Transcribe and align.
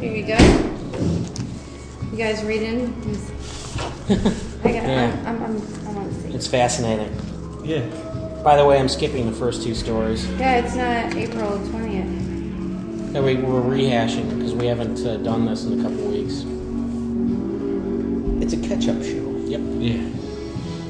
Here 0.00 0.12
we 0.12 0.22
go. 0.22 0.36
You 2.12 2.18
guys 2.18 2.42
reading? 2.44 2.94
I 4.08 4.14
got. 4.14 4.24
Yeah. 4.64 5.22
I'm. 5.26 5.42
I'm. 5.42 5.56
I'm, 5.56 5.86
I 5.88 5.92
want 5.92 6.12
to 6.12 6.20
see. 6.22 6.28
It's 6.34 6.46
fascinating. 6.46 7.10
Yeah. 7.64 7.80
By 8.42 8.56
the 8.56 8.64
way, 8.64 8.78
I'm 8.78 8.88
skipping 8.88 9.24
the 9.26 9.32
first 9.36 9.62
two 9.62 9.74
stories 9.74 10.28
Yeah, 10.32 10.58
it's 10.58 10.74
not 10.76 11.14
April 11.16 11.58
twentieth. 11.70 13.12
that 13.14 13.22
we, 13.22 13.36
we're 13.36 13.62
rehashing 13.62 14.28
because 14.36 14.52
we 14.54 14.66
haven't 14.66 15.00
uh, 15.06 15.16
done 15.18 15.46
this 15.46 15.64
in 15.64 15.80
a 15.80 15.82
couple 15.82 16.04
weeks. 16.08 16.44
It's 18.42 18.52
a 18.52 18.68
catch-up 18.68 19.02
show. 19.02 19.30
Yep. 19.46 19.60
Yeah. 19.80 20.06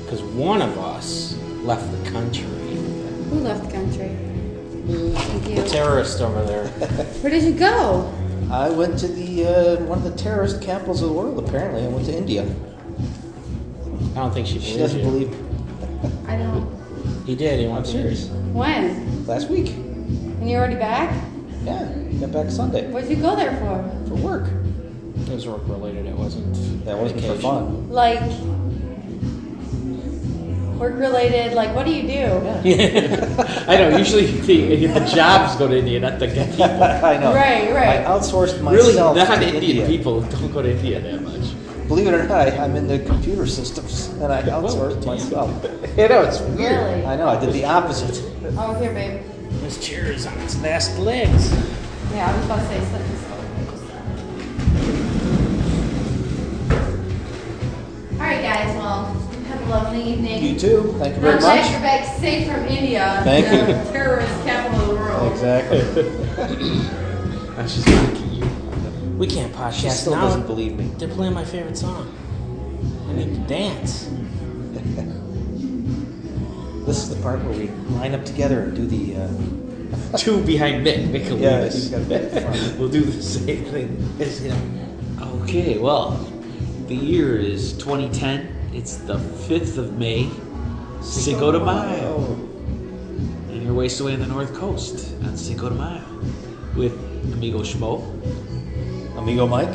Because 0.03 0.23
one 0.23 0.61
of 0.63 0.77
us 0.79 1.37
left 1.63 1.89
the 1.93 2.11
country. 2.11 2.43
Who 2.43 3.37
left 3.41 3.67
the 3.67 3.73
country? 3.73 4.17
Thank 4.89 5.49
you. 5.49 5.63
The 5.63 5.69
terrorist 5.69 6.21
over 6.21 6.45
there. 6.45 6.67
Where 7.23 7.31
did 7.31 7.45
you 7.45 7.53
go? 7.53 8.13
I 8.55 8.71
went 8.71 8.97
to 9.01 9.09
the 9.09 9.47
uh, 9.47 9.77
one 9.85 9.99
of 9.99 10.05
the 10.05 10.17
terrorist 10.17 10.63
capitals 10.63 11.03
of 11.03 11.09
the 11.09 11.15
world. 11.15 11.39
Apparently, 11.45 11.83
I 11.85 11.89
went 11.89 12.07
to 12.07 12.17
India. 12.17 12.43
I 14.13 14.15
don't 14.15 14.33
think 14.33 14.47
she 14.47 14.61
She 14.61 14.79
doesn't 14.79 15.01
you. 15.01 15.05
believe. 15.05 16.29
I 16.29 16.37
don't. 16.37 16.71
He 17.27 17.35
did. 17.35 17.59
He 17.59 17.67
went 17.67 17.79
I'm 17.79 17.85
serious. 17.85 18.29
When? 18.53 19.27
Last 19.27 19.51
week. 19.51 19.71
And 19.71 20.49
you're 20.49 20.61
already 20.61 20.77
back? 20.77 21.11
Yeah, 21.65 21.89
got 22.21 22.31
back 22.31 22.51
Sunday 22.51 22.89
What 22.93 23.03
did 23.09 23.17
you 23.17 23.23
go 23.23 23.35
there 23.35 23.57
for? 23.57 24.09
for 24.09 24.15
work. 24.23 24.49
It 25.27 25.31
was 25.31 25.49
work 25.49 25.63
related. 25.67 26.07
It 26.07 26.15
wasn't. 26.15 26.85
That 26.85 26.97
wasn't 26.97 27.23
for 27.23 27.35
fun. 27.37 27.91
Like 27.91 28.21
work 30.85 30.99
related. 30.99 31.55
Like 31.55 31.75
what 31.75 31.87
do 31.87 31.93
you 31.93 32.03
do? 32.03 32.25
I 33.69 33.77
know. 33.77 33.97
Usually 33.97 34.27
the, 34.49 34.87
the 34.87 35.01
jobs 35.07 35.57
go 35.57 35.69
to 35.69 35.79
India, 35.79 36.01
not 36.01 36.19
the 36.19 36.29
people. 36.29 36.63
I 36.65 37.17
know. 37.19 37.35
Right, 37.35 37.73
right. 37.73 38.01
I 38.01 38.05
outsourced 38.05 38.55
Really, 38.71 38.93
myself 38.93 39.17
to 39.17 39.25
non-Indian 39.25 39.79
India. 39.79 39.87
people 39.87 40.21
don't 40.21 40.53
go 40.53 40.63
to 40.63 40.71
India 40.71 41.01
that 41.01 41.23
much. 41.23 41.55
Believe 41.89 42.07
it 42.07 42.15
or 42.15 42.27
not, 42.27 42.49
I'm 42.49 42.77
in 42.77 42.87
the 42.89 42.99
computer 43.01 43.47
systems, 43.47 44.09
and 44.23 44.33
I 44.33 44.41
outsourced 44.43 45.01
damn. 45.01 45.07
myself. 45.07 45.51
You 45.99 46.09
know, 46.09 46.23
it's 46.23 46.41
weird. 46.41 46.59
Really? 46.59 47.05
I 47.05 47.17
know. 47.17 47.29
I 47.29 47.39
did 47.39 47.53
the 47.53 47.67
opposite. 47.67 48.25
Oh, 48.57 48.73
here, 48.81 48.93
babe. 48.95 49.21
This 49.61 49.87
chair 49.87 50.07
is 50.07 50.27
on 50.27 50.39
its 50.41 50.61
last 50.63 50.99
legs. 50.99 51.53
Yeah, 52.13 52.31
I 52.31 52.37
was 52.37 52.45
about 52.47 52.61
to 52.61 52.67
say 52.69 52.81
something. 52.87 53.34
Lovely 59.95 60.13
evening. 60.13 60.45
You 60.45 60.59
too. 60.59 60.95
Thank 60.99 61.17
you 61.17 61.21
And 61.21 61.21
very 61.23 61.35
I'm 61.35 61.41
glad 61.41 61.63
much. 61.63 61.71
you're 61.71 61.81
back 61.81 62.19
safe 62.21 62.47
from 62.51 62.65
India, 62.67 63.21
Thank 63.25 63.47
the 63.47 63.57
you. 63.57 63.93
terrorist 63.93 64.45
capital 64.45 64.81
of 64.81 64.89
the 64.89 64.95
world. 64.97 65.33
Exactly. 65.33 65.81
I 67.57 67.67
should 67.67 67.87
look 67.87 68.21
at 68.21 68.33
you. 68.33 69.15
We 69.17 69.27
can't 69.27 69.53
podcast. 69.53 69.73
She 69.81 69.87
podcast 69.87 69.91
still 69.93 70.15
now. 70.17 70.23
doesn't 70.23 70.47
believe 70.47 70.77
me. 70.77 70.85
They're 70.99 71.09
playing 71.09 71.35
my 71.35 71.45
favorite 71.45 71.77
song. 71.79 72.13
I 73.09 73.13
need 73.15 73.35
to 73.35 73.41
dance. 73.43 74.11
This 76.85 76.99
is 76.99 77.09
the 77.17 77.23
part 77.23 77.43
where 77.45 77.57
we 77.57 77.69
line 77.97 78.15
up 78.15 78.27
together 78.27 78.61
and 78.61 78.77
do 78.77 78.87
the. 78.87 79.17
Uh, 79.17 80.19
Two 80.19 80.45
behind 80.45 80.87
Mick. 80.87 81.09
Mick 81.09 81.31
will 81.31 81.39
Yeah, 81.39 81.61
lead 81.63 81.73
he's 81.73 81.89
got 81.89 82.03
Mick 82.03 82.31
in 82.31 82.43
front. 82.43 82.79
We'll 82.79 82.91
do 82.91 83.01
the 83.01 83.23
same 83.23 83.65
thing 83.65 84.11
as 84.21 84.41
him. 84.41 85.19
Okay, 85.43 85.79
well, 85.79 86.11
the 86.87 86.95
year 86.95 87.39
is 87.39 87.73
2010. 87.79 88.54
It's 88.75 88.97
the 88.97 89.15
5th 89.49 89.79
of 89.79 89.99
May. 89.99 90.29
Cinco 91.01 91.53
de 91.53 91.61
Mayo. 91.61 92.17
And 93.51 93.63
you're 93.63 93.75
wasted 93.75 94.03
away 94.03 94.15
on 94.15 94.21
the 94.21 94.27
North 94.27 94.55
Coast 94.55 95.15
on 95.25 95.37
Cinco 95.37 95.69
de 95.69 95.75
Mayo 95.75 96.03
with 96.77 96.93
Amigo 97.33 97.61
Schmo. 97.61 98.03
Amigo 99.17 99.47
Mike. 99.47 99.75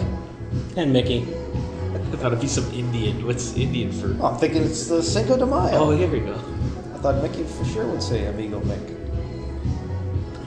And 0.76 0.92
Mickey. 0.92 1.22
I 1.22 2.16
thought 2.18 2.28
it'd 2.34 2.42
be 2.42 2.48
some 2.48 2.66
Indian. 2.74 3.26
What's 3.26 3.56
Indian 3.56 3.92
for? 3.92 4.16
Oh, 4.22 4.28
I'm 4.28 4.38
thinking 4.40 4.64
it's 4.64 4.88
the 4.88 5.02
Cinco 5.02 5.38
de 5.38 5.46
Mayo. 5.46 5.72
Oh, 5.78 5.92
here 5.92 6.10
we 6.10 6.20
go. 6.20 6.34
I 6.96 6.98
thought 6.98 7.22
Mickey 7.24 7.44
for 7.44 7.64
sure 7.66 7.86
would 7.88 8.04
say 8.04 8.26
Amigo 8.26 8.60
Mick. 8.62 8.96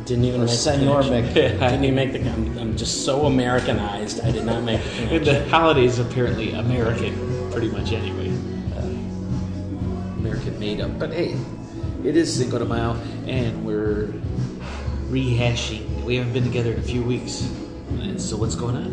Didn't 0.04 0.24
even 0.24 0.40
Or 0.40 0.44
make 0.44 0.50
the 0.50 0.56
Senor 0.56 1.02
connection. 1.04 1.34
Mick. 1.34 1.34
Didn't 1.60 1.84
even 1.84 1.94
make 1.94 2.12
the. 2.12 2.20
I'm, 2.28 2.58
I'm 2.58 2.76
just 2.76 3.04
so 3.04 3.26
Americanized. 3.26 4.20
I 4.20 4.30
did 4.32 4.44
not 4.44 4.62
make 4.64 4.82
the 4.82 4.90
And 5.02 5.08
connection. 5.24 5.44
the 5.44 5.48
holidays 5.48 5.98
apparently 6.00 6.52
American, 6.52 7.50
pretty 7.52 7.68
much 7.70 7.92
anyway. 7.92 8.21
Made 10.62 10.80
up. 10.80 10.96
But 10.96 11.12
hey, 11.12 11.36
it 12.04 12.16
is 12.16 12.32
Cinco 12.32 12.56
de 12.56 12.64
Mayo, 12.64 12.92
and 13.26 13.66
we're 13.66 14.12
rehashing. 15.10 16.04
We 16.04 16.14
haven't 16.14 16.34
been 16.34 16.44
together 16.44 16.70
in 16.72 16.78
a 16.78 16.82
few 16.82 17.02
weeks. 17.02 17.50
And 17.98 18.20
so 18.20 18.36
what's 18.36 18.54
going 18.54 18.76
on? 18.76 18.92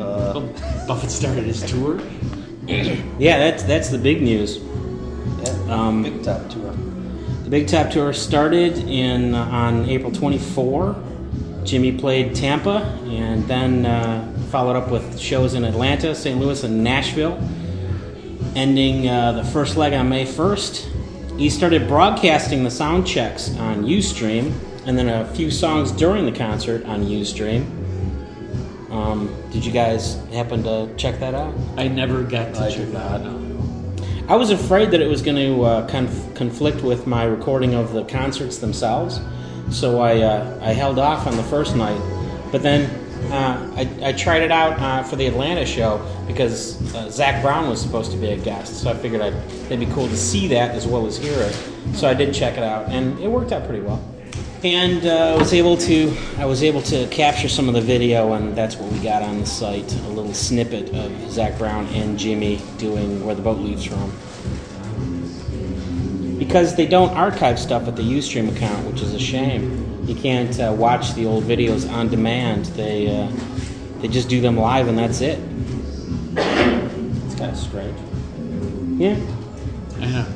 Uh, 0.00 0.32
Well, 0.36 0.86
Buffett 0.88 1.10
started 1.10 1.44
his 1.44 1.62
tour. 1.70 2.00
Yeah, 3.18 3.38
that's 3.38 3.62
that's 3.62 3.90
the 3.90 3.98
big 3.98 4.22
news. 4.22 4.56
yeah, 4.58 5.74
Um, 5.74 6.02
big 6.02 6.22
top 6.22 6.48
tour. 6.48 6.72
The 7.44 7.50
Big 7.50 7.68
Top 7.68 7.90
Tour 7.90 8.14
started 8.14 8.78
in 8.88 9.34
uh, 9.34 9.44
on 9.44 9.86
April 9.88 10.10
24. 10.12 10.96
Jimmy 11.64 11.92
played 11.92 12.34
Tampa, 12.34 12.78
and 13.04 13.46
then 13.46 13.84
uh, 13.84 14.32
followed 14.50 14.76
up 14.76 14.90
with 14.90 15.18
shows 15.20 15.52
in 15.54 15.64
Atlanta, 15.64 16.14
St. 16.14 16.40
Louis, 16.40 16.64
and 16.64 16.82
Nashville. 16.82 17.38
Ending 18.56 19.06
uh, 19.06 19.32
the 19.32 19.44
first 19.44 19.76
leg 19.76 19.92
on 19.92 20.08
May 20.08 20.24
1st. 20.24 21.38
He 21.38 21.50
started 21.50 21.86
broadcasting 21.86 22.64
the 22.64 22.70
sound 22.70 23.06
checks 23.06 23.54
on 23.58 23.84
UStream, 23.84 24.54
and 24.86 24.96
then 24.96 25.10
a 25.10 25.26
few 25.34 25.50
songs 25.50 25.92
during 25.92 26.24
the 26.24 26.32
concert 26.32 26.82
on 26.86 27.04
UStream. 27.04 27.66
Um, 28.90 29.30
did 29.50 29.62
you 29.62 29.72
guys 29.72 30.14
happen 30.32 30.62
to 30.62 30.88
check 30.96 31.20
that 31.20 31.34
out? 31.34 31.54
I 31.76 31.88
never 31.88 32.22
got 32.22 32.54
to 32.54 32.62
I 32.62 32.70
check 32.70 32.90
that 32.92 33.22
not. 33.24 33.26
out. 33.26 34.30
I 34.30 34.36
was 34.36 34.48
afraid 34.48 34.90
that 34.92 35.02
it 35.02 35.06
was 35.06 35.20
going 35.20 35.36
to 35.36 35.62
uh, 35.62 35.86
conf- 35.88 36.34
conflict 36.34 36.80
with 36.82 37.06
my 37.06 37.24
recording 37.24 37.74
of 37.74 37.92
the 37.92 38.04
concerts 38.04 38.56
themselves, 38.56 39.20
so 39.70 40.00
I 40.00 40.22
uh, 40.22 40.58
I 40.62 40.72
held 40.72 40.98
off 40.98 41.26
on 41.26 41.36
the 41.36 41.42
first 41.42 41.76
night. 41.76 42.00
But 42.50 42.62
then 42.62 43.05
uh, 43.30 43.72
I, 43.76 44.08
I 44.08 44.12
tried 44.12 44.42
it 44.42 44.50
out 44.50 44.78
uh, 44.78 45.02
for 45.02 45.16
the 45.16 45.26
Atlanta 45.26 45.66
show 45.66 46.04
because 46.26 46.94
uh, 46.94 47.10
Zac 47.10 47.42
Brown 47.42 47.68
was 47.68 47.80
supposed 47.80 48.10
to 48.12 48.16
be 48.16 48.28
a 48.28 48.36
guest, 48.36 48.82
so 48.82 48.90
I 48.90 48.94
figured 48.94 49.20
I'd, 49.20 49.34
it'd 49.66 49.80
be 49.80 49.86
cool 49.86 50.08
to 50.08 50.16
see 50.16 50.48
that 50.48 50.74
as 50.74 50.86
well 50.86 51.06
as 51.06 51.16
hear 51.16 51.38
it. 51.38 51.54
So 51.94 52.08
I 52.08 52.14
did 52.14 52.34
check 52.34 52.56
it 52.56 52.62
out, 52.62 52.88
and 52.88 53.18
it 53.20 53.28
worked 53.28 53.52
out 53.52 53.66
pretty 53.66 53.82
well. 53.82 54.02
And 54.64 55.06
uh, 55.06 55.34
I 55.34 55.36
was 55.36 55.52
able 55.52 55.76
to 55.76 56.16
I 56.38 56.46
was 56.46 56.62
able 56.62 56.82
to 56.82 57.06
capture 57.08 57.48
some 57.48 57.68
of 57.68 57.74
the 57.74 57.80
video, 57.80 58.32
and 58.32 58.56
that's 58.56 58.76
what 58.76 58.90
we 58.90 58.98
got 59.00 59.22
on 59.22 59.38
the 59.40 59.46
site. 59.46 59.92
A 59.94 60.08
little 60.08 60.34
snippet 60.34 60.92
of 60.94 61.30
Zac 61.30 61.58
Brown 61.58 61.86
and 61.88 62.18
Jimmy 62.18 62.60
doing 62.78 63.24
"Where 63.24 63.34
the 63.34 63.42
Boat 63.42 63.58
Leaves 63.58 63.84
From." 63.84 64.12
Because 66.38 66.74
they 66.74 66.86
don't 66.86 67.10
archive 67.10 67.58
stuff 67.58 67.86
at 67.86 67.96
the 67.96 68.02
UStream 68.02 68.54
account, 68.54 68.86
which 68.86 69.02
is 69.02 69.14
a 69.14 69.18
shame. 69.18 69.95
You 70.06 70.14
can't 70.14 70.58
uh, 70.60 70.72
watch 70.76 71.14
the 71.14 71.26
old 71.26 71.44
videos 71.44 71.90
on 71.90 72.08
demand. 72.08 72.66
They 72.66 73.08
uh, 73.08 73.30
they 74.00 74.08
just 74.08 74.28
do 74.28 74.40
them 74.40 74.56
live, 74.56 74.86
and 74.86 74.96
that's 74.96 75.20
it. 75.20 75.38
It's 76.36 77.34
kind 77.34 77.50
of 77.50 77.56
strange. 77.56 77.98
Yeah. 79.00 79.18
I 79.98 80.06
know. 80.06 80.26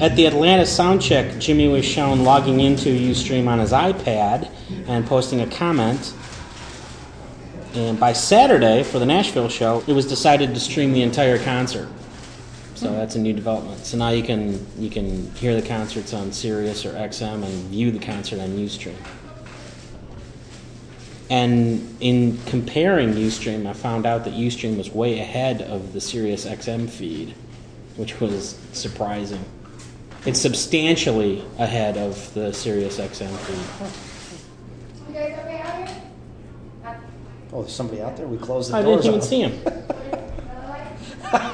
At 0.00 0.16
the 0.16 0.26
Atlanta 0.26 0.62
soundcheck, 0.62 1.40
Jimmy 1.40 1.68
was 1.68 1.84
shown 1.84 2.22
logging 2.22 2.60
into 2.60 2.88
Ustream 2.88 3.48
on 3.48 3.58
his 3.58 3.72
iPad 3.72 4.48
and 4.86 5.04
posting 5.06 5.40
a 5.40 5.46
comment. 5.46 6.14
And 7.74 8.00
by 8.00 8.12
Saturday, 8.12 8.84
for 8.84 8.98
the 8.98 9.06
Nashville 9.06 9.48
show, 9.48 9.84
it 9.86 9.92
was 9.92 10.06
decided 10.06 10.54
to 10.54 10.60
stream 10.60 10.92
the 10.92 11.02
entire 11.02 11.38
concert. 11.38 11.88
So 12.78 12.92
that's 12.92 13.16
a 13.16 13.18
new 13.18 13.32
development. 13.32 13.84
So 13.84 13.98
now 13.98 14.10
you 14.10 14.22
can 14.22 14.64
you 14.78 14.88
can 14.88 15.32
hear 15.32 15.60
the 15.60 15.66
concerts 15.66 16.14
on 16.14 16.30
Sirius 16.30 16.86
or 16.86 16.92
XM 16.92 17.42
and 17.42 17.70
view 17.70 17.90
the 17.90 17.98
concert 17.98 18.38
on 18.38 18.50
Ustream. 18.50 18.94
And 21.28 21.96
in 21.98 22.38
comparing 22.46 23.14
Ustream, 23.14 23.66
I 23.66 23.72
found 23.72 24.06
out 24.06 24.22
that 24.26 24.34
Ustream 24.34 24.78
was 24.78 24.92
way 24.92 25.18
ahead 25.18 25.60
of 25.60 25.92
the 25.92 26.00
Sirius 26.00 26.46
XM 26.46 26.88
feed, 26.88 27.34
which 27.96 28.20
was 28.20 28.56
surprising. 28.72 29.44
It's 30.24 30.40
substantially 30.40 31.44
ahead 31.58 31.96
of 31.96 32.32
the 32.34 32.52
Sirius 32.52 33.00
XM 33.00 33.36
feed. 33.38 33.58
You 35.08 35.14
guys 35.14 35.36
okay 35.36 35.58
out 35.58 35.88
here? 35.88 36.00
Oh, 37.52 37.62
there's 37.62 37.74
somebody 37.74 38.02
out 38.02 38.16
there. 38.16 38.28
We 38.28 38.38
closed 38.38 38.70
the 38.70 38.80
door. 38.80 38.80
I 38.80 38.84
doors. 38.84 39.02
didn't 39.02 39.16
even 39.16 39.20
on 39.20 39.26
see 39.26 39.42
him. 39.42 39.60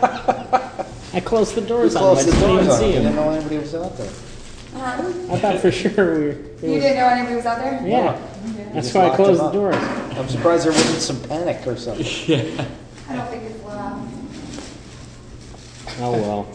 I 1.15 1.21
closed 1.21 1.55
the 1.55 1.61
We 1.63 1.67
doors 1.69 1.95
on 1.97 2.03
him. 2.03 2.09
I 2.19 2.23
closed 2.23 2.27
the 2.29 2.33
didn't 2.33 2.51
even 2.51 2.65
doors 2.65 2.69
on. 2.75 2.79
see 2.81 2.87
We 2.87 2.93
didn't 2.93 3.07
him. 3.09 3.17
know 3.17 3.31
anybody 3.31 3.59
was 3.59 3.75
out 3.75 3.97
there. 3.97 4.11
Uh, 4.77 5.13
I 5.31 5.39
thought 5.39 5.61
for 5.61 5.71
sure 5.71 5.91
we 5.91 6.25
were. 6.25 6.31
it 6.31 6.37
you 6.63 6.71
was- 6.73 6.83
didn't 6.83 6.97
know 6.97 7.07
anybody 7.09 7.37
was 7.37 7.47
out 7.47 7.59
there? 7.59 7.87
Yeah. 7.87 8.19
We 8.45 8.51
That's 8.75 8.75
just 8.89 8.95
why 8.95 9.03
I 9.03 9.05
locked 9.07 9.17
closed 9.17 9.41
the 9.41 9.45
up. 9.45 9.53
doors. 9.53 9.77
I'm 9.77 10.29
surprised 10.29 10.65
there 10.65 10.73
wasn't 10.73 11.01
some 11.01 11.21
panic 11.23 11.67
or 11.67 11.77
something. 11.77 12.05
Yeah. 12.27 12.65
I 13.09 13.17
don't 13.17 13.29
think 13.29 13.43
it's 13.45 13.63
loud. 13.65 14.09
Oh 16.01 16.13
well. 16.13 16.47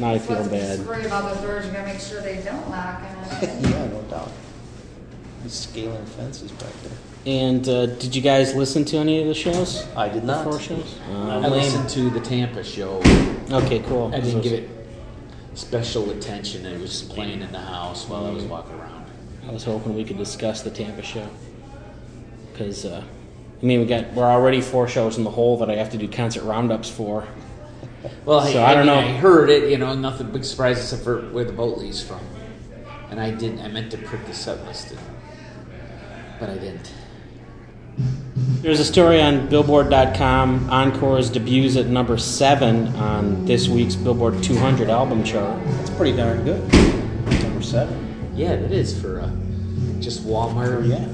Now 0.00 0.10
I 0.14 0.18
feel 0.18 0.36
What's 0.38 0.48
bad. 0.48 0.86
worried 0.86 1.06
about 1.06 1.32
those 1.32 1.42
doors? 1.44 1.66
You 1.66 1.72
gotta 1.72 1.86
make 1.86 2.00
sure 2.00 2.20
they 2.22 2.42
don't 2.42 2.68
lock. 2.70 3.02
And 3.42 3.62
yeah, 3.70 3.86
no 3.86 4.02
doubt. 4.10 4.30
He's 5.44 5.52
scaling 5.52 6.04
fences 6.06 6.50
back 6.52 6.72
there. 6.82 6.98
And 7.26 7.68
uh, 7.68 7.86
did 7.86 8.16
you 8.16 8.22
guys 8.22 8.54
listen 8.54 8.84
to 8.86 8.96
any 8.96 9.20
of 9.20 9.26
the 9.28 9.34
shows? 9.34 9.86
I 9.94 10.08
did 10.08 10.24
not. 10.24 10.44
Four 10.44 10.58
shows? 10.58 10.96
I 11.10 11.12
Uh, 11.12 11.48
listened 11.48 11.88
to 11.90 12.08
the 12.10 12.20
Tampa 12.20 12.64
show. 12.64 12.96
okay, 13.50 13.80
cool. 13.80 14.10
I 14.14 14.20
didn't 14.20 14.40
give 14.40 14.54
it 14.54 14.70
special 15.54 16.10
attention. 16.10 16.64
It 16.64 16.80
was 16.80 16.90
just 16.90 17.10
playing 17.10 17.42
in 17.42 17.52
the 17.52 17.58
house 17.58 18.08
while 18.08 18.24
I 18.24 18.30
was 18.30 18.44
walking 18.44 18.74
around. 18.76 19.04
I 19.46 19.52
was 19.52 19.64
hoping 19.64 19.94
we 19.94 20.04
could 20.04 20.16
discuss 20.16 20.62
the 20.62 20.70
Tampa 20.70 21.02
show 21.02 21.26
because 22.52 22.84
uh, 22.86 23.02
I 23.62 23.64
mean 23.66 23.80
we 23.80 23.86
got 23.86 24.12
we're 24.12 24.24
already 24.24 24.60
four 24.60 24.86
shows 24.88 25.18
in 25.18 25.24
the 25.24 25.30
hole 25.30 25.58
that 25.58 25.68
I 25.70 25.74
have 25.76 25.90
to 25.90 25.98
do 25.98 26.08
concert 26.08 26.44
roundups 26.44 26.88
for. 26.88 27.26
Well, 28.24 28.40
So, 28.46 28.62
I, 28.62 28.70
I 28.70 28.74
don't 28.74 28.86
mean, 28.86 28.94
know. 28.94 29.00
I 29.00 29.12
heard 29.12 29.50
it. 29.50 29.70
You 29.70 29.76
know, 29.76 29.94
nothing 29.94 30.30
big 30.30 30.44
surprise 30.44 30.78
except 30.78 31.02
for 31.04 31.20
where 31.32 31.44
the 31.44 31.52
boat 31.52 31.76
leaves 31.78 32.02
from. 32.02 32.20
And 33.10 33.20
I 33.20 33.30
didn't. 33.30 33.60
I 33.60 33.68
meant 33.68 33.90
to 33.90 33.98
print 33.98 34.24
the 34.26 34.32
set 34.32 34.64
list, 34.64 34.94
but 36.38 36.48
I 36.48 36.54
didn't. 36.54 36.90
There's 38.62 38.80
a 38.80 38.84
story 38.84 39.20
on 39.22 39.48
Billboard.com. 39.48 40.68
Encore's 40.70 41.30
debuts 41.30 41.76
at 41.76 41.86
number 41.86 42.18
seven 42.18 42.88
on 42.96 43.44
this 43.46 43.68
week's 43.68 43.96
Billboard 43.96 44.42
200 44.42 44.90
album 44.90 45.24
chart. 45.24 45.58
That's 45.64 45.90
pretty 45.90 46.16
darn 46.16 46.44
good. 46.44 46.60
Number 47.42 47.62
seven. 47.62 48.32
Yeah, 48.36 48.52
it 48.52 48.70
is 48.72 48.98
for 49.00 49.20
uh, 49.20 49.30
just 50.00 50.24
Walmart. 50.26 50.86
Yeah. 50.88 51.08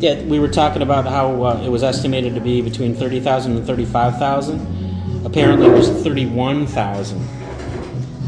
Yeah, 0.00 0.22
we 0.24 0.38
were 0.38 0.48
talking 0.48 0.82
about 0.82 1.06
how 1.06 1.42
uh, 1.44 1.62
it 1.62 1.68
was 1.68 1.82
estimated 1.82 2.34
to 2.34 2.40
be 2.40 2.62
between 2.62 2.94
30,000 2.94 3.56
and 3.56 3.66
35,000. 3.66 5.24
Apparently, 5.26 5.66
it 5.66 5.72
was 5.72 5.88
31,000 6.02 7.18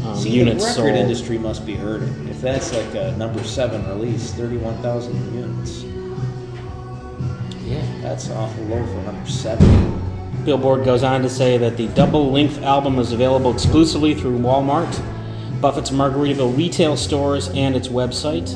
um, 0.05 0.15
See, 0.17 0.29
units 0.29 0.63
the 0.75 0.83
record 0.83 0.95
sold. 0.95 0.95
industry 0.95 1.37
must 1.39 1.65
be 1.65 1.75
hurting. 1.75 2.27
If 2.27 2.41
that's 2.41 2.73
like 2.73 2.93
a 2.95 3.15
number 3.17 3.43
seven 3.43 3.87
release, 3.87 4.33
thirty-one 4.33 4.75
thousand 4.81 5.15
units. 5.33 5.82
That's 8.03 8.29
awful 8.31 8.65
low 8.65 8.85
for 8.85 9.01
number 9.03 9.29
seven. 9.29 10.43
Billboard 10.43 10.83
goes 10.83 11.03
on 11.03 11.21
to 11.21 11.29
say 11.29 11.57
that 11.57 11.77
the 11.77 11.87
double 11.87 12.33
length 12.33 12.61
album 12.61 12.99
is 12.99 13.13
available 13.13 13.53
exclusively 13.53 14.13
through 14.13 14.39
Walmart, 14.39 15.01
Buffett's 15.61 15.89
Margaritaville 15.89 16.57
retail 16.57 16.97
stores, 16.97 17.47
and 17.47 17.77
its 17.77 17.87
website. 17.87 18.53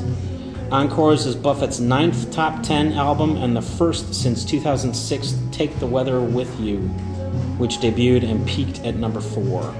Encores 0.70 1.24
is 1.24 1.34
Buffett's 1.34 1.80
ninth 1.80 2.30
top 2.30 2.62
10 2.62 2.92
album 2.92 3.38
and 3.38 3.56
the 3.56 3.62
first 3.62 4.12
since 4.12 4.44
2006 4.44 5.34
Take 5.50 5.78
the 5.78 5.86
Weather 5.86 6.20
With 6.20 6.60
You, 6.60 6.80
which 7.56 7.78
debuted 7.78 8.30
and 8.30 8.46
peaked 8.46 8.84
at 8.84 8.96
number 8.96 9.22
4. 9.22 9.74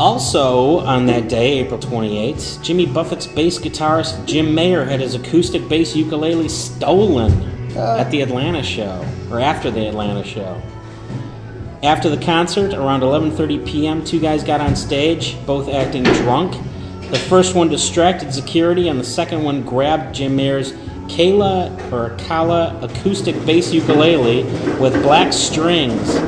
Also, 0.00 0.78
on 0.78 1.06
that 1.06 1.28
day, 1.28 1.58
April 1.58 1.80
28th, 1.80 2.62
Jimmy 2.62 2.86
Buffett's 2.86 3.26
bass 3.26 3.58
guitarist 3.58 4.24
Jim 4.26 4.54
Mayer 4.54 4.84
had 4.84 5.00
his 5.00 5.16
acoustic 5.16 5.68
bass 5.68 5.96
ukulele 5.96 6.48
stolen 6.48 7.32
uh. 7.76 7.96
at 7.98 8.08
the 8.12 8.20
Atlanta 8.20 8.62
show, 8.62 9.04
or 9.28 9.40
after 9.40 9.72
the 9.72 9.88
Atlanta 9.88 10.22
show. 10.22 10.62
After 11.82 12.08
the 12.08 12.24
concert, 12.24 12.74
around 12.74 13.00
11:30 13.00 13.66
p.m., 13.66 14.04
two 14.04 14.20
guys 14.20 14.44
got 14.44 14.60
on 14.60 14.76
stage, 14.76 15.36
both 15.46 15.68
acting 15.68 16.04
drunk. 16.04 16.52
The 17.10 17.18
first 17.18 17.56
one 17.56 17.68
distracted 17.68 18.32
security, 18.32 18.88
and 18.88 19.00
the 19.00 19.04
second 19.04 19.42
one 19.42 19.62
grabbed 19.62 20.14
Jim 20.14 20.36
Mayer's 20.36 20.72
Kayla 21.08 21.90
or 21.90 22.16
Kala 22.26 22.78
acoustic 22.82 23.34
bass 23.46 23.72
ukulele 23.72 24.44
with 24.78 24.92
black 25.02 25.32
strings, 25.32 26.20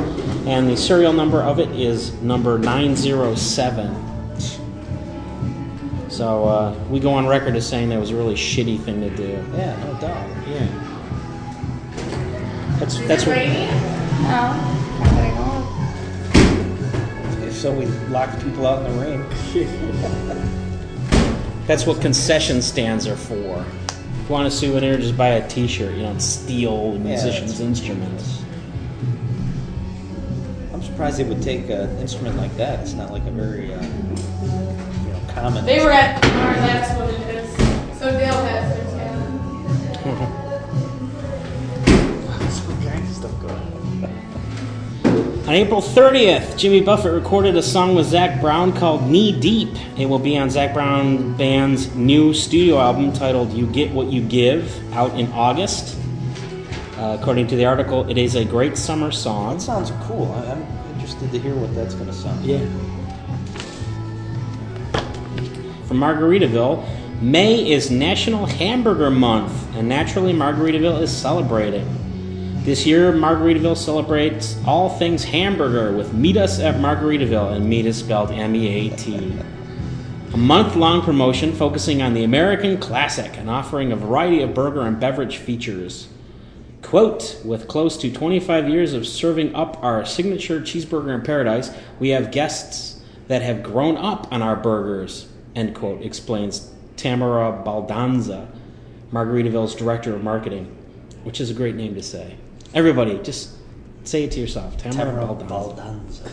and 0.50 0.68
the 0.68 0.76
serial 0.76 1.12
number 1.12 1.40
of 1.40 1.60
it 1.60 1.70
is 1.70 2.12
number 2.22 2.58
907. 2.58 3.94
So 6.10 6.44
uh, 6.44 6.74
we 6.90 6.98
go 6.98 7.12
on 7.12 7.28
record 7.28 7.54
as 7.54 7.64
saying 7.68 7.90
that 7.90 8.00
was 8.00 8.10
a 8.10 8.16
really 8.16 8.34
shitty 8.34 8.80
thing 8.80 9.00
to 9.00 9.10
do. 9.10 9.44
Yeah, 9.54 9.76
no 9.84 9.92
doubt. 10.00 10.28
Yeah. 10.48 10.66
That's 12.80 12.98
that's 13.06 13.26
what. 13.26 13.36
raining? 13.36 13.68
No. 14.22 14.50
Not 14.98 15.04
that 15.04 15.24
I 15.24 15.30
know 15.36 15.44
of. 17.36 17.42
If 17.44 17.54
so, 17.54 17.72
we 17.72 17.86
locked 18.08 18.42
people 18.42 18.66
out 18.66 18.84
in 18.84 18.92
the 18.92 19.00
rain. 19.00 19.24
That's 21.68 21.86
what 21.86 22.00
concession 22.00 22.60
stands 22.60 23.06
are 23.06 23.14
for. 23.14 23.64
If 23.86 24.28
you 24.28 24.32
want 24.32 24.48
a 24.48 24.50
souvenir, 24.50 24.96
just 24.98 25.16
buy 25.16 25.28
a 25.28 25.48
T-shirt. 25.48 25.94
You 25.94 26.02
don't 26.02 26.18
steal 26.18 26.94
the 26.94 26.98
musicians' 26.98 27.52
that's- 27.52 27.60
instruments. 27.60 28.42
I'm 31.00 31.10
surprised 31.10 31.30
they 31.30 31.34
would 31.34 31.42
take 31.42 31.70
an 31.70 31.98
instrument 31.98 32.36
like 32.36 32.54
that. 32.58 32.80
It's 32.80 32.92
not 32.92 33.10
like 33.10 33.24
a 33.24 33.30
very, 33.30 33.72
uh, 33.72 33.80
you 33.82 33.88
know, 35.10 35.20
common. 35.28 35.64
They 35.64 35.82
were 35.82 35.90
at 35.90 36.22
our 36.22 36.56
last 36.56 36.94
one 36.98 37.08
and 37.08 37.38
it's, 37.38 37.98
so 37.98 38.10
Dale 38.10 38.34
has 38.34 38.76
theirs, 38.76 38.92
yeah. 40.04 40.36
On 45.48 45.54
April 45.54 45.80
30th, 45.80 46.58
Jimmy 46.58 46.82
Buffett 46.82 47.14
recorded 47.14 47.56
a 47.56 47.62
song 47.62 47.94
with 47.94 48.04
Zac 48.04 48.38
Brown 48.42 48.70
called 48.74 49.08
Knee 49.08 49.32
Deep. 49.40 49.74
It 49.98 50.04
will 50.04 50.18
be 50.18 50.36
on 50.36 50.50
Zac 50.50 50.74
Brown 50.74 51.34
Band's 51.34 51.94
new 51.94 52.34
studio 52.34 52.78
album 52.78 53.14
titled 53.14 53.54
You 53.54 53.66
Get 53.68 53.90
What 53.90 54.08
You 54.08 54.20
Give, 54.20 54.92
out 54.92 55.18
in 55.18 55.32
August. 55.32 55.98
Uh, 56.98 57.16
according 57.18 57.46
to 57.46 57.56
the 57.56 57.64
article, 57.64 58.06
it 58.10 58.18
is 58.18 58.34
a 58.34 58.44
great 58.44 58.76
summer 58.76 59.10
song. 59.10 59.54
That 59.54 59.62
sounds 59.62 59.92
cool. 60.02 60.30
I- 60.32 60.52
I'm 60.52 60.79
interested 61.10 61.32
to 61.32 61.42
hear 61.42 61.54
what 61.56 61.74
that's 61.74 61.94
going 61.94 62.06
to 62.06 62.12
sound. 62.12 62.44
Yeah. 62.44 62.58
From 65.86 65.98
Margaritaville, 65.98 67.20
May 67.20 67.70
is 67.70 67.90
National 67.90 68.46
Hamburger 68.46 69.10
Month, 69.10 69.74
and 69.76 69.88
naturally, 69.88 70.32
Margaritaville 70.32 71.02
is 71.02 71.14
celebrating. 71.14 71.86
This 72.64 72.86
year, 72.86 73.12
Margaritaville 73.12 73.76
celebrates 73.76 74.58
all 74.66 74.90
things 74.98 75.24
hamburger 75.24 75.92
with 75.96 76.12
Meet 76.14 76.36
Us 76.36 76.60
at 76.60 76.76
Margaritaville, 76.76 77.52
and 77.56 77.66
meet 77.68 77.86
is 77.86 77.98
spelled 77.98 78.30
M 78.30 78.54
E 78.54 78.68
A 78.68 78.96
T. 78.96 79.36
A 80.32 80.36
month 80.36 80.76
long 80.76 81.02
promotion 81.02 81.52
focusing 81.52 82.02
on 82.02 82.14
the 82.14 82.22
American 82.22 82.78
classic 82.78 83.36
and 83.36 83.50
offering 83.50 83.90
a 83.90 83.96
variety 83.96 84.42
of 84.42 84.54
burger 84.54 84.82
and 84.82 85.00
beverage 85.00 85.38
features. 85.38 86.06
Quote, 86.90 87.40
with 87.44 87.68
close 87.68 87.96
to 87.98 88.10
25 88.10 88.68
years 88.68 88.94
of 88.94 89.06
serving 89.06 89.54
up 89.54 89.80
our 89.80 90.04
signature 90.04 90.60
cheeseburger 90.60 91.14
in 91.14 91.22
paradise, 91.22 91.70
we 92.00 92.08
have 92.08 92.32
guests 92.32 93.00
that 93.28 93.42
have 93.42 93.62
grown 93.62 93.96
up 93.96 94.26
on 94.32 94.42
our 94.42 94.56
burgers, 94.56 95.28
end 95.54 95.76
quote, 95.76 96.02
explains 96.02 96.68
Tamara 96.96 97.62
Baldanza, 97.64 98.48
Margaritaville's 99.12 99.76
director 99.76 100.16
of 100.16 100.24
marketing, 100.24 100.76
which 101.22 101.40
is 101.40 101.48
a 101.48 101.54
great 101.54 101.76
name 101.76 101.94
to 101.94 102.02
say. 102.02 102.36
Everybody, 102.74 103.20
just 103.22 103.50
say 104.02 104.24
it 104.24 104.32
to 104.32 104.40
yourself. 104.40 104.76
Tamara, 104.76 105.12
Tamara 105.12 105.26
Baldanza. 105.26 106.28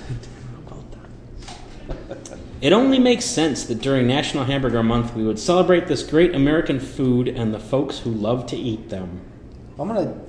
Baldanza. 0.65 2.39
It 2.61 2.73
only 2.73 2.97
makes 2.97 3.25
sense 3.25 3.65
that 3.65 3.83
during 3.83 4.07
National 4.07 4.45
Hamburger 4.45 4.81
Month 4.81 5.13
we 5.13 5.23
would 5.23 5.37
celebrate 5.37 5.85
this 5.85 6.01
great 6.01 6.33
American 6.33 6.79
food 6.79 7.27
and 7.27 7.53
the 7.53 7.59
folks 7.59 7.99
who 7.99 8.09
love 8.09 8.47
to 8.47 8.55
eat 8.55 8.89
them. 8.89 9.21
I'm 9.77 9.89
gonna. 9.89 10.19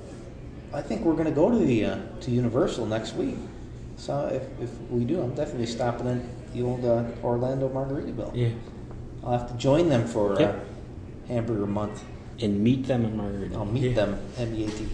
I 0.73 0.81
think 0.81 1.01
we're 1.01 1.15
gonna 1.15 1.31
go 1.31 1.49
to 1.49 1.57
the 1.57 1.85
uh, 1.85 1.97
to 2.21 2.31
Universal 2.31 2.85
next 2.85 3.13
week. 3.13 3.35
So 3.97 4.27
if, 4.27 4.43
if 4.61 4.69
we 4.89 5.03
do, 5.03 5.21
I'm 5.21 5.35
definitely 5.35 5.65
stopping 5.65 6.07
in 6.07 6.29
the 6.53 6.63
old 6.63 6.85
uh, 6.85 7.03
Orlando 7.23 7.67
Margaritaville. 7.67 8.31
Yeah. 8.33 8.49
I'll 9.23 9.37
have 9.37 9.51
to 9.51 9.57
join 9.57 9.89
them 9.89 10.07
for 10.07 10.41
uh, 10.41 10.57
Hamburger 11.27 11.67
Month. 11.67 12.03
And 12.41 12.63
meet 12.63 12.87
them 12.87 13.03
in 13.03 13.17
Margaritaville. 13.17 13.57
I'll 13.57 13.65
meet 13.65 13.95
them. 13.95 14.17
M 14.37 14.55
E 14.55 14.65
A 14.65 14.69
T. 14.69 14.87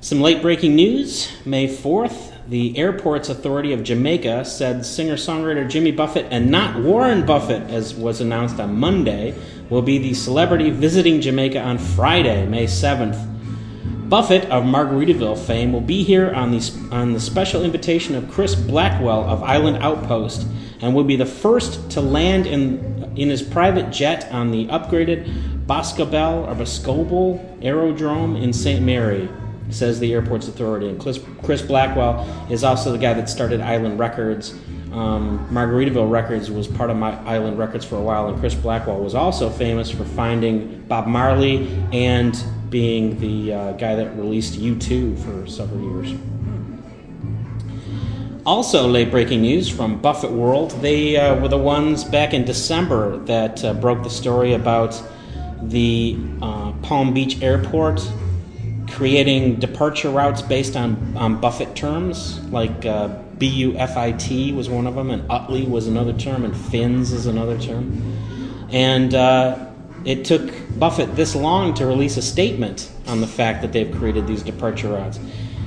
Some 0.00 0.20
late 0.20 0.42
breaking 0.42 0.74
news. 0.74 1.30
May 1.44 1.68
4th, 1.68 2.32
the 2.48 2.76
Airports 2.76 3.28
Authority 3.28 3.72
of 3.72 3.84
Jamaica 3.84 4.44
said 4.44 4.84
singer 4.84 5.14
songwriter 5.14 5.68
Jimmy 5.68 5.92
Buffett, 5.92 6.26
and 6.30 6.50
not 6.50 6.82
Warren 6.82 7.24
Buffett, 7.24 7.62
as 7.70 7.94
was 7.94 8.20
announced 8.20 8.58
on 8.60 8.78
Monday, 8.78 9.34
will 9.70 9.82
be 9.82 9.98
the 9.98 10.14
celebrity 10.14 10.70
visiting 10.70 11.20
Jamaica 11.20 11.60
on 11.60 11.78
Friday, 11.78 12.46
May 12.46 12.66
7th. 12.66 13.35
Buffett 14.08 14.44
of 14.50 14.62
Margaritaville 14.62 15.36
fame 15.36 15.72
will 15.72 15.80
be 15.80 16.04
here 16.04 16.32
on 16.32 16.52
the, 16.52 16.88
on 16.92 17.12
the 17.12 17.18
special 17.18 17.64
invitation 17.64 18.14
of 18.14 18.30
Chris 18.30 18.54
Blackwell 18.54 19.24
of 19.24 19.42
Island 19.42 19.78
Outpost 19.78 20.46
and 20.80 20.94
will 20.94 21.04
be 21.04 21.16
the 21.16 21.26
first 21.26 21.90
to 21.92 22.00
land 22.00 22.46
in, 22.46 23.12
in 23.16 23.28
his 23.30 23.42
private 23.42 23.90
jet 23.90 24.30
on 24.30 24.52
the 24.52 24.66
upgraded 24.66 25.66
Boscobel 25.66 26.44
or 26.44 26.54
Boscobel 26.54 27.58
Aerodrome 27.62 28.36
in 28.36 28.52
St. 28.52 28.80
Mary, 28.80 29.28
says 29.70 29.98
the 29.98 30.12
airport's 30.12 30.46
authority. 30.46 30.88
And 30.88 31.00
Chris, 31.00 31.18
Chris 31.42 31.62
Blackwell 31.62 32.24
is 32.48 32.62
also 32.62 32.92
the 32.92 32.98
guy 32.98 33.14
that 33.14 33.28
started 33.28 33.60
Island 33.60 33.98
Records. 33.98 34.52
Um, 34.92 35.48
Margaritaville 35.50 36.08
Records 36.08 36.48
was 36.48 36.68
part 36.68 36.90
of 36.90 36.96
my 36.96 37.18
Island 37.24 37.58
Records 37.58 37.84
for 37.84 37.96
a 37.96 38.00
while, 38.00 38.28
and 38.28 38.38
Chris 38.38 38.54
Blackwell 38.54 39.00
was 39.00 39.16
also 39.16 39.50
famous 39.50 39.90
for 39.90 40.04
finding 40.04 40.82
Bob 40.82 41.08
Marley 41.08 41.66
and 41.92 42.40
being 42.70 43.18
the 43.18 43.52
uh, 43.52 43.72
guy 43.72 43.94
that 43.94 44.16
released 44.16 44.58
U2 44.58 45.18
for 45.18 45.46
several 45.46 45.80
years. 45.80 46.18
Also, 48.44 48.86
late 48.86 49.10
breaking 49.10 49.42
news 49.42 49.68
from 49.68 50.00
Buffett 50.00 50.30
World. 50.30 50.70
They 50.80 51.16
uh, 51.16 51.40
were 51.40 51.48
the 51.48 51.58
ones 51.58 52.04
back 52.04 52.32
in 52.32 52.44
December 52.44 53.18
that 53.24 53.64
uh, 53.64 53.74
broke 53.74 54.04
the 54.04 54.10
story 54.10 54.52
about 54.52 55.02
the 55.62 56.16
uh, 56.40 56.72
Palm 56.82 57.12
Beach 57.12 57.42
Airport 57.42 58.08
creating 58.90 59.56
departure 59.56 60.10
routes 60.10 60.42
based 60.42 60.76
on, 60.76 61.16
on 61.16 61.40
Buffett 61.40 61.74
terms, 61.74 62.40
like 62.50 62.86
uh, 62.86 63.08
B 63.36 63.46
U 63.46 63.76
F 63.76 63.96
I 63.96 64.12
T 64.12 64.52
was 64.52 64.70
one 64.70 64.86
of 64.86 64.94
them, 64.94 65.10
and 65.10 65.28
Utley 65.30 65.66
was 65.66 65.86
another 65.86 66.12
term, 66.12 66.44
and 66.44 66.56
Fins 66.56 67.12
is 67.12 67.26
another 67.26 67.58
term. 67.58 68.00
And 68.70 69.14
uh, 69.14 69.65
it 70.06 70.24
took 70.24 70.50
Buffett 70.78 71.16
this 71.16 71.34
long 71.34 71.74
to 71.74 71.84
release 71.84 72.16
a 72.16 72.22
statement 72.22 72.90
on 73.08 73.20
the 73.20 73.26
fact 73.26 73.60
that 73.62 73.72
they've 73.72 73.92
created 73.92 74.26
these 74.26 74.42
departure 74.42 74.88
routes. 74.88 75.18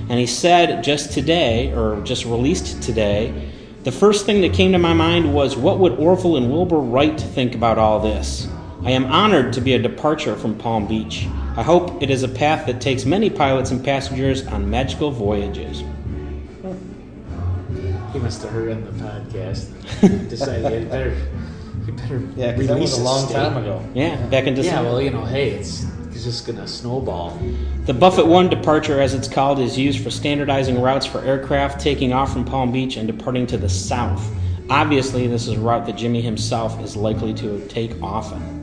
And 0.10 0.18
he 0.18 0.26
said 0.26 0.82
just 0.84 1.12
today, 1.12 1.74
or 1.74 2.02
just 2.02 2.26
released 2.26 2.82
today, 2.82 3.52
the 3.84 3.92
first 3.92 4.26
thing 4.26 4.42
that 4.42 4.54
came 4.54 4.72
to 4.72 4.80
my 4.80 4.94
mind 4.94 5.34
was 5.34 5.58
what 5.58 5.80
would 5.80 5.92
Orville 5.94 6.38
and 6.38 6.50
Wilbur 6.50 6.80
Wright 6.80 7.20
think 7.20 7.54
about 7.54 7.78
all 7.78 8.00
this? 8.00 8.48
I 8.84 8.92
am 8.92 9.06
honored 9.06 9.52
to 9.54 9.62
be 9.62 9.74
a 9.74 9.80
departure 9.80 10.38
from 10.38 10.58
Palm 10.58 10.88
Beach. 10.88 11.28
I 11.58 11.64
hope 11.64 12.02
it 12.02 12.10
is 12.10 12.24
a 12.24 12.30
path 12.30 12.66
that 12.68 12.80
takes 12.80 13.04
many 13.04 13.30
pilots 13.30 13.72
and 13.72 13.84
passengers 13.84 14.48
on 14.48 14.70
magical 14.70 15.12
voyages. 15.12 15.84
He 18.14 18.20
must 18.20 18.42
have 18.42 18.52
heard 18.52 18.72
on 18.72 18.86
the 18.86 19.04
podcast 19.04 20.30
decided 20.30 20.66
he 20.66 20.74
had 20.76 20.90
better, 20.90 21.18
he 21.90 22.02
better 22.02 22.22
Yeah, 22.36 22.52
that 22.52 22.80
was 22.80 22.98
a 22.98 23.04
long 23.04 23.32
time 23.32 23.58
ago. 23.58 23.84
Yeah, 23.94 24.16
back 24.28 24.46
in 24.46 24.54
December. 24.54 24.84
Yeah, 24.84 24.90
well, 24.90 25.02
you 25.02 25.12
know, 25.12 25.26
hey, 25.26 25.52
it's, 25.52 25.86
it's 26.12 26.24
just 26.24 26.46
gonna 26.46 26.68
snowball. 26.68 27.38
The 27.86 27.94
Buffett 27.94 28.28
1 28.28 28.50
departure, 28.50 29.02
as 29.02 29.14
it's 29.14 29.28
called, 29.28 29.60
is 29.60 29.78
used 29.78 30.04
for 30.04 30.12
standardizing 30.12 30.82
routes 30.82 31.06
for 31.06 31.24
aircraft 31.24 31.80
taking 31.80 32.14
off 32.14 32.32
from 32.34 32.46
Palm 32.46 32.72
Beach 32.72 32.98
and 32.98 33.08
departing 33.08 33.48
to 33.48 33.58
the 33.58 33.70
south. 33.70 34.30
Obviously, 34.70 35.28
this 35.28 35.48
is 35.48 35.56
a 35.56 35.60
route 35.60 35.86
that 35.88 35.96
Jimmy 35.96 36.22
himself 36.22 36.80
is 36.82 36.96
likely 36.96 37.34
to 37.36 37.66
take 37.68 38.02
often. 38.04 38.58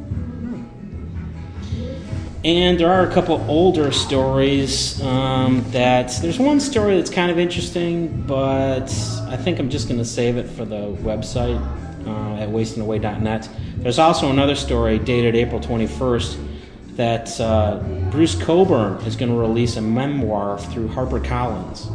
And 2.45 2.79
there 2.79 2.93
are 2.93 3.05
a 3.05 3.13
couple 3.13 3.45
older 3.49 3.91
stories 3.91 5.03
um, 5.03 5.65
that. 5.73 6.17
There's 6.23 6.39
one 6.39 6.61
story 6.61 6.97
that's 6.97 7.11
kind 7.11 7.29
of 7.33 7.41
interesting, 7.41 8.23
but 8.25 8.89
I 9.29 9.37
think 9.37 9.59
I'm 9.59 9.69
just 9.69 9.89
going 9.89 9.99
to 9.99 10.05
save 10.05 10.37
it 10.37 10.49
for 10.49 10.65
the 10.65 10.93
website 11.01 11.61
uh, 12.07 12.37
at 12.37 12.49
wastingaway.net. 12.49 13.49
There's 13.79 13.99
also 13.99 14.31
another 14.31 14.55
story 14.55 14.99
dated 14.99 15.35
April 15.35 15.61
21st 15.61 16.43
that 16.97 17.39
uh, 17.41 17.79
Bruce 18.11 18.35
Cockburn 18.41 18.95
is 19.07 19.17
going 19.17 19.31
to 19.31 19.37
release 19.39 19.77
a 19.77 19.83
memoir 19.83 20.59
through 20.59 20.89
HarperCollins. 20.89 21.91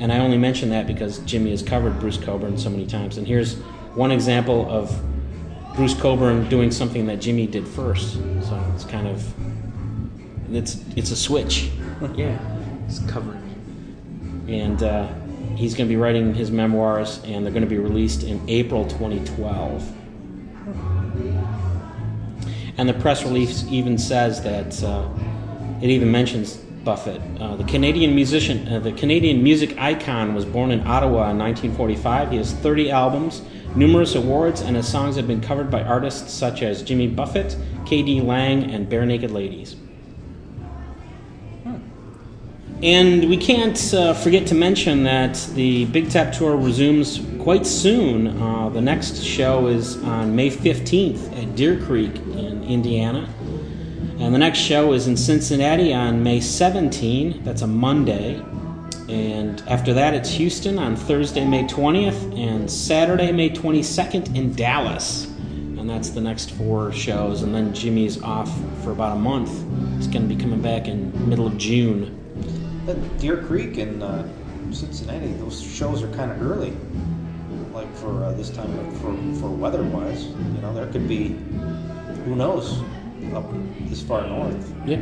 And 0.00 0.10
I 0.10 0.18
only 0.18 0.38
mention 0.38 0.70
that 0.70 0.86
because 0.86 1.18
Jimmy 1.20 1.50
has 1.50 1.62
covered 1.62 1.98
Bruce 2.00 2.16
Cockburn 2.16 2.56
so 2.56 2.70
many 2.70 2.86
times. 2.86 3.18
And 3.18 3.26
here's 3.26 3.56
one 3.94 4.10
example 4.10 4.70
of 4.70 4.98
Bruce 5.76 5.94
Cockburn 5.94 6.48
doing 6.48 6.70
something 6.70 7.06
that 7.06 7.20
Jimmy 7.20 7.46
did 7.46 7.68
first. 7.68 8.14
So 8.14 8.64
it's 8.74 8.84
kind 8.84 9.06
of 9.06 9.34
it's 10.52 10.82
it's 10.96 11.10
a 11.10 11.16
switch, 11.16 11.70
Yeah, 12.16 12.38
it's 12.86 12.98
covering. 13.00 14.46
and 14.48 14.82
uh, 14.82 15.06
he's 15.56 15.74
going 15.74 15.88
to 15.88 15.92
be 15.92 16.00
writing 16.00 16.34
his 16.34 16.50
memoirs, 16.50 17.20
and 17.24 17.44
they're 17.44 17.52
going 17.52 17.64
to 17.64 17.68
be 17.68 17.78
released 17.78 18.22
in 18.22 18.42
April 18.48 18.86
2012. 18.86 19.96
And 22.78 22.88
the 22.88 22.94
press 22.94 23.24
release 23.24 23.66
even 23.68 23.98
says 23.98 24.42
that 24.42 24.82
uh, 24.82 25.08
it 25.82 25.90
even 25.90 26.10
mentions 26.10 26.56
Buffett. 26.56 27.20
Uh, 27.38 27.56
the 27.56 27.64
Canadian 27.64 28.14
musician, 28.14 28.66
uh, 28.66 28.78
the 28.78 28.92
Canadian 28.92 29.42
music 29.42 29.76
icon, 29.78 30.34
was 30.34 30.44
born 30.44 30.70
in 30.70 30.80
Ottawa 30.86 31.30
in 31.30 31.38
1945. 31.38 32.30
He 32.30 32.36
has 32.38 32.52
30 32.52 32.90
albums, 32.90 33.42
numerous 33.74 34.14
awards, 34.14 34.62
and 34.62 34.76
his 34.76 34.88
songs 34.88 35.16
have 35.16 35.26
been 35.26 35.40
covered 35.40 35.70
by 35.70 35.82
artists 35.82 36.32
such 36.32 36.62
as 36.62 36.82
Jimmy 36.82 37.06
Buffett, 37.06 37.56
K.D. 37.84 38.22
Lang, 38.22 38.70
and 38.70 38.88
Barenaked 38.88 39.30
Ladies. 39.30 39.76
And 42.82 43.28
we 43.28 43.36
can't 43.36 43.92
uh, 43.92 44.14
forget 44.14 44.46
to 44.46 44.54
mention 44.54 45.02
that 45.02 45.34
the 45.52 45.84
Big 45.86 46.10
Top 46.10 46.32
Tour 46.32 46.56
resumes 46.56 47.20
quite 47.38 47.66
soon. 47.66 48.28
Uh, 48.40 48.70
the 48.70 48.80
next 48.80 49.22
show 49.22 49.66
is 49.66 50.02
on 50.02 50.34
May 50.34 50.48
15th 50.48 51.42
at 51.42 51.54
Deer 51.56 51.78
Creek 51.78 52.16
in 52.16 52.64
Indiana. 52.64 53.28
And 54.18 54.34
the 54.34 54.38
next 54.38 54.60
show 54.60 54.94
is 54.94 55.08
in 55.08 55.18
Cincinnati 55.18 55.92
on 55.92 56.22
May 56.22 56.38
17th. 56.38 57.44
That's 57.44 57.60
a 57.60 57.66
Monday. 57.66 58.36
And 59.10 59.62
after 59.66 59.92
that, 59.92 60.14
it's 60.14 60.30
Houston 60.30 60.78
on 60.78 60.96
Thursday, 60.96 61.44
May 61.44 61.64
20th, 61.64 62.38
and 62.38 62.70
Saturday, 62.70 63.30
May 63.30 63.50
22nd 63.50 64.34
in 64.34 64.54
Dallas. 64.54 65.26
And 65.26 65.88
that's 65.90 66.10
the 66.10 66.22
next 66.22 66.52
four 66.52 66.92
shows. 66.92 67.42
And 67.42 67.54
then 67.54 67.74
Jimmy's 67.74 68.22
off 68.22 68.50
for 68.82 68.92
about 68.92 69.18
a 69.18 69.20
month. 69.20 69.50
He's 69.96 70.06
going 70.06 70.26
to 70.26 70.34
be 70.34 70.40
coming 70.40 70.62
back 70.62 70.88
in 70.88 71.28
middle 71.28 71.46
of 71.46 71.58
June. 71.58 72.19
But 72.86 73.18
Deer 73.18 73.42
Creek 73.44 73.78
and 73.78 74.02
uh, 74.02 74.24
Cincinnati, 74.72 75.32
those 75.34 75.60
shows 75.60 76.02
are 76.02 76.10
kind 76.12 76.30
of 76.30 76.42
early. 76.42 76.76
Like 77.72 77.94
for 77.96 78.24
uh, 78.24 78.32
this 78.32 78.50
time, 78.50 78.70
of, 78.78 79.00
for 79.00 79.14
for 79.40 79.48
weather-wise, 79.50 80.26
you 80.26 80.60
know, 80.60 80.74
there 80.74 80.86
could 80.86 81.06
be, 81.08 81.28
who 82.24 82.34
knows, 82.36 82.82
up 83.34 83.44
this 83.88 84.02
far 84.02 84.26
north, 84.26 84.74
Yeah. 84.86 85.00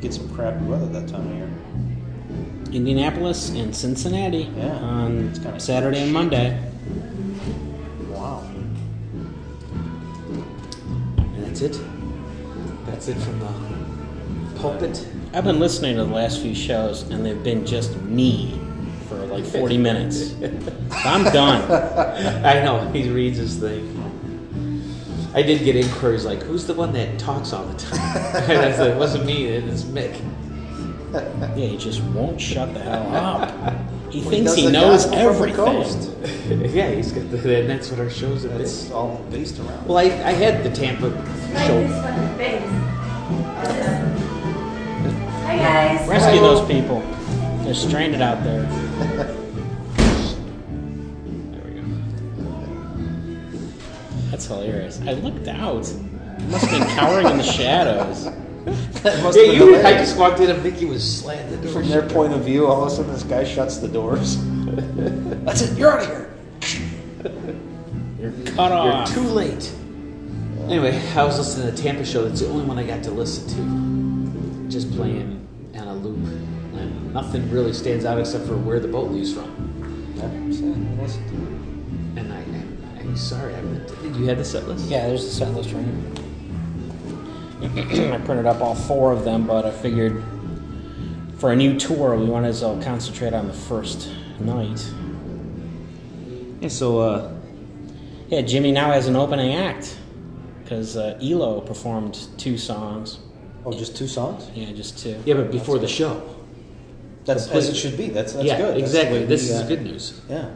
get 0.00 0.12
some 0.12 0.28
crappy 0.34 0.64
weather 0.66 0.86
that 0.86 1.08
time 1.08 1.26
of 1.26 1.34
year. 1.34 1.50
Indianapolis 2.72 3.50
and 3.50 3.74
Cincinnati 3.74 4.48
Yeah, 4.56 4.76
on 4.76 5.28
it's 5.28 5.38
kinda 5.38 5.58
Saturday 5.58 6.02
and 6.02 6.12
Monday. 6.12 6.60
Wow. 8.10 8.42
And 11.34 11.44
that's 11.44 11.62
it. 11.62 11.80
That's 12.86 13.08
it 13.08 13.16
from 13.16 13.38
the 13.40 13.99
pulpit. 14.56 15.06
I've 15.32 15.44
been 15.44 15.60
listening 15.60 15.96
to 15.96 16.04
the 16.04 16.12
last 16.12 16.40
few 16.42 16.54
shows, 16.54 17.02
and 17.10 17.24
they've 17.24 17.42
been 17.42 17.64
just 17.64 17.96
me 18.02 18.60
for 19.08 19.16
like 19.26 19.44
40 19.44 19.78
minutes. 19.78 20.34
I'm 21.04 21.24
done. 21.24 21.70
I 22.44 22.62
know 22.64 22.88
he 22.92 23.08
reads 23.10 23.38
his 23.38 23.56
thing. 23.56 23.96
I 25.32 25.42
did 25.42 25.62
get 25.64 25.76
inquiries 25.76 26.24
like, 26.24 26.42
"Who's 26.42 26.66
the 26.66 26.74
one 26.74 26.92
that 26.94 27.16
talks 27.20 27.52
all 27.52 27.64
the 27.64 27.78
time?" 27.78 28.00
and 28.50 28.58
I 28.60 28.72
said, 28.72 28.90
"It 28.90 28.96
wasn't 28.96 29.26
me. 29.26 29.44
It's 29.46 29.82
Mick." 29.82 30.20
Yeah, 31.12 31.66
he 31.66 31.76
just 31.76 32.02
won't 32.02 32.40
shut 32.40 32.72
the 32.74 32.80
hell 32.80 33.14
up. 33.14 33.50
He 34.10 34.20
Well, 34.22 34.30
thinks 34.30 34.50
does 34.50 34.56
he 34.58 34.66
the 34.66 34.72
knows 34.72 35.04
gospel 35.06 35.34
from 35.34 35.52
the 35.52 35.52
everything. 35.52 35.64
coast. 35.64 36.10
yeah, 36.74 36.90
he's 36.90 37.12
got 37.12 37.30
the, 37.30 37.60
and 37.60 37.70
that's 37.70 37.90
what 37.92 38.00
our 38.00 38.10
shows 38.10 38.42
have 38.42 38.52
been. 38.52 38.60
It's 38.62 38.90
all 38.90 39.24
based 39.30 39.60
around. 39.60 39.86
Well, 39.86 39.98
I, 39.98 40.02
I 40.04 40.32
had 40.32 40.64
the 40.64 40.70
Tampa 40.70 41.06
Like 41.06 41.24
this 41.24 41.66
show. 41.66 41.86
fucking 41.88 42.36
face. 42.36 42.62
Hi 42.68 42.89
guys. 45.60 46.08
Rescue 46.08 46.40
those 46.40 46.66
people. 46.66 47.00
They're 47.64 47.74
stranded 47.74 48.20
out 48.22 48.42
there. 48.42 48.62
There 51.52 51.62
we 51.64 51.70
go. 51.80 51.82
That's 54.30 54.46
hilarious. 54.46 55.00
I 55.06 55.12
looked 55.12 55.48
out. 55.48 55.86
He 55.86 56.46
must 56.46 56.66
have 56.66 56.80
been 56.80 56.88
cowering 56.96 57.26
in 57.28 57.36
the 57.36 57.42
shadows. 57.42 58.24
That 58.24 59.22
must 59.22 59.38
Yeah, 59.38 59.44
have 59.46 59.58
been 59.58 59.68
you. 59.68 59.74
I 59.74 59.78
hilarious. 59.78 60.08
just 60.08 60.18
walked 60.18 60.40
in 60.40 60.50
and 60.50 60.62
Mickey 60.62 60.84
was 60.86 61.02
slamming 61.20 61.50
the 61.50 61.56
door. 61.58 61.72
From 61.80 61.88
their 61.88 62.02
point 62.08 62.32
of 62.32 62.44
view, 62.44 62.66
all 62.66 62.82
of 62.84 62.92
a 62.92 62.94
sudden 62.94 63.12
this 63.12 63.22
guy 63.22 63.44
shuts 63.44 63.78
the 63.78 63.88
doors. 63.88 64.36
That's 65.44 65.62
it. 65.62 65.78
You're 65.78 65.92
out 65.98 66.02
of 66.02 66.08
here. 66.08 66.30
You're 68.18 68.32
cut 68.54 68.70
You're 68.70 68.92
off. 68.92 69.12
too 69.14 69.20
late. 69.22 69.72
Anyway, 70.64 71.00
I 71.16 71.24
was 71.24 71.38
listening 71.38 71.66
to 71.66 71.72
the 71.76 71.82
Tampa 71.82 72.04
show. 72.04 72.24
That's 72.28 72.40
the 72.40 72.48
only 72.48 72.64
one 72.64 72.78
I 72.78 72.84
got 72.84 73.02
to 73.04 73.10
listen 73.10 73.48
to. 73.48 74.70
Just 74.70 74.92
playing 74.94 75.22
on 75.22 75.36
a 75.36 75.49
loop. 76.02 76.16
And 76.74 77.12
nothing 77.12 77.50
really 77.50 77.72
stands 77.72 78.04
out 78.04 78.18
except 78.18 78.46
for 78.46 78.56
where 78.56 78.80
the 78.80 78.88
boat 78.88 79.10
leaves 79.10 79.32
from. 79.32 80.14
Yeah, 80.16 80.30
so, 80.56 80.64
listen. 81.02 82.14
And 82.16 82.32
I, 82.32 82.38
I, 82.38 83.00
I'm 83.00 83.16
sorry. 83.16 83.54
I 83.54 83.62
meant, 83.62 83.88
did 84.02 84.16
you 84.16 84.26
have 84.26 84.38
the 84.38 84.44
set 84.44 84.66
list? 84.68 84.88
Yeah, 84.88 85.06
there's 85.06 85.24
the 85.24 85.30
set 85.30 85.54
list 85.54 85.72
right 85.72 85.84
here. 85.84 85.94
I 88.14 88.18
printed 88.18 88.46
up 88.46 88.60
all 88.60 88.74
four 88.74 89.12
of 89.12 89.24
them, 89.24 89.46
but 89.46 89.66
I 89.66 89.70
figured 89.70 90.22
for 91.40 91.52
a 91.52 91.56
new 91.56 91.78
tour, 91.78 92.16
we 92.16 92.26
wanted 92.26 92.54
to 92.56 92.78
concentrate 92.84 93.32
on 93.32 93.46
the 93.46 93.54
first 93.54 94.10
night. 94.38 94.86
Yeah, 96.60 96.68
so 96.68 96.98
uh, 97.00 97.32
Yeah, 98.28 98.42
Jimmy 98.42 98.72
now 98.72 98.92
has 98.92 99.08
an 99.08 99.16
opening 99.16 99.54
act 99.54 99.96
because 100.62 100.98
uh, 100.98 101.18
Elo 101.22 101.62
performed 101.62 102.28
two 102.36 102.58
songs. 102.58 103.20
Oh, 103.64 103.72
just 103.72 103.96
two 103.96 104.08
songs. 104.08 104.50
Yeah, 104.54 104.72
just 104.72 104.98
two. 104.98 105.20
Yeah, 105.24 105.34
but 105.34 105.50
before 105.50 105.78
the 105.78 105.88
show. 105.88 106.36
That's 107.24 107.44
Complete- 107.44 107.58
as 107.58 107.68
it 107.68 107.76
should 107.76 107.96
be. 107.96 108.08
That's 108.08 108.32
that's 108.32 108.46
yeah, 108.46 108.56
good. 108.56 108.74
That's 108.74 108.82
exactly. 108.82 109.24
This 109.24 109.48
We, 109.48 109.54
is 109.54 109.60
uh, 109.60 109.66
good 109.66 109.82
news. 109.82 110.20
Yeah. 110.28 110.50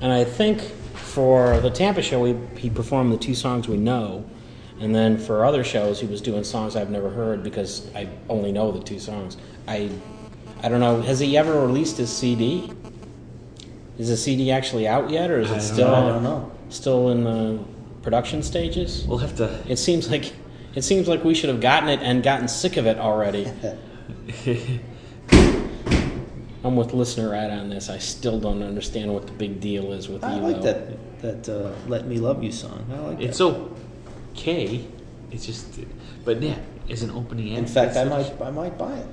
And 0.00 0.12
I 0.12 0.24
think 0.24 0.60
for 0.94 1.60
the 1.60 1.70
Tampa 1.70 2.02
show, 2.02 2.24
he, 2.24 2.36
he 2.56 2.70
performed 2.70 3.12
the 3.12 3.18
two 3.18 3.34
songs 3.34 3.68
we 3.68 3.76
know. 3.76 4.24
And 4.80 4.94
then 4.94 5.18
for 5.18 5.44
other 5.44 5.62
shows, 5.62 6.00
he 6.00 6.06
was 6.06 6.22
doing 6.22 6.42
songs 6.42 6.74
I've 6.74 6.90
never 6.90 7.10
heard 7.10 7.42
because 7.42 7.94
I 7.94 8.08
only 8.30 8.50
know 8.50 8.72
the 8.72 8.82
two 8.82 8.98
songs. 8.98 9.36
I, 9.68 9.90
I 10.62 10.68
don't 10.70 10.80
know. 10.80 11.02
Has 11.02 11.18
he 11.18 11.36
ever 11.36 11.60
released 11.66 11.98
his 11.98 12.10
CD? 12.10 12.72
Is 13.98 14.08
the 14.08 14.16
CD 14.16 14.50
actually 14.50 14.88
out 14.88 15.10
yet, 15.10 15.30
or 15.30 15.40
is 15.40 15.50
it 15.50 15.54
don't 15.54 15.60
still 15.60 15.94
I 15.94 16.08
don't 16.08 16.22
know. 16.22 16.50
still 16.70 17.10
in 17.10 17.24
the 17.24 17.62
production 18.00 18.42
stages? 18.42 19.04
We'll 19.06 19.18
have 19.18 19.36
to. 19.36 19.62
It 19.68 19.76
seems 19.76 20.10
like 20.10 20.32
it 20.74 20.82
seems 20.82 21.08
like 21.08 21.24
we 21.24 21.34
should 21.34 21.48
have 21.50 21.60
gotten 21.60 21.88
it 21.88 22.00
and 22.00 22.22
gotten 22.22 22.48
sick 22.48 22.76
of 22.76 22.86
it 22.86 22.98
already. 22.98 23.50
I'm 26.62 26.76
with 26.76 26.92
listener 26.92 27.30
right 27.30 27.50
on 27.50 27.70
this. 27.70 27.88
I 27.88 27.98
still 27.98 28.38
don't 28.38 28.62
understand 28.62 29.12
what 29.14 29.26
the 29.26 29.32
big 29.32 29.60
deal 29.60 29.92
is 29.92 30.08
with 30.08 30.22
I 30.22 30.32
Elo. 30.34 30.48
like 30.50 30.62
that 30.62 31.20
that 31.22 31.48
uh, 31.48 31.72
"Let 31.88 32.06
Me 32.06 32.18
Love 32.18 32.42
You" 32.44 32.52
song. 32.52 32.84
I 32.92 32.98
like 32.98 33.20
It's 33.20 33.38
that. 33.38 33.66
okay. 34.32 34.84
It's 35.30 35.46
just, 35.46 35.78
but 36.24 36.42
yeah, 36.42 36.58
as 36.90 37.02
an 37.02 37.10
opening. 37.12 37.54
In 37.54 37.66
fact, 37.66 37.96
I 37.96 38.04
might 38.04 38.40
I 38.42 38.50
might 38.50 38.76
buy 38.76 38.94
it. 38.96 39.06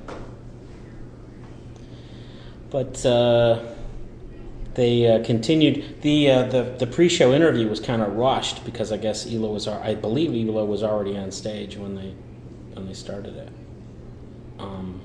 But 2.70 3.06
uh, 3.06 3.64
they 4.78 5.08
uh, 5.08 5.24
continued 5.24 6.02
the, 6.02 6.30
uh, 6.30 6.44
the 6.44 6.76
the 6.78 6.86
pre-show 6.86 7.34
interview 7.34 7.68
was 7.68 7.80
kind 7.80 8.04
of 8.04 8.14
rushed 8.16 8.64
because 8.64 8.92
I 8.92 8.98
guess 8.98 9.26
Elo 9.26 9.52
was 9.52 9.68
I 9.68 9.96
believe 9.96 10.48
Elo 10.48 10.64
was 10.66 10.84
already 10.84 11.18
on 11.18 11.32
stage 11.32 11.76
when 11.78 11.96
they 11.96 12.14
when 12.74 12.86
they 12.86 12.94
started 12.94 13.36
it. 13.36 13.50
Um, 14.60 15.02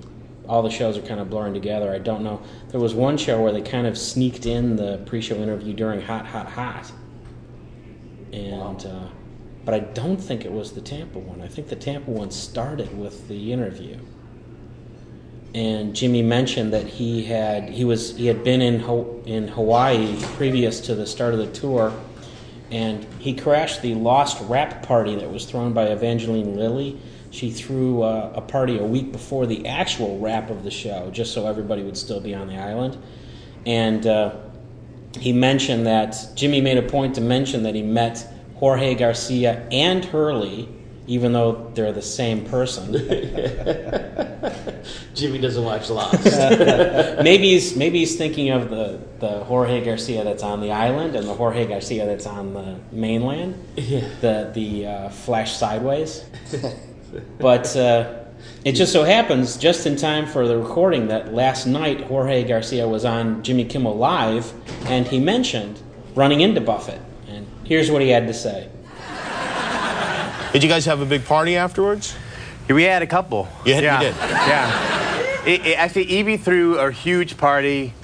all 0.46 0.62
the 0.62 0.70
shows 0.70 0.98
are 0.98 1.02
kind 1.02 1.20
of 1.20 1.30
blurring 1.30 1.54
together. 1.54 1.90
I 1.90 1.98
don't 1.98 2.22
know. 2.22 2.42
There 2.68 2.80
was 2.80 2.94
one 2.94 3.16
show 3.16 3.40
where 3.40 3.50
they 3.50 3.62
kind 3.62 3.86
of 3.86 3.96
sneaked 3.96 4.44
in 4.44 4.76
the 4.76 4.98
pre-show 5.06 5.36
interview 5.36 5.72
during 5.72 6.02
Hot 6.02 6.26
Hot 6.26 6.50
Hot, 6.50 6.92
and 8.30 8.84
uh, 8.84 9.08
but 9.64 9.72
I 9.72 9.78
don't 9.80 10.18
think 10.18 10.44
it 10.44 10.52
was 10.52 10.72
the 10.72 10.82
Tampa 10.82 11.18
one. 11.18 11.40
I 11.40 11.48
think 11.48 11.68
the 11.68 11.76
Tampa 11.76 12.10
one 12.10 12.30
started 12.30 12.98
with 12.98 13.26
the 13.26 13.54
interview 13.54 13.96
and 15.54 15.94
Jimmy 15.94 16.22
mentioned 16.22 16.72
that 16.72 16.86
he 16.86 17.24
had 17.24 17.68
he 17.68 17.84
was 17.84 18.16
he 18.16 18.26
had 18.26 18.42
been 18.42 18.62
in 18.62 18.80
Ho- 18.80 19.22
in 19.26 19.48
Hawaii 19.48 20.16
previous 20.36 20.80
to 20.82 20.94
the 20.94 21.06
start 21.06 21.34
of 21.34 21.40
the 21.40 21.48
tour, 21.48 21.92
and 22.70 23.06
he 23.18 23.34
crashed 23.34 23.82
the 23.82 23.94
Lost 23.94 24.42
Wrap 24.48 24.82
party 24.82 25.14
that 25.16 25.30
was 25.30 25.44
thrown 25.44 25.72
by 25.72 25.84
Evangeline 25.84 26.56
Lilly. 26.56 26.98
She 27.30 27.50
threw 27.50 28.02
uh, 28.02 28.32
a 28.34 28.40
party 28.40 28.78
a 28.78 28.84
week 28.84 29.12
before 29.12 29.46
the 29.46 29.66
actual 29.66 30.18
wrap 30.18 30.50
of 30.50 30.64
the 30.64 30.70
show, 30.70 31.10
just 31.10 31.32
so 31.32 31.46
everybody 31.46 31.82
would 31.82 31.96
still 31.96 32.20
be 32.20 32.34
on 32.34 32.48
the 32.48 32.56
island, 32.56 32.96
and. 33.66 34.06
Uh, 34.06 34.36
he 35.20 35.30
mentioned 35.30 35.86
that 35.86 36.16
Jimmy 36.34 36.62
made 36.62 36.78
a 36.78 36.82
point 36.82 37.16
to 37.16 37.20
mention 37.20 37.64
that 37.64 37.74
he 37.74 37.82
met 37.82 38.26
Jorge 38.54 38.94
Garcia 38.94 39.68
and 39.70 40.02
Hurley, 40.02 40.70
even 41.06 41.34
though 41.34 41.70
they're 41.74 41.92
the 41.92 42.00
same 42.00 42.46
person. 42.46 42.94
Jimmy 45.14 45.38
doesn't 45.38 45.62
watch 45.64 45.90
Lost. 45.90 46.24
maybe 47.22 47.50
he's 47.50 47.76
maybe 47.76 47.98
he's 47.98 48.16
thinking 48.16 48.50
of 48.50 48.70
the, 48.70 48.98
the 49.20 49.44
Jorge 49.44 49.84
Garcia 49.84 50.24
that's 50.24 50.42
on 50.42 50.60
the 50.60 50.72
island 50.72 51.14
and 51.16 51.26
the 51.28 51.34
Jorge 51.34 51.66
Garcia 51.66 52.06
that's 52.06 52.26
on 52.26 52.54
the 52.54 52.76
mainland. 52.90 53.62
Yeah. 53.76 54.08
The 54.20 54.50
the 54.54 54.86
uh, 54.86 55.08
flash 55.10 55.54
sideways. 55.56 56.24
but 57.38 57.76
uh, 57.76 58.20
it 58.64 58.72
just 58.72 58.92
so 58.92 59.04
happens, 59.04 59.56
just 59.56 59.86
in 59.86 59.96
time 59.96 60.26
for 60.26 60.48
the 60.48 60.56
recording, 60.56 61.08
that 61.08 61.32
last 61.34 61.66
night 61.66 62.00
Jorge 62.02 62.44
Garcia 62.44 62.88
was 62.88 63.04
on 63.04 63.42
Jimmy 63.42 63.64
Kimmel 63.64 63.96
Live, 63.96 64.52
and 64.86 65.06
he 65.06 65.20
mentioned 65.20 65.80
running 66.14 66.40
into 66.40 66.60
Buffett. 66.60 67.00
And 67.28 67.46
here's 67.64 67.90
what 67.90 68.02
he 68.02 68.08
had 68.08 68.26
to 68.28 68.34
say. 68.34 68.68
Did 70.52 70.62
you 70.62 70.68
guys 70.68 70.84
have 70.86 71.00
a 71.00 71.06
big 71.06 71.24
party 71.24 71.56
afterwards? 71.56 72.14
We 72.68 72.82
had 72.84 73.02
a 73.02 73.06
couple. 73.06 73.48
You 73.64 73.74
had- 73.74 73.84
you 73.84 74.08
did? 74.08 74.16
Yeah. 74.16 75.01
It, 75.44 75.66
it, 75.66 75.78
actually, 75.78 76.04
Evie 76.04 76.36
threw 76.36 76.78
a 76.78 76.90
huge 76.92 77.36
party 77.36 77.94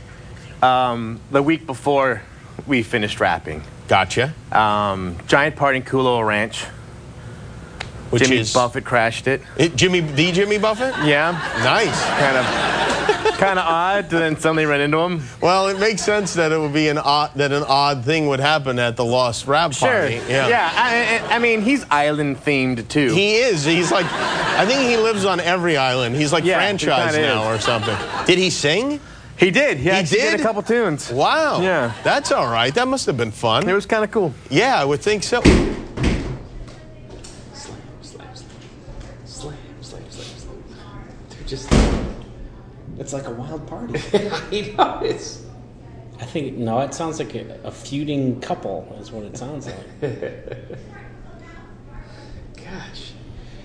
um, 0.62 1.20
the 1.30 1.42
week 1.42 1.66
before 1.66 2.22
we 2.66 2.82
finished 2.82 3.20
wrapping. 3.20 3.62
Gotcha. 3.86 4.34
Um, 4.52 5.16
giant 5.28 5.56
party 5.56 5.78
in 5.78 5.84
Kualoa 5.84 6.26
Ranch. 6.26 6.64
Which 8.10 8.22
Jimmy 8.22 8.38
is 8.38 8.52
Buffett 8.52 8.84
crashed 8.84 9.26
it. 9.28 9.42
It- 9.56 9.76
Jimmy, 9.76 10.00
the 10.00 10.32
Jimmy 10.32 10.58
Buffett. 10.58 10.94
Yeah. 11.04 11.32
Nice. 11.62 12.04
Kind 12.18 12.36
of, 12.38 12.87
kind 13.36 13.58
of 13.58 13.64
odd 13.66 14.10
to 14.10 14.18
then 14.18 14.36
suddenly 14.38 14.64
run 14.64 14.80
into 14.80 14.98
him. 14.98 15.22
Well, 15.40 15.68
it 15.68 15.78
makes 15.78 16.02
sense 16.02 16.34
that 16.34 16.52
it 16.52 16.58
would 16.58 16.72
be 16.72 16.88
an 16.88 16.98
odd 16.98 17.32
that 17.36 17.52
an 17.52 17.64
odd 17.66 18.04
thing 18.04 18.28
would 18.28 18.40
happen 18.40 18.78
at 18.78 18.96
the 18.96 19.04
Lost 19.04 19.46
Wrap 19.46 19.72
Sure. 19.72 19.88
Party. 19.88 20.20
Yeah. 20.28 20.70
I, 20.74 21.28
I 21.32 21.36
I 21.36 21.38
mean, 21.38 21.60
he's 21.62 21.84
island 21.90 22.38
themed 22.38 22.88
too. 22.88 23.12
He 23.12 23.36
is. 23.36 23.64
He's 23.64 23.90
like, 23.92 24.06
I 24.10 24.64
think 24.66 24.80
he 24.88 24.96
lives 24.96 25.24
on 25.24 25.40
every 25.40 25.76
island. 25.76 26.16
He's 26.16 26.32
like 26.32 26.44
Yeah, 26.44 26.60
he 26.60 26.76
franchised 26.76 27.12
kinda 27.12 27.28
now 27.28 27.52
is. 27.52 27.58
or 27.58 27.62
something. 27.62 27.96
Did 28.26 28.38
he 28.38 28.50
sing? 28.50 29.00
He 29.36 29.50
did. 29.52 29.78
He, 29.78 29.88
actually 29.88 30.18
did? 30.18 30.40
a 30.40 30.42
couple 30.42 30.62
tunes. 30.62 31.12
Wow. 31.12 31.60
Yeah. 31.60 31.92
That's 32.02 32.32
all 32.32 32.50
right. 32.50 32.74
That 32.74 32.88
must 32.88 33.06
have 33.06 33.16
been 33.16 33.30
fun. 33.30 33.68
It 33.68 33.72
was 33.72 33.86
kind 33.86 34.02
of 34.02 34.10
cool. 34.10 34.34
yeah, 34.50 34.80
I 34.80 34.84
would 34.84 35.00
think 35.00 35.22
so. 35.22 35.40
slam, 35.42 35.70
slam, 37.54 37.78
slam, 38.02 38.26
slam, 39.24 39.54
slam, 39.80 40.10
slam, 40.10 40.10
slam. 40.10 40.64
They're 41.30 41.46
just. 41.46 41.70
It's 42.98 43.12
like 43.12 43.26
a 43.26 43.30
wild 43.30 43.66
party. 43.66 43.94
I 44.14 44.74
know 44.76 45.00
it's. 45.02 45.44
I 46.20 46.24
think 46.24 46.56
no, 46.56 46.80
it 46.80 46.94
sounds 46.94 47.18
like 47.20 47.34
a, 47.34 47.60
a 47.64 47.70
feuding 47.70 48.40
couple. 48.40 48.96
Is 49.00 49.12
what 49.12 49.24
it 49.24 49.36
sounds 49.36 49.66
like. 49.66 50.00
Gosh, 52.56 53.12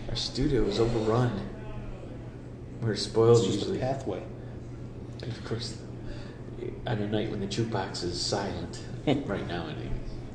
our 0.09 0.15
studio 0.15 0.63
is 0.65 0.79
overrun. 0.79 1.49
We're 2.81 2.95
spoiled 2.95 3.37
It's 3.39 3.47
just 3.47 3.57
a 3.57 3.59
usually. 3.61 3.79
pathway. 3.79 4.23
And 5.21 5.31
of 5.31 5.45
course, 5.45 5.77
on 6.85 6.97
a 6.99 7.07
night 7.07 7.31
when 7.31 7.39
the 7.39 7.47
jukebox 7.47 8.03
is 8.03 8.19
silent, 8.19 8.81
right 9.25 9.47
now, 9.47 9.65
I 9.67 9.73
think. 9.73 9.91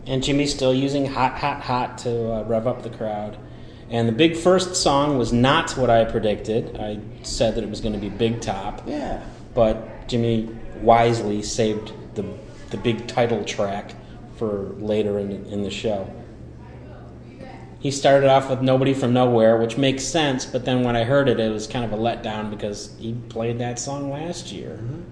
And 0.06 0.22
Jimmy's 0.22 0.54
still 0.54 0.74
using 0.74 1.06
Hot 1.06 1.38
Hot 1.38 1.61
Hot 1.62 1.98
to 1.98 2.32
uh, 2.32 2.42
rev 2.44 2.66
up 2.66 2.82
the 2.82 2.90
crowd. 2.90 3.38
And 3.90 4.07
the 4.07 4.12
big 4.12 4.37
first 4.37 4.77
song 4.77 5.16
was 5.16 5.33
not 5.33 5.72
what 5.72 5.88
I 5.88 6.05
predicted. 6.05 6.77
I 6.77 6.98
said 7.22 7.55
that 7.55 7.64
it 7.64 7.70
was 7.70 7.81
going 7.81 7.94
to 7.94 7.98
be 7.98 8.11
Big 8.11 8.40
Top, 8.40 8.83
Yeah. 8.87 9.22
but 9.55 10.09
Jimmy 10.09 10.51
wisely 10.83 11.42
saved 11.42 11.92
the, 12.14 12.24
the 12.70 12.77
big 12.77 13.07
title 13.07 13.44
track 13.44 13.94
for 14.37 14.74
later 14.79 15.18
in, 15.18 15.46
in 15.46 15.62
the 15.62 15.70
show. 15.70 16.11
He 17.81 17.90
started 17.90 18.29
off 18.29 18.51
with 18.51 18.61
Nobody 18.61 18.92
from 18.92 19.12
Nowhere, 19.12 19.57
which 19.57 19.77
makes 19.79 20.05
sense, 20.05 20.44
but 20.44 20.64
then 20.64 20.83
when 20.83 20.96
I 20.96 21.05
heard 21.05 21.29
it, 21.29 21.38
it 21.38 21.51
was 21.51 21.66
kind 21.66 21.85
of 21.85 21.92
a 21.92 21.96
letdown 21.96 22.51
because 22.51 22.94
he 22.98 23.14
played 23.29 23.59
that 23.61 23.79
song 23.79 24.11
last 24.11 24.51
year. 24.53 24.81
Mm-hmm. 24.83 25.03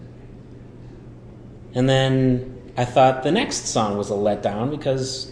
And 1.75 1.89
then 1.89 2.73
I 2.77 2.85
thought 2.85 3.23
the 3.23 3.31
next 3.31 3.67
song 3.67 3.97
was 3.97 4.11
a 4.11 4.15
letdown 4.15 4.71
because 4.71 5.31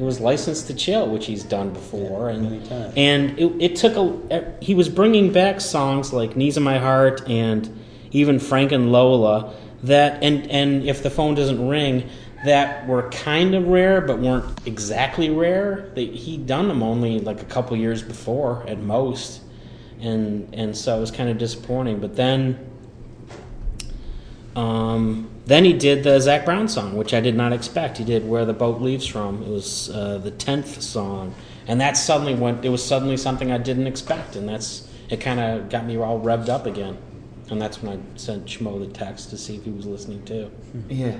it 0.00 0.04
was 0.04 0.18
Licensed 0.18 0.66
to 0.68 0.74
Chill, 0.74 1.06
which 1.08 1.26
he's 1.26 1.44
done 1.44 1.74
before, 1.74 2.30
and 2.30 2.44
many 2.44 2.66
times. 2.66 2.94
and 2.96 3.38
it, 3.38 3.52
it 3.60 3.76
took 3.76 3.96
a. 3.96 4.54
He 4.60 4.74
was 4.74 4.88
bringing 4.88 5.30
back 5.30 5.60
songs 5.60 6.10
like 6.10 6.36
"Knees 6.36 6.56
of 6.56 6.62
My 6.62 6.78
Heart" 6.78 7.28
and 7.28 7.78
even 8.10 8.38
Frank 8.38 8.72
and 8.72 8.92
Lola 8.92 9.54
that, 9.82 10.22
and 10.22 10.50
and 10.50 10.84
if 10.84 11.02
the 11.02 11.10
phone 11.10 11.34
doesn't 11.34 11.68
ring, 11.68 12.08
that 12.46 12.88
were 12.88 13.10
kind 13.10 13.54
of 13.54 13.68
rare 13.68 14.00
but 14.00 14.20
weren't 14.20 14.66
exactly 14.66 15.28
rare. 15.28 15.90
They, 15.94 16.06
he'd 16.06 16.46
done 16.46 16.68
them 16.68 16.82
only 16.82 17.20
like 17.20 17.42
a 17.42 17.46
couple 17.46 17.76
years 17.76 18.02
before 18.02 18.64
at 18.66 18.78
most, 18.78 19.42
and 20.00 20.48
and 20.54 20.74
so 20.74 20.96
it 20.96 21.00
was 21.00 21.10
kind 21.10 21.28
of 21.28 21.36
disappointing. 21.36 22.00
But 22.00 22.16
then. 22.16 22.66
Um, 24.56 25.29
then 25.46 25.64
he 25.64 25.72
did 25.72 26.04
the 26.04 26.20
Zac 26.20 26.44
Brown 26.44 26.68
song, 26.68 26.96
which 26.96 27.12
I 27.14 27.20
did 27.20 27.34
not 27.34 27.52
expect. 27.52 27.98
He 27.98 28.04
did 28.04 28.28
"Where 28.28 28.44
the 28.44 28.52
Boat 28.52 28.80
Leaves 28.80 29.06
From." 29.06 29.42
It 29.42 29.48
was 29.48 29.90
uh, 29.90 30.18
the 30.18 30.30
tenth 30.30 30.80
song, 30.82 31.34
and 31.66 31.80
that 31.80 31.96
suddenly 31.96 32.34
went. 32.34 32.64
It 32.64 32.68
was 32.68 32.84
suddenly 32.84 33.16
something 33.16 33.50
I 33.50 33.58
didn't 33.58 33.86
expect, 33.86 34.36
and 34.36 34.48
that's 34.48 34.88
it. 35.08 35.20
Kind 35.20 35.40
of 35.40 35.68
got 35.70 35.86
me 35.86 35.96
all 35.96 36.20
revved 36.20 36.48
up 36.48 36.66
again, 36.66 36.96
and 37.50 37.60
that's 37.60 37.82
when 37.82 37.98
I 37.98 38.18
sent 38.18 38.46
Schmo 38.46 38.78
the 38.78 38.92
text 38.92 39.30
to 39.30 39.36
see 39.38 39.56
if 39.56 39.64
he 39.64 39.70
was 39.70 39.86
listening 39.86 40.24
too. 40.24 40.50
Yeah. 40.88 41.18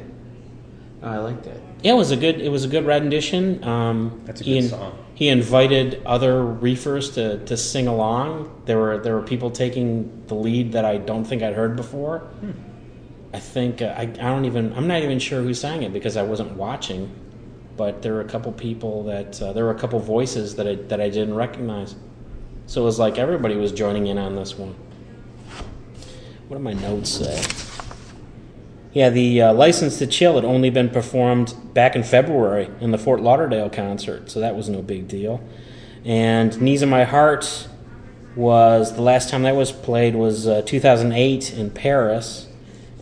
Oh, 1.03 1.09
I 1.09 1.17
like 1.17 1.43
that. 1.45 1.57
Yeah, 1.83 1.95
it 1.95 1.97
was 1.97 2.11
a 2.11 2.17
good. 2.17 2.41
It 2.41 2.51
was 2.51 2.65
a 2.65 2.69
good 2.69 2.85
rendition. 2.87 3.65
Um, 3.65 4.21
That's 4.27 4.43
a 4.43 4.45
he 4.45 4.53
good 4.55 4.65
in- 4.65 4.71
song. 4.71 4.99
He 5.15 5.29
invited 5.29 6.01
other 6.07 6.43
reefers 6.43 7.11
to, 7.11 7.45
to 7.45 7.55
sing 7.57 7.87
along. 7.87 8.63
There 8.65 8.79
were 8.79 8.99
there 8.99 9.15
were 9.15 9.23
people 9.23 9.51
taking 9.51 10.25
the 10.29 10.35
lead 10.35 10.73
that 10.73 10.85
I 10.87 10.97
don't 10.97 11.25
think 11.25 11.43
I'd 11.43 11.53
heard 11.55 11.77
before. 11.77 12.27
I 13.33 13.39
think 13.39 13.81
uh, 13.81 13.95
I, 13.97 14.03
I 14.03 14.07
don't 14.07 14.45
even 14.45 14.73
I'm 14.75 14.89
not 14.89 15.03
even 15.03 15.19
sure 15.19 15.43
who 15.43 15.55
sang 15.55 15.83
it 15.83 15.93
because 15.93 16.17
I 16.17 16.23
wasn't 16.23 16.53
watching, 16.53 17.11
but 17.77 18.03
there 18.03 18.15
were 18.15 18.21
a 18.21 18.29
couple 18.29 18.53
people 18.53 19.05
that 19.05 19.41
uh, 19.41 19.53
there 19.53 19.65
were 19.65 19.71
a 19.71 19.79
couple 19.79 19.99
voices 20.01 20.57
that 20.57 20.67
I 20.67 20.75
that 20.75 21.01
I 21.01 21.09
didn't 21.09 21.35
recognize. 21.35 21.95
So 22.67 22.83
it 22.83 22.85
was 22.85 22.99
like 22.99 23.19
everybody 23.19 23.57
was 23.57 23.73
joining 23.73 24.07
in 24.09 24.19
on 24.19 24.37
this 24.37 24.57
one. 24.57 24.75
What 26.49 26.57
do 26.57 26.63
my 26.63 26.73
notes 26.73 27.11
say? 27.11 27.43
Yeah, 28.93 29.09
the 29.11 29.43
uh, 29.43 29.53
license 29.55 29.99
to 29.99 30.07
chill 30.07 30.35
had 30.35 30.45
only 30.45 30.69
been 30.69 30.89
performed 30.89 31.55
back 31.75 31.95
in 31.95 32.03
February 32.03 32.69
in 32.81 32.91
the 32.91 32.99
Fort 32.99 33.21
Lauderdale 33.21 33.71
concert, 33.71 34.31
so 34.31 34.41
that 34.41 34.57
was 34.57 34.69
no 34.69 34.83
big 34.83 35.07
deal. 35.07 35.41
And 36.05 36.61
Knees 36.61 36.83
of 36.83 36.89
My 36.89 37.05
Heart 37.05 37.69
was 38.35 38.95
the 38.95 39.03
last 39.03 39.31
time 39.31 39.43
that 39.45 39.55
was 39.55 39.71
played 39.71 40.17
was 40.17 40.49
uh, 40.49 40.63
2008 40.63 41.53
in 41.53 41.71
Paris, 41.71 42.49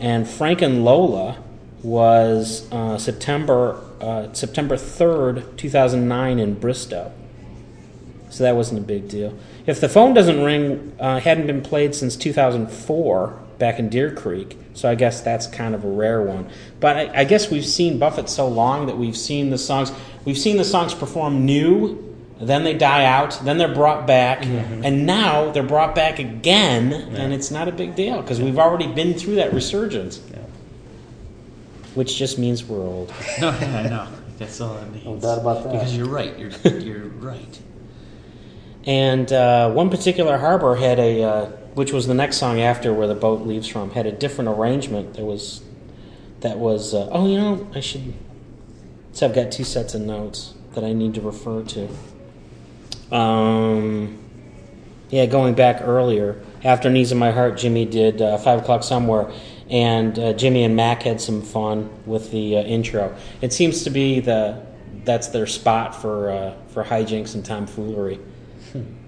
and 0.00 0.28
Frank 0.28 0.62
and 0.62 0.84
Lola 0.84 1.42
was 1.82 2.70
uh, 2.72 2.98
September 2.98 3.84
uh, 4.00 4.32
September 4.32 4.76
third, 4.76 5.56
two 5.58 5.70
thousand 5.70 6.08
nine, 6.08 6.38
in 6.38 6.54
Bristow. 6.54 7.12
So 8.30 8.44
that 8.44 8.56
wasn't 8.56 8.80
a 8.80 8.82
big 8.82 9.08
deal. 9.08 9.36
If 9.66 9.80
the 9.80 9.88
phone 9.88 10.14
doesn't 10.14 10.44
ring, 10.44 10.94
uh, 11.00 11.18
hadn't 11.20 11.46
been 11.46 11.62
played 11.62 11.94
since 11.94 12.16
two 12.16 12.32
thousand 12.32 12.68
four 12.68 13.38
back 13.58 13.78
in 13.78 13.88
Deer 13.88 14.14
Creek. 14.14 14.56
So 14.74 14.88
I 14.88 14.94
guess 14.94 15.20
that's 15.20 15.46
kind 15.46 15.74
of 15.74 15.84
a 15.84 15.88
rare 15.88 16.22
one. 16.22 16.48
But 16.78 16.96
I, 16.96 17.20
I 17.20 17.24
guess 17.24 17.50
we've 17.50 17.66
seen 17.66 17.98
Buffett 17.98 18.28
so 18.28 18.46
long 18.46 18.86
that 18.86 18.96
we've 18.96 19.16
seen 19.16 19.50
the 19.50 19.58
songs. 19.58 19.90
We've 20.24 20.38
seen 20.38 20.56
the 20.56 20.64
songs 20.64 20.94
perform 20.94 21.44
new. 21.44 22.07
Then 22.40 22.62
they 22.62 22.74
die 22.74 23.04
out. 23.04 23.40
Then 23.44 23.58
they're 23.58 23.74
brought 23.74 24.06
back, 24.06 24.44
and 24.46 25.06
now 25.06 25.50
they're 25.50 25.62
brought 25.62 25.94
back 25.94 26.18
again, 26.18 26.92
and 26.92 27.32
it's 27.32 27.50
not 27.50 27.68
a 27.68 27.72
big 27.72 27.94
deal 27.96 28.22
because 28.22 28.40
we've 28.40 28.58
already 28.58 28.86
been 28.92 29.14
through 29.14 29.36
that 29.36 29.52
resurgence, 29.52 30.20
which 31.94 32.16
just 32.16 32.38
means 32.38 32.64
we're 32.64 32.80
old. 32.86 33.12
No, 33.40 33.50
yeah, 33.50 33.78
I 33.78 33.88
know. 33.88 34.08
That's 34.38 34.60
all 34.60 34.76
it 34.78 34.92
means. 34.92 35.04
No 35.04 35.16
doubt 35.16 35.38
about 35.40 35.64
that. 35.64 35.72
Because 35.72 35.96
you're 35.96 36.06
right. 36.08 36.38
You're 36.38 36.50
you're 36.78 37.06
right. 37.08 37.58
And 38.86 39.32
uh, 39.32 39.70
one 39.72 39.90
particular 39.90 40.38
harbor 40.38 40.76
had 40.76 40.98
a, 41.00 41.22
uh, 41.22 41.46
which 41.74 41.92
was 41.92 42.06
the 42.06 42.14
next 42.14 42.36
song 42.38 42.60
after 42.60 42.94
where 42.94 43.08
the 43.08 43.14
boat 43.16 43.44
leaves 43.46 43.66
from, 43.66 43.90
had 43.90 44.06
a 44.06 44.12
different 44.12 44.48
arrangement. 44.48 45.14
that 45.14 45.24
was, 45.24 45.62
that 46.40 46.58
was, 46.58 46.94
uh, 46.94 47.08
oh, 47.10 47.26
you 47.28 47.36
know, 47.36 47.68
I 47.74 47.80
should. 47.80 48.14
So 49.12 49.26
I've 49.26 49.34
got 49.34 49.50
two 49.50 49.64
sets 49.64 49.94
of 49.94 50.02
notes 50.02 50.54
that 50.74 50.84
I 50.84 50.92
need 50.92 51.14
to 51.14 51.20
refer 51.20 51.62
to. 51.64 51.88
Um, 53.10 54.18
yeah, 55.10 55.26
going 55.26 55.54
back 55.54 55.80
earlier, 55.82 56.42
after 56.64 56.90
Knees 56.90 57.12
in 57.12 57.18
My 57.18 57.30
Heart, 57.30 57.56
Jimmy 57.56 57.86
did 57.86 58.20
uh, 58.20 58.36
Five 58.38 58.60
O'Clock 58.60 58.82
Somewhere, 58.82 59.30
and 59.70 60.18
uh, 60.18 60.32
Jimmy 60.34 60.64
and 60.64 60.76
Mac 60.76 61.02
had 61.02 61.20
some 61.20 61.40
fun 61.40 61.90
with 62.04 62.30
the 62.30 62.58
uh, 62.58 62.62
intro. 62.62 63.16
It 63.40 63.52
seems 63.52 63.84
to 63.84 63.90
be 63.90 64.20
the 64.20 64.66
that's 65.04 65.28
their 65.28 65.46
spot 65.46 65.94
for 65.94 66.30
uh, 66.30 66.54
for 66.68 66.84
hijinks 66.84 67.34
and 67.34 67.44
tomfoolery, 67.44 68.20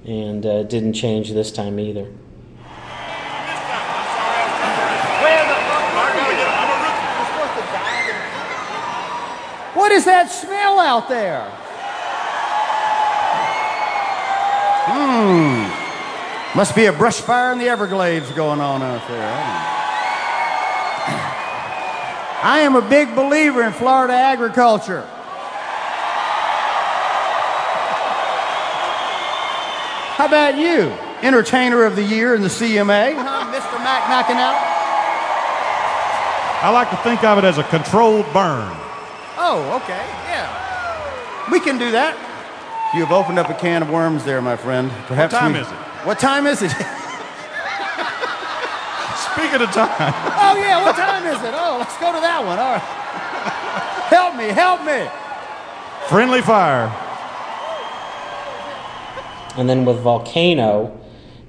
and 0.07 0.47
uh, 0.47 0.63
didn't 0.63 0.95
change 0.95 1.33
this 1.33 1.53
time 1.53 1.79
either. 1.79 2.11
What 9.75 9.93
is 9.93 10.05
that 10.05 10.31
smell 10.31 10.79
out 10.81 11.09
there? 11.09 11.51
Hmm. 14.93 16.57
Must 16.59 16.75
be 16.75 16.87
a 16.87 16.93
brush 16.93 17.21
fire 17.21 17.53
in 17.53 17.59
the 17.59 17.69
Everglades 17.69 18.29
going 18.33 18.61
on 18.61 18.83
out 18.83 19.07
there. 19.07 19.77
I 22.43 22.61
am 22.61 22.75
a 22.75 22.83
big 22.83 23.15
believer 23.15 23.63
in 23.63 23.73
Florida 23.73 24.15
agriculture. 24.15 25.07
How 30.17 30.27
about 30.27 30.59
you? 30.59 30.91
Entertainer 31.23 31.85
of 31.85 31.97
the 31.97 32.03
Year 32.03 32.35
in 32.35 32.43
the 32.43 32.49
CMA, 32.49 33.15
huh, 33.17 33.53
Mr. 33.53 33.79
Mac 33.85 34.09
knocking 34.09 34.37
out? 34.37 34.57
I 36.63 36.71
like 36.71 36.91
to 36.91 36.97
think 36.99 37.23
of 37.23 37.39
it 37.39 37.45
as 37.45 37.59
a 37.59 37.65
controlled 37.65 38.27
burn. 38.33 38.71
Oh, 39.39 39.81
okay, 39.83 40.05
yeah. 40.29 41.51
We 41.51 41.61
can 41.61 41.79
do 41.79 41.93
that. 41.93 42.30
You 42.93 43.01
have 43.05 43.13
opened 43.13 43.39
up 43.39 43.49
a 43.49 43.55
can 43.55 43.83
of 43.83 43.91
worms 43.91 44.25
there, 44.25 44.43
my 44.43 44.57
friend. 44.57 44.91
Perhaps 45.07 45.33
time 45.33 45.53
we- 45.53 45.61
is 45.61 45.67
it? 45.69 45.75
What 46.05 46.19
time 46.19 46.47
is 46.47 46.61
it? 46.63 46.71
Speaking 49.31 49.61
of 49.63 49.71
time, 49.71 50.13
oh, 50.41 50.57
yeah, 50.59 50.83
what 50.83 50.97
time 50.97 51.25
is 51.27 51.41
it? 51.43 51.55
Oh, 51.55 51.77
let's 51.79 51.97
go 51.99 52.13
to 52.13 52.21
that 52.21 52.45
one. 52.45 52.59
All 52.59 52.73
right. 52.73 52.83
Help 54.11 54.35
me, 54.35 54.49
help 54.49 54.83
me. 54.85 55.09
friendly 56.09 56.43
fire. 56.43 56.89
And 59.57 59.69
then 59.69 59.85
with 59.85 59.99
Volcano, 60.01 60.99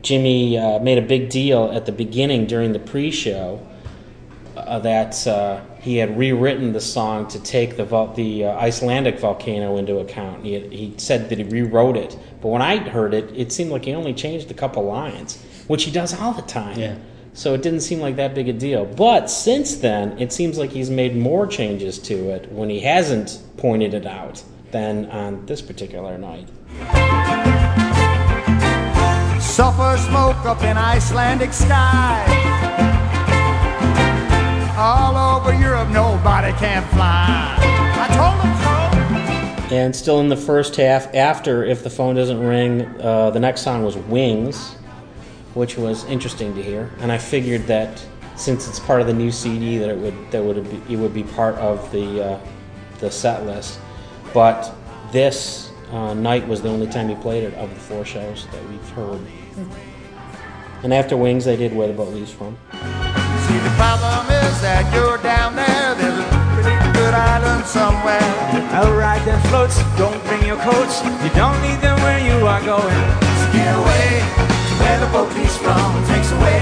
Jimmy 0.03 0.57
uh, 0.57 0.79
made 0.79 0.97
a 0.99 1.01
big 1.01 1.29
deal 1.29 1.71
at 1.71 1.85
the 1.85 1.91
beginning 1.91 2.45
during 2.45 2.71
the 2.73 2.79
pre-show 2.79 3.59
uh, 4.67 4.79
that 4.79 5.27
uh, 5.27 5.61
he 5.79 5.97
had 5.97 6.17
rewritten 6.17 6.73
the 6.73 6.81
song 6.81 7.27
to 7.27 7.41
take 7.41 7.77
the 7.77 7.85
vol- 7.85 8.13
the 8.13 8.45
uh, 8.45 8.53
Icelandic 8.53 9.19
volcano 9.19 9.77
into 9.77 9.99
account. 9.99 10.43
He, 10.43 10.53
had, 10.53 10.71
he 10.71 10.93
said 10.97 11.29
that 11.29 11.37
he 11.37 11.43
rewrote 11.43 11.97
it, 11.97 12.17
but 12.41 12.49
when 12.49 12.61
I 12.61 12.77
heard 12.77 13.13
it, 13.13 13.31
it 13.35 13.51
seemed 13.51 13.71
like 13.71 13.85
he 13.85 13.93
only 13.93 14.13
changed 14.13 14.49
a 14.51 14.53
couple 14.53 14.83
lines, 14.83 15.43
which 15.67 15.83
he 15.83 15.91
does 15.91 16.19
all 16.19 16.33
the 16.33 16.41
time. 16.43 16.79
Yeah. 16.79 16.97
So 17.33 17.53
it 17.53 17.61
didn't 17.61 17.79
seem 17.81 17.99
like 17.99 18.17
that 18.17 18.35
big 18.35 18.49
a 18.49 18.53
deal. 18.53 18.85
But 18.85 19.29
since 19.29 19.75
then, 19.75 20.19
it 20.19 20.33
seems 20.33 20.57
like 20.57 20.69
he's 20.69 20.89
made 20.89 21.15
more 21.15 21.47
changes 21.47 21.97
to 21.99 22.29
it 22.31 22.51
when 22.51 22.69
he 22.69 22.81
hasn't 22.81 23.41
pointed 23.57 23.93
it 23.93 24.05
out 24.05 24.43
than 24.71 25.05
on 25.07 25.45
this 25.45 25.61
particular 25.61 26.17
night. 26.17 26.49
Sulfur 29.41 29.97
smoke 29.97 30.45
up 30.45 30.61
in 30.63 30.77
Icelandic 30.77 31.53
sky. 31.53 32.90
All 34.77 35.37
over 35.37 35.53
Europe, 35.53 35.89
nobody 35.89 36.53
can 36.53 36.87
fly. 36.89 37.55
I 37.59 38.07
told 38.15 38.39
them 38.41 39.67
so. 39.69 39.75
And 39.75 39.95
still 39.95 40.19
in 40.19 40.27
the 40.27 40.37
first 40.37 40.75
half, 40.75 41.13
after 41.15 41.63
If 41.63 41.83
the 41.83 41.89
Phone 41.89 42.15
Doesn't 42.15 42.39
Ring, 42.39 42.81
uh, 43.01 43.29
the 43.29 43.39
next 43.39 43.61
song 43.61 43.83
was 43.83 43.95
Wings, 43.95 44.73
which 45.53 45.77
was 45.77 46.03
interesting 46.05 46.53
to 46.55 46.63
hear. 46.63 46.91
And 46.99 47.11
I 47.11 47.17
figured 47.17 47.67
that 47.67 48.05
since 48.35 48.67
it's 48.67 48.79
part 48.79 49.01
of 49.01 49.07
the 49.07 49.13
new 49.13 49.31
CD, 49.31 49.77
that 49.77 49.89
it 49.89 49.97
would 49.97 50.31
that 50.31 50.43
would 50.43 50.69
be, 50.69 50.93
it 50.93 50.97
would 50.97 51.13
be 51.13 51.23
part 51.23 51.55
of 51.55 51.91
the 51.91 52.33
uh, 52.33 52.39
the 52.99 53.11
set 53.11 53.45
list. 53.45 53.79
But 54.33 54.73
this 55.11 55.71
uh, 55.91 56.13
night 56.13 56.47
was 56.47 56.61
the 56.61 56.69
only 56.69 56.87
time 56.87 57.09
he 57.09 57.15
played 57.15 57.43
it 57.43 57.53
of 57.55 57.69
the 57.69 57.79
four 57.79 58.05
shows 58.05 58.47
that 58.47 58.69
we've 58.69 58.89
heard. 58.89 59.19
And 60.83 60.93
after 60.93 61.15
Wings, 61.15 61.45
they 61.45 61.55
did 61.55 61.75
Where 61.75 61.87
the 61.87 61.93
Boat 61.93 62.13
Leaves 62.13 62.31
From. 62.31 62.57
Problem 63.81 64.29
is 64.45 64.61
that 64.61 64.85
you're 64.93 65.17
down 65.25 65.57
there. 65.57 65.97
There's 65.97 66.13
a 66.13 66.27
pretty 66.53 66.77
good 66.93 67.17
island 67.17 67.65
somewhere. 67.65 68.21
Ride 68.93 69.25
them 69.25 69.41
floats, 69.49 69.81
don't 69.97 70.21
bring 70.29 70.45
your 70.45 70.61
coats. 70.61 71.01
You 71.25 71.33
don't 71.33 71.57
need 71.65 71.81
them 71.81 71.97
where 72.05 72.21
you 72.21 72.45
are 72.45 72.61
going. 72.61 73.01
So 73.41 73.45
get 73.49 73.73
away 73.73 74.21
to 74.21 74.73
where 74.85 75.01
the 75.01 75.09
boat 75.09 75.33
leaves 75.33 75.57
from. 75.57 75.81
It 75.97 76.05
takes 76.13 76.29
away 76.29 76.61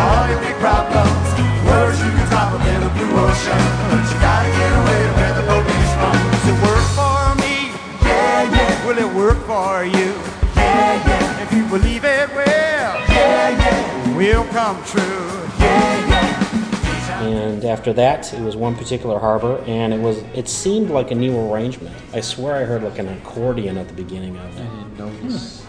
all 0.00 0.24
your 0.32 0.40
big 0.40 0.56
problems. 0.56 1.28
Words 1.68 2.00
you 2.00 2.08
can 2.08 2.24
drop 2.32 2.48
them 2.56 2.64
in 2.72 2.80
the 2.88 2.92
blue 2.96 3.12
ocean. 3.20 3.60
But 3.92 4.08
you 4.08 4.16
gotta 4.16 4.48
get 4.48 4.72
away 4.80 5.00
to 5.04 5.12
where 5.12 5.34
the 5.36 5.44
boat 5.44 5.60
leaves 5.68 5.92
from. 6.00 6.16
Does 6.16 6.46
it 6.56 6.58
work 6.64 6.86
for 6.96 7.36
me? 7.36 7.68
Yeah, 8.00 8.48
yeah. 8.48 8.72
Will 8.88 8.96
it 8.96 9.12
work 9.12 9.36
for 9.44 9.84
you? 9.84 10.08
Yeah, 10.56 11.04
yeah. 11.04 11.44
If 11.44 11.52
you 11.52 11.68
believe 11.68 12.08
it 12.08 12.32
will, 12.32 12.96
yeah, 13.12 13.52
yeah. 13.60 14.16
Will 14.16 14.48
come 14.56 14.80
true. 14.88 15.45
And 17.26 17.64
after 17.64 17.92
that, 17.94 18.32
it 18.32 18.40
was 18.40 18.56
one 18.56 18.76
particular 18.76 19.18
harbor, 19.18 19.62
and 19.66 19.92
it 19.92 20.00
was 20.00 20.18
it 20.34 20.48
seemed 20.48 20.90
like 20.90 21.10
a 21.10 21.14
new 21.14 21.36
arrangement. 21.38 21.94
I 22.12 22.20
swear 22.20 22.56
I 22.56 22.64
heard 22.64 22.82
like 22.82 22.98
an 22.98 23.08
accordion 23.08 23.76
at 23.78 23.88
the 23.88 23.94
beginning 23.94 24.36
of 24.36 24.44
I 24.44 24.60
it. 24.60 24.64
didn't 24.64 24.98
notice. 24.98 25.64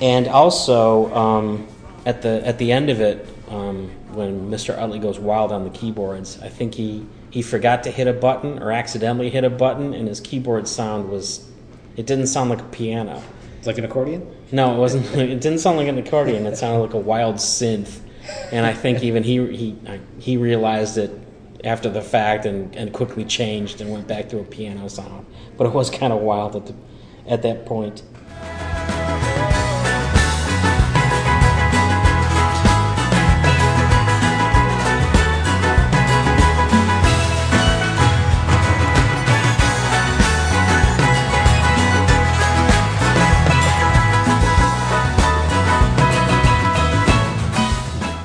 And 0.00 0.28
also 0.28 1.14
um, 1.14 1.68
at 2.06 2.22
the 2.22 2.46
at 2.46 2.58
the 2.58 2.72
end 2.72 2.90
of 2.90 3.00
it, 3.00 3.28
um, 3.48 3.90
when 4.12 4.50
Mr. 4.50 4.76
Utley 4.78 4.98
goes 4.98 5.18
wild 5.18 5.52
on 5.52 5.64
the 5.64 5.70
keyboards, 5.70 6.40
I 6.40 6.48
think 6.48 6.74
he 6.74 7.06
he 7.30 7.42
forgot 7.42 7.82
to 7.84 7.90
hit 7.90 8.06
a 8.06 8.12
button 8.12 8.62
or 8.62 8.72
accidentally 8.72 9.30
hit 9.30 9.44
a 9.44 9.50
button, 9.50 9.92
and 9.94 10.08
his 10.08 10.20
keyboard 10.20 10.66
sound 10.68 11.10
was 11.10 11.46
it 11.96 12.06
didn't 12.06 12.28
sound 12.28 12.50
like 12.50 12.60
a 12.60 12.64
piano. 12.64 13.22
It's 13.58 13.66
like 13.66 13.76
an 13.76 13.84
accordion. 13.84 14.26
No, 14.52 14.74
it 14.74 14.78
wasn't. 14.78 15.06
It 15.16 15.40
didn't 15.40 15.58
sound 15.58 15.76
like 15.76 15.88
an 15.88 15.98
accordion. 15.98 16.46
It 16.46 16.56
sounded 16.56 16.80
like 16.80 16.94
a 16.94 16.98
wild 16.98 17.36
synth. 17.36 18.00
And 18.52 18.66
I 18.66 18.72
think 18.72 19.02
even 19.02 19.22
he 19.22 19.46
he 19.56 19.78
he 20.18 20.36
realized 20.36 20.98
it 20.98 21.10
after 21.64 21.90
the 21.90 22.02
fact 22.02 22.46
and, 22.46 22.74
and 22.74 22.92
quickly 22.92 23.24
changed 23.24 23.80
and 23.80 23.90
went 23.90 24.06
back 24.06 24.28
to 24.30 24.38
a 24.38 24.44
piano 24.44 24.88
sound. 24.88 25.26
But 25.56 25.66
it 25.66 25.72
was 25.72 25.90
kind 25.90 26.12
of 26.12 26.20
wild 26.20 26.56
at 26.56 26.66
the, 26.66 26.74
at 27.26 27.42
that 27.42 27.66
point. 27.66 28.02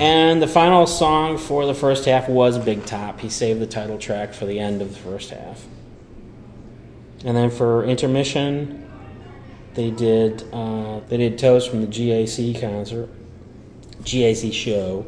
And 0.06 0.40
the 0.40 0.48
final 0.48 0.86
song 0.86 1.40
for 1.40 1.66
the 1.66 1.74
first 1.74 2.06
half 2.06 2.30
was 2.30 2.60
Big 2.60 2.86
Top. 2.86 3.20
He 3.20 3.28
saved 3.28 3.60
the 3.60 3.66
title 3.66 3.98
track 3.98 4.36
for 4.36 4.46
the 4.46 4.60
end 4.60 4.84
of 4.84 4.90
the 4.94 5.00
first 5.00 5.32
half. 5.32 5.66
And 7.24 7.36
then 7.36 7.50
for 7.50 7.84
intermission, 7.84 8.88
they 9.74 9.90
did 9.90 10.44
uh, 10.54 11.00
they 11.10 11.18
did 11.18 11.40
Toast 11.40 11.72
from 11.72 11.82
the 11.82 11.88
GAC 11.88 12.62
concert, 12.62 13.10
GAC 14.04 14.54
show, 14.54 15.08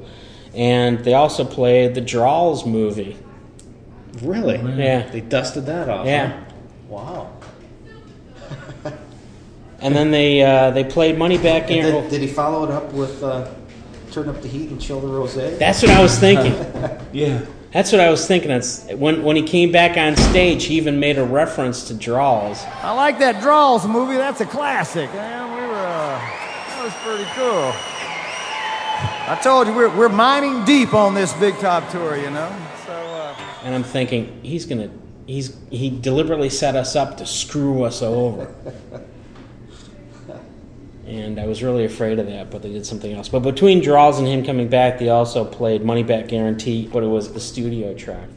and 0.55 0.97
they 1.05 1.13
also 1.13 1.45
played 1.45 1.93
the 1.93 2.01
Draws 2.01 2.65
movie. 2.65 3.17
Really? 4.23 4.57
Yeah. 4.81 5.07
They 5.11 5.21
dusted 5.21 5.67
that 5.67 5.89
off. 5.89 6.07
Yeah. 6.07 6.29
huh? 6.29 6.53
Wow. 6.89 7.33
And 9.79 9.95
then 9.95 10.09
they 10.09 10.41
uh, 10.41 10.71
they 10.71 10.83
played 10.83 11.19
Money 11.19 11.37
Back 11.37 11.67
did, 11.67 12.09
did 12.09 12.19
he 12.19 12.25
follow 12.25 12.63
it 12.63 12.71
up 12.71 12.91
with 12.93 13.21
uh, 13.21 13.47
"Turn 14.17 14.29
Up 14.29 14.41
the 14.41 14.47
Heat" 14.47 14.71
and 14.71 14.81
"Chill 14.81 14.99
the 14.99 15.07
Rosé"? 15.07 15.59
That's 15.59 15.83
what 15.83 15.91
I 15.91 16.01
was 16.01 16.17
thinking. 16.17 16.53
Yeah. 17.13 17.45
That's 17.71 17.91
what 17.91 18.01
I 18.01 18.09
was 18.09 18.27
thinking. 18.27 18.49
It's, 18.51 18.85
when 18.91 19.23
when 19.23 19.35
he 19.35 19.43
came 19.43 19.71
back 19.71 19.97
on 19.97 20.15
stage, 20.15 20.65
he 20.65 20.75
even 20.75 20.99
made 20.99 21.17
a 21.17 21.23
reference 21.23 21.87
to 21.87 21.93
Draws. 21.93 22.63
I 22.81 22.91
like 22.93 23.19
that 23.19 23.41
Draws 23.41 23.87
movie. 23.87 24.15
That's 24.15 24.41
a 24.41 24.45
classic. 24.45 25.11
Man, 25.13 25.51
we 25.51 25.61
were, 25.67 25.73
uh, 25.73 26.19
that 26.19 26.81
was 26.83 26.93
pretty 27.03 27.29
cool. 27.35 27.73
I 29.29 29.39
told 29.41 29.67
you, 29.67 29.73
we're, 29.73 29.95
we're 29.95 30.09
mining 30.09 30.65
deep 30.65 30.93
on 30.93 31.13
this 31.13 31.33
Big 31.33 31.55
Top 31.59 31.89
tour, 31.91 32.15
you 32.17 32.29
know? 32.29 32.49
So, 32.85 32.93
uh, 32.93 33.35
And 33.63 33.75
I'm 33.75 33.83
thinking 33.83 34.39
he's 34.43 34.65
gonna 34.65 34.89
he's 35.27 35.55
he 35.69 35.89
deliberately 35.89 36.49
set 36.49 36.75
us 36.75 36.95
up 36.95 37.17
to 37.17 37.25
screw 37.25 37.83
us 37.83 38.01
over. 38.01 38.53
and 41.07 41.39
I 41.39 41.45
was 41.45 41.63
really 41.63 41.85
afraid 41.85 42.19
of 42.19 42.27
that, 42.27 42.51
but 42.51 42.61
they 42.61 42.71
did 42.71 42.85
something 42.85 43.13
else. 43.13 43.29
But 43.29 43.39
between 43.39 43.81
Draws 43.81 44.19
and 44.19 44.27
him 44.27 44.45
coming 44.45 44.67
back, 44.67 44.99
they 44.99 45.07
also 45.07 45.45
played 45.45 45.83
Money 45.83 46.03
Back 46.03 46.27
Guarantee, 46.27 46.89
but 46.91 47.01
it 47.01 47.07
was 47.07 47.27
a 47.27 47.39
studio 47.39 47.93
track. 47.93 48.27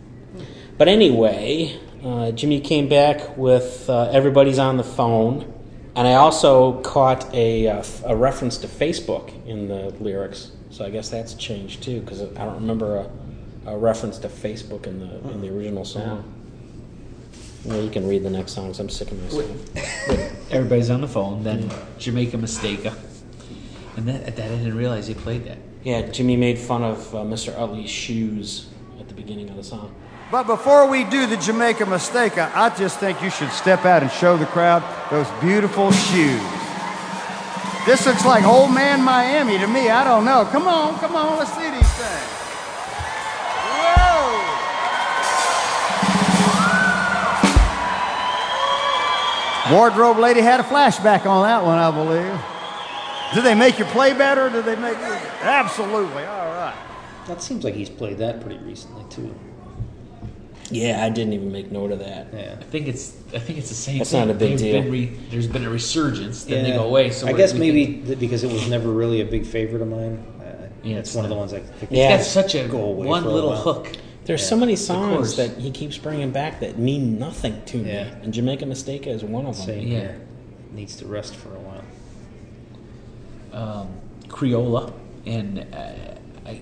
But 0.78 0.86
anyway, 0.86 1.78
uh, 2.04 2.30
Jimmy 2.30 2.60
came 2.60 2.88
back 2.88 3.36
with 3.36 3.90
uh, 3.90 4.10
Everybody's 4.12 4.58
on 4.58 4.76
the 4.76 4.84
Phone, 4.84 5.52
and 5.96 6.06
I 6.06 6.14
also 6.14 6.80
caught 6.82 7.34
a, 7.34 7.66
uh, 7.66 7.84
a 8.04 8.16
reference 8.16 8.56
to 8.58 8.68
Facebook 8.68 9.46
in 9.46 9.66
the 9.66 9.90
lyrics. 10.00 10.52
So 10.70 10.84
I 10.84 10.90
guess 10.90 11.10
that's 11.10 11.34
changed 11.34 11.82
too, 11.82 12.00
because 12.00 12.22
I 12.22 12.44
don't 12.44 12.54
remember 12.54 13.08
a, 13.66 13.72
a 13.72 13.76
reference 13.76 14.18
to 14.18 14.28
Facebook 14.28 14.86
in 14.86 15.00
the 15.00 15.30
in 15.30 15.40
the 15.40 15.48
original 15.48 15.84
song. 15.84 16.39
Well, 17.64 17.82
you 17.82 17.90
can 17.90 18.08
read 18.08 18.22
the 18.22 18.30
next 18.30 18.52
songs. 18.52 18.80
I'm 18.80 18.88
sick 18.88 19.10
of 19.10 19.22
myself. 19.22 20.50
Everybody's 20.50 20.90
on 20.90 21.02
the 21.02 21.08
phone. 21.08 21.42
Then 21.42 21.70
Jamaica 21.98 22.38
Mistake. 22.38 22.86
And 23.96 24.08
that, 24.08 24.36
that 24.36 24.50
I 24.50 24.56
didn't 24.56 24.76
realize 24.76 25.06
he 25.06 25.14
played 25.14 25.44
that. 25.44 25.58
Yeah, 25.82 26.02
Jimmy 26.02 26.36
made 26.36 26.58
fun 26.58 26.82
of 26.82 27.14
uh, 27.14 27.18
Mr. 27.18 27.56
Utley's 27.58 27.90
shoes 27.90 28.68
at 28.98 29.08
the 29.08 29.14
beginning 29.14 29.48
of 29.50 29.56
the 29.56 29.64
song. 29.64 29.94
but 30.30 30.44
before 30.44 30.86
we 30.88 31.04
do 31.04 31.26
the 31.26 31.36
Jamaica 31.36 31.86
mistake, 31.86 32.38
I, 32.38 32.66
I 32.66 32.76
just 32.76 32.98
think 33.00 33.22
you 33.22 33.30
should 33.30 33.50
step 33.50 33.84
out 33.84 34.02
and 34.02 34.10
show 34.10 34.36
the 34.36 34.46
crowd 34.46 34.82
those 35.10 35.28
beautiful 35.40 35.90
shoes. 35.90 36.42
This 37.86 38.04
looks 38.04 38.26
like 38.26 38.44
old 38.44 38.72
man 38.72 39.02
Miami 39.02 39.58
to 39.58 39.66
me. 39.66 39.88
I 39.88 40.04
don't 40.04 40.26
know. 40.26 40.46
Come 40.52 40.68
on, 40.68 40.98
come 40.98 41.16
on, 41.16 41.38
let's 41.38 41.52
see 41.54 41.70
these 41.70 41.79
Wardrobe 49.72 50.18
lady 50.18 50.40
had 50.40 50.60
a 50.60 50.62
flashback 50.64 51.26
on 51.26 51.42
that 51.44 51.64
one, 51.64 51.78
I 51.78 51.90
believe. 51.90 52.40
Did 53.34 53.44
they 53.44 53.54
make 53.54 53.78
you 53.78 53.84
play 53.86 54.12
better? 54.12 54.48
Did 54.50 54.64
they 54.64 54.76
make 54.76 54.98
you? 54.98 55.04
Absolutely. 55.42 56.24
All 56.24 56.46
right. 56.48 56.74
That 57.28 57.40
seems 57.42 57.62
like 57.64 57.74
he's 57.74 57.90
played 57.90 58.18
that 58.18 58.40
pretty 58.40 58.58
recently 58.64 59.04
too. 59.10 59.32
Yeah, 60.72 61.04
I 61.04 61.10
didn't 61.10 61.32
even 61.32 61.50
make 61.52 61.70
note 61.72 61.90
of 61.92 61.98
that. 62.00 62.28
Yeah. 62.32 62.56
I 62.60 62.64
think 62.64 62.86
it's 62.88 63.14
I 63.34 63.38
think 63.38 63.58
it's 63.58 63.68
the 63.68 63.74
same. 63.74 63.98
That's 63.98 64.10
thing. 64.10 64.26
not 64.26 64.30
a 64.34 64.38
big 64.38 64.50
They've 64.58 64.72
deal. 64.72 64.82
Been 64.82 64.92
re, 64.92 65.06
there's 65.30 65.46
been 65.48 65.64
a 65.64 65.70
resurgence, 65.70 66.44
then 66.44 66.64
they 66.64 66.72
go 66.72 66.84
away. 66.84 67.10
So 67.10 67.26
I 67.26 67.30
we're- 67.32 67.42
guess 67.42 67.52
we 67.52 67.58
maybe 67.60 67.86
can- 67.86 68.06
th- 68.06 68.18
because 68.20 68.44
it 68.44 68.52
was 68.52 68.68
never 68.68 68.88
really 68.88 69.20
a 69.20 69.24
big 69.24 69.44
favorite 69.46 69.82
of 69.82 69.88
mine. 69.88 70.24
Uh, 70.40 70.68
Yeah, 70.82 70.98
it's 70.98 71.10
it's 71.10 71.16
one 71.16 71.24
of 71.24 71.28
the 71.28 71.34
ones 71.36 71.52
I 71.52 71.58
think. 71.60 71.90
Yeah. 71.92 72.14
it's 72.16 72.24
got 72.34 72.42
such 72.44 72.54
a 72.54 72.68
Go 72.68 72.84
away 72.84 73.06
one 73.06 73.22
for 73.24 73.28
a 73.28 73.32
little 73.32 73.50
while. 73.50 73.62
hook. 73.62 73.92
There's 74.30 74.42
Yeah, 74.42 74.48
so 74.50 74.56
many 74.58 74.76
songs 74.76 75.34
that 75.38 75.58
he 75.58 75.72
keeps 75.72 75.98
bringing 75.98 76.30
back 76.30 76.60
that 76.60 76.78
mean 76.78 77.18
nothing 77.18 77.60
to 77.66 77.78
me, 77.78 77.90
and 78.22 78.32
Jamaica 78.32 78.64
Mistake 78.64 79.08
is 79.08 79.24
one 79.24 79.44
of 79.44 79.56
them. 79.56 79.66
Same 79.66 79.88
Yeah. 79.88 79.98
here. 79.98 80.20
Needs 80.72 80.94
to 80.98 81.06
rest 81.06 81.34
for 81.34 81.48
a 81.48 81.58
while. 81.58 81.82
um, 83.52 83.88
Creola 84.28 84.92
and 85.26 85.66
uh, 85.74 86.48
I, 86.48 86.60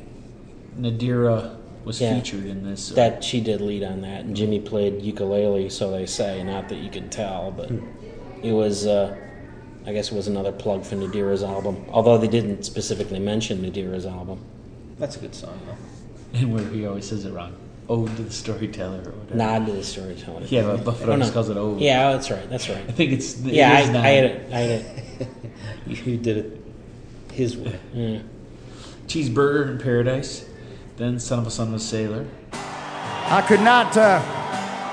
Nadirah 0.80 1.56
was 1.84 2.00
Yeah. 2.00 2.14
featured 2.14 2.46
in 2.46 2.64
this. 2.64 2.90
uh, 2.90 2.94
That 2.94 3.22
she 3.22 3.42
did 3.42 3.60
lead 3.60 3.82
on 3.84 4.00
that, 4.00 4.24
and 4.24 4.34
Jimmy 4.34 4.58
played 4.60 5.02
ukulele, 5.02 5.68
so 5.68 5.90
they 5.90 6.06
say. 6.06 6.42
Not 6.42 6.70
that 6.70 6.76
you 6.76 6.88
can 6.88 7.10
tell, 7.10 7.52
but 7.54 7.70
it 8.42 8.52
was. 8.52 8.86
Uh, 8.86 9.14
I 9.86 9.92
guess 9.92 10.10
it 10.10 10.14
was 10.14 10.26
another 10.28 10.52
plug 10.52 10.86
for 10.86 10.96
Nadirah's 10.96 11.42
album, 11.42 11.84
although 11.90 12.16
they 12.16 12.28
didn't 12.28 12.62
specifically 12.64 13.18
mention 13.18 13.60
Nadirah's 13.62 14.06
album. 14.06 14.38
That's 14.98 15.16
a 15.16 15.20
good 15.20 15.34
song 15.34 15.60
though. 15.66 15.76
And 16.34 16.52
where 16.54 16.64
he 16.68 16.86
always 16.86 17.08
says 17.08 17.24
it 17.24 17.32
wrong. 17.32 17.54
Ode 17.88 18.14
to 18.16 18.22
the 18.22 18.30
storyteller 18.30 18.98
or 18.98 19.12
whatever. 19.12 19.34
Nod 19.36 19.66
to 19.66 19.72
the 19.72 19.82
storyteller. 19.84 20.42
Yeah, 20.44 20.62
but 20.62 20.84
Buffett 20.84 21.08
always 21.08 21.28
no. 21.28 21.32
calls 21.32 21.48
it 21.48 21.56
ode. 21.56 21.80
Yeah, 21.80 22.12
that's 22.12 22.30
right. 22.30 22.48
That's 22.50 22.68
right. 22.68 22.84
I 22.86 22.92
think 22.92 23.12
it's 23.12 23.40
it 23.40 23.54
Yeah, 23.54 23.72
I, 23.72 23.80
is. 23.80 23.88
I 23.90 24.08
had 24.08 24.24
it. 24.24 24.52
I 24.52 24.58
had 24.58 24.70
it. 24.70 25.28
You 25.86 26.18
did 26.18 26.36
it 26.36 26.62
his 27.32 27.56
way. 27.56 27.78
Yeah. 27.94 28.18
Cheeseburger 29.06 29.70
in 29.70 29.78
Paradise, 29.78 30.44
then 30.98 31.18
Son 31.18 31.38
of 31.38 31.46
a 31.46 31.50
Son 31.50 31.68
of 31.68 31.74
a 31.74 31.78
Sailor. 31.78 32.26
I 32.52 33.42
could 33.48 33.60
not 33.60 33.96
uh, 33.96 34.20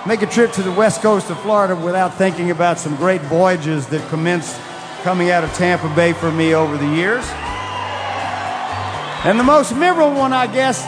make 0.08 0.22
a 0.22 0.26
trip 0.26 0.54
to 0.54 0.64
the 0.64 0.72
west 0.72 1.02
coast 1.02 1.30
of 1.30 1.38
Florida 1.42 1.76
without 1.76 2.14
thinking 2.14 2.52
about 2.52 2.80
some 2.80 2.96
great 2.96 3.20
voyages 3.24 3.88
that 3.88 4.08
commenced 4.10 4.58
coming 5.04 5.32
out 5.32 5.44
of 5.44 5.54
Tampa 5.54 5.94
Bay 5.96 6.14
for 6.14 6.32
me 6.32 6.56
over 6.56 6.78
the 6.78 6.88
years. 6.88 7.26
And 9.26 9.38
the 9.40 9.44
most 9.44 9.76
memorable 9.76 10.14
one, 10.18 10.32
I 10.34 10.48
guess, 10.48 10.86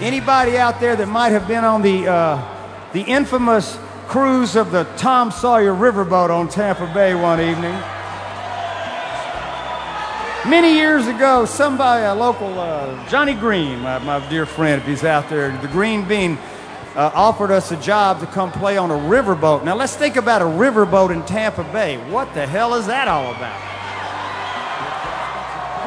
anybody 0.00 0.56
out 0.56 0.80
there 0.80 0.96
that 0.96 1.08
might 1.08 1.30
have 1.30 1.48
been 1.48 1.64
on 1.64 1.82
the, 1.82 2.06
uh, 2.06 2.90
the 2.92 3.02
infamous 3.02 3.78
cruise 4.06 4.56
of 4.56 4.70
the 4.70 4.84
Tom 4.96 5.30
Sawyer 5.30 5.72
Riverboat 5.72 6.30
on 6.30 6.48
Tampa 6.48 6.86
Bay 6.94 7.14
one 7.14 7.40
evening. 7.40 7.74
Many 10.48 10.74
years 10.74 11.06
ago, 11.08 11.44
somebody, 11.44 12.04
a 12.04 12.14
local, 12.14 12.58
uh, 12.58 13.08
Johnny 13.08 13.34
Green, 13.34 13.80
my, 13.80 13.98
my 13.98 14.26
dear 14.30 14.46
friend, 14.46 14.80
if 14.80 14.86
he's 14.86 15.04
out 15.04 15.28
there, 15.28 15.54
the 15.58 15.68
Green 15.68 16.06
Bean, 16.06 16.38
uh, 16.94 17.10
offered 17.12 17.50
us 17.50 17.70
a 17.70 17.76
job 17.76 18.20
to 18.20 18.26
come 18.26 18.50
play 18.50 18.76
on 18.76 18.90
a 18.90 18.94
riverboat. 18.94 19.64
Now, 19.64 19.76
let's 19.76 19.94
think 19.94 20.16
about 20.16 20.40
a 20.40 20.46
riverboat 20.46 21.10
in 21.10 21.22
Tampa 21.26 21.64
Bay. 21.64 21.98
What 22.10 22.32
the 22.34 22.46
hell 22.46 22.74
is 22.74 22.86
that 22.86 23.08
all 23.08 23.30
about? 23.34 23.77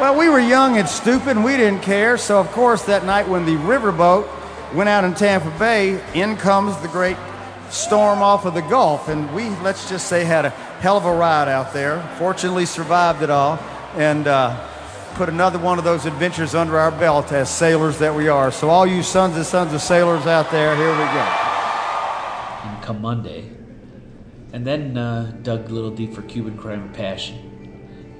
Well, 0.02 0.18
we 0.18 0.30
were 0.30 0.40
young 0.40 0.80
and 0.80 0.90
stupid 0.90 1.38
and 1.38 1.44
we 1.44 1.56
didn't 1.58 1.84
care. 1.84 2.18
So, 2.18 2.40
of 2.40 2.52
course, 2.54 2.86
that 2.86 3.06
night 3.06 3.30
when 3.30 3.46
the 3.46 3.52
riverboat 3.52 4.28
went 4.74 4.90
out 4.90 5.04
in 5.04 5.14
Tampa 5.14 5.56
Bay, 5.60 6.04
in 6.16 6.38
comes 6.38 6.76
the 6.78 6.88
great 6.88 7.18
storm 7.70 8.24
off 8.24 8.46
of 8.46 8.56
the 8.56 8.62
Gulf. 8.62 9.10
And 9.10 9.32
we, 9.36 9.50
let's 9.62 9.88
just 9.88 10.08
say, 10.08 10.24
had 10.24 10.46
a 10.46 10.50
hell 10.50 10.98
of 10.98 11.06
a 11.06 11.14
ride 11.14 11.48
out 11.48 11.72
there. 11.72 12.02
Fortunately, 12.18 12.66
survived 12.66 13.22
it 13.22 13.30
all 13.30 13.60
and 13.94 14.26
uh, 14.26 14.68
put 15.14 15.30
another 15.30 15.60
one 15.60 15.78
of 15.78 15.84
those 15.84 16.08
adventures 16.08 16.56
under 16.56 16.80
our 16.80 16.90
belt 16.90 17.32
as 17.32 17.48
sailors 17.48 18.00
that 18.00 18.16
we 18.16 18.28
are. 18.28 18.52
So, 18.52 18.72
all 18.72 18.88
you 18.88 19.04
sons 19.04 19.36
and 19.36 19.46
sons 19.46 19.72
of 19.72 19.82
sailors 19.82 20.26
out 20.26 20.50
there, 20.50 20.76
here 20.76 20.92
we 20.94 20.98
go. 20.98 21.28
and 22.64 22.82
Come 22.82 23.02
Monday. 23.02 23.52
And 24.52 24.66
then 24.66 24.98
uh, 24.98 25.38
dug 25.44 25.70
a 25.70 25.72
little 25.72 25.92
deep 25.92 26.16
for 26.16 26.24
Cuban 26.24 26.58
Crime 26.58 26.82
and 26.82 26.94
Passion. 26.96 27.51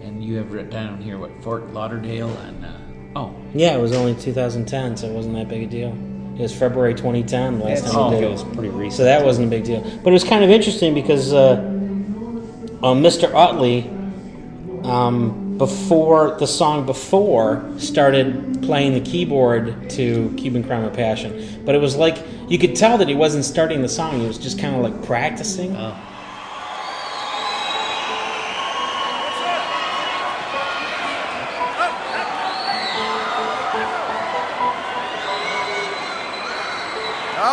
And 0.04 0.24
you 0.24 0.38
have 0.38 0.52
written 0.52 0.72
down 0.72 1.02
here 1.02 1.18
what 1.18 1.32
Fort 1.44 1.74
Lauderdale 1.74 2.30
and 2.30 2.66
uh, 2.66 2.72
oh 3.16 3.36
Yeah, 3.54 3.76
it 3.76 3.82
was 3.82 3.94
only 3.94 4.16
2010, 4.16 4.98
so 4.98 5.08
it 5.08 5.14
wasn't 5.14 5.36
that 5.36 5.48
big 5.48 5.64
a 5.64 5.68
deal. 5.68 5.96
It 6.36 6.42
was 6.42 6.56
February 6.56 6.94
2010 6.96 7.60
last 7.60 7.84
Yeah, 7.84 7.92
time 7.92 7.92
seemed 7.92 8.14
we 8.14 8.20
did 8.22 8.24
it 8.24 8.32
was 8.32 8.44
pretty 8.44 8.70
recent. 8.70 8.94
So 8.94 9.04
that 9.04 9.24
wasn't 9.24 9.48
a 9.48 9.50
big 9.50 9.64
deal. 9.64 9.82
But 10.04 10.10
it 10.10 10.14
was 10.14 10.24
kind 10.24 10.44
of 10.44 10.50
interesting 10.50 10.94
because 10.94 11.34
uh, 11.34 11.54
uh, 12.82 12.94
Mr. 12.96 13.32
Utley, 13.34 13.90
um, 14.84 15.58
before 15.58 16.38
the 16.40 16.48
song 16.48 16.86
before, 16.88 17.64
started 17.78 18.64
playing 18.64 18.94
the 18.94 19.02
keyboard 19.02 19.90
to 19.92 20.34
Cuban 20.38 20.64
Crime 20.64 20.84
of 20.84 20.94
Passion. 20.94 21.62
But 21.64 21.76
it 21.76 21.78
was 21.80 21.96
like 21.96 22.18
you 22.48 22.58
could 22.58 22.76
tell 22.76 22.98
that 22.98 23.08
he 23.08 23.14
wasn't 23.14 23.46
starting 23.46 23.84
the 23.84 23.90
song; 23.90 24.20
he 24.20 24.26
was 24.26 24.40
just 24.40 24.58
kind 24.58 24.76
of 24.76 24.82
like 24.82 25.06
practicing. 25.06 25.76
Oh. 25.76 25.96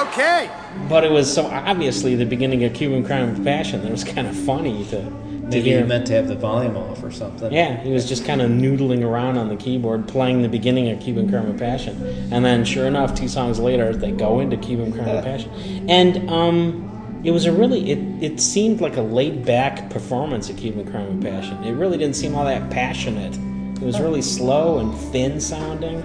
Okay. 0.09 0.51
But 0.88 1.05
it 1.05 1.11
was 1.11 1.33
so 1.33 1.47
obviously 1.47 2.14
the 2.14 2.27
beginning 2.27 2.64
of 2.64 2.75
Cuban 2.75 3.05
Crime 3.05 3.31
of 3.31 3.44
Passion 3.44 3.83
that 3.83 3.88
it 3.88 3.92
was 3.92 4.05
kind 4.05 4.27
of 4.27 4.37
funny 4.37 4.85
to, 4.87 5.03
to 5.03 5.11
Maybe 5.11 5.61
hear. 5.71 5.81
you 5.81 5.87
meant 5.87 6.07
to 6.09 6.14
have 6.14 6.29
the 6.29 6.35
volume 6.35 6.77
off 6.77 7.03
or 7.03 7.11
something. 7.11 7.53
Yeah, 7.53 7.83
he 7.83 7.90
was 7.90 8.09
just 8.09 8.25
kind 8.25 8.40
of 8.40 8.51
noodling 8.51 9.05
around 9.05 9.38
on 9.38 9.49
the 9.49 9.57
keyboard, 9.57 10.07
playing 10.09 10.42
the 10.42 10.49
beginning 10.49 10.90
of 10.90 11.01
Cuban 11.01 11.29
Crime 11.29 11.49
of 11.51 11.59
Passion, 11.59 12.03
and 12.33 12.44
then, 12.44 12.64
sure 12.64 12.87
enough, 12.87 13.14
two 13.14 13.29
songs 13.29 13.59
later, 13.59 13.94
they 13.94 14.12
go 14.12 14.40
into 14.40 14.57
Cuban 14.57 14.92
Crime 14.92 15.09
of 15.09 15.25
Passion, 15.25 15.88
and 15.90 16.29
um, 16.31 17.21
it 17.25 17.31
was 17.31 17.47
a 17.47 17.53
really 17.53 17.90
it, 17.90 17.99
it 18.23 18.40
seemed 18.40 18.81
like 18.81 18.97
a 18.97 19.03
laid 19.03 19.44
back 19.44 19.90
performance 19.90 20.49
of 20.51 20.57
Cuban 20.57 20.90
Crime 20.90 21.18
of 21.18 21.21
Passion. 21.23 21.62
It 21.64 21.73
really 21.73 21.99
didn't 21.99 22.16
seem 22.16 22.35
all 22.35 22.44
that 22.44 22.71
passionate. 22.71 23.37
It 23.77 23.85
was 23.85 24.01
really 24.01 24.23
slow 24.23 24.79
and 24.79 24.94
thin 25.12 25.40
sounding. 25.40 26.03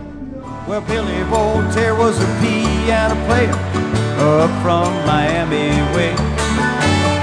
Well, 0.65 0.79
Billy 0.79 1.21
Voltaire 1.23 1.93
was 1.93 2.17
a 2.21 2.25
piano 2.39 3.15
player, 3.25 3.51
up 4.17 4.49
from 4.63 4.93
Miami 5.05 5.69
way. 5.93 6.11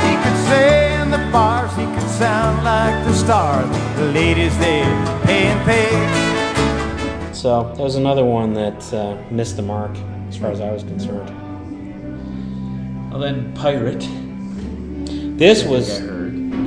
He 0.05 0.14
could 0.22 0.37
say 0.46 1.00
in 1.00 1.11
the 1.11 1.16
bars, 1.33 1.74
he 1.74 1.87
could 1.87 2.11
sound 2.11 2.62
like 2.62 3.03
the 3.07 3.14
stars. 3.14 3.66
The 3.96 4.12
ladies 4.12 4.57
they 4.59 4.83
pay 5.24 5.46
and 5.46 5.64
pay. 5.64 7.33
So 7.33 7.62
that 7.62 7.79
was 7.79 7.94
another 7.94 8.26
one 8.26 8.53
that 8.53 8.92
uh, 8.92 9.16
missed 9.31 9.57
the 9.57 9.62
mark 9.62 9.96
as 10.29 10.37
far 10.37 10.50
as 10.50 10.61
I 10.61 10.70
was 10.70 10.83
concerned. 10.83 11.31
Well, 13.11 13.20
then 13.20 13.55
Pirate. 13.55 14.07
This 15.38 15.64
was 15.64 16.00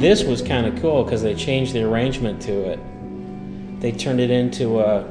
this 0.02 0.24
was 0.24 0.42
kind 0.42 0.66
of 0.66 0.82
cool 0.82 1.04
because 1.04 1.22
they 1.22 1.36
changed 1.36 1.74
the 1.74 1.84
arrangement 1.84 2.42
to 2.42 2.72
it. 2.72 2.80
They 3.84 3.92
turned 3.92 4.22
it 4.22 4.32
into 4.32 4.80
a, 4.80 5.02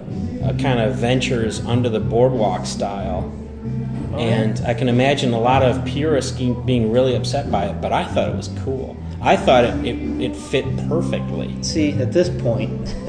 a 0.42 0.54
kind 0.54 0.80
of 0.80 0.94
ventures 0.94 1.60
under 1.66 1.90
the 1.90 2.00
boardwalk 2.00 2.64
style. 2.64 3.30
Oh, 4.14 4.16
and 4.16 4.58
I 4.64 4.72
can 4.72 4.88
imagine 4.88 5.34
a 5.34 5.38
lot 5.38 5.62
of 5.62 5.84
purists 5.84 6.32
being 6.40 6.90
really 6.90 7.14
upset 7.14 7.50
by 7.50 7.66
it, 7.66 7.82
but 7.82 7.92
I 7.92 8.06
thought 8.06 8.30
it 8.30 8.34
was 8.34 8.48
cool. 8.64 8.96
I 9.20 9.36
thought 9.36 9.64
it, 9.64 9.84
it, 9.84 10.22
it 10.22 10.34
fit 10.34 10.64
perfectly. 10.88 11.62
See, 11.62 11.92
at 11.92 12.12
this 12.12 12.30
point, 12.30 12.96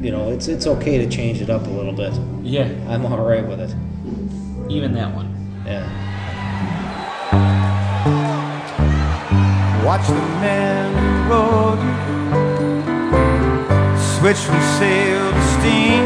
you 0.00 0.12
know, 0.12 0.30
it's 0.30 0.46
it's 0.46 0.68
okay 0.68 0.98
to 0.98 1.10
change 1.10 1.42
it 1.42 1.50
up 1.50 1.66
a 1.66 1.70
little 1.70 1.92
bit. 1.92 2.12
Yeah, 2.44 2.68
I'm 2.86 3.04
all 3.04 3.18
right 3.18 3.44
with 3.44 3.58
it. 3.58 3.74
even 4.70 4.92
that 4.92 5.12
one. 5.12 5.26
Yeah. 5.66 5.90
Watch 9.84 10.06
the 10.06 10.14
men 10.14 11.24
who 11.24 11.34
rode 11.34 12.19
switch 14.20 14.36
from 14.36 14.60
sail 14.78 15.32
to 15.32 15.42
steam. 15.56 16.04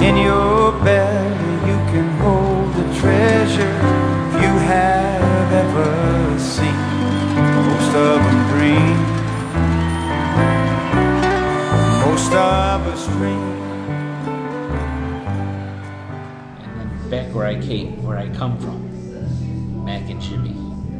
In 0.00 0.16
your 0.16 0.70
belly, 0.84 1.54
you 1.68 1.78
can 1.90 2.08
hold 2.22 2.72
the 2.74 2.84
treasure 3.00 3.76
you 4.42 4.52
have 4.70 5.52
ever 5.52 6.38
seen. 6.38 6.78
Most 7.66 7.92
of 7.96 8.22
them 8.26 8.40
dream, 8.52 8.96
most 12.06 12.32
of 12.32 12.86
us 12.92 13.08
dream. 13.08 13.48
And 16.62 16.70
then 16.78 17.10
back 17.10 17.34
where 17.34 17.46
I 17.46 17.60
came, 17.60 18.04
where 18.04 18.18
I 18.18 18.28
come 18.28 18.56
from, 18.58 19.84
Mac 19.84 20.08
and 20.08 20.22
Jimmy. 20.22 20.53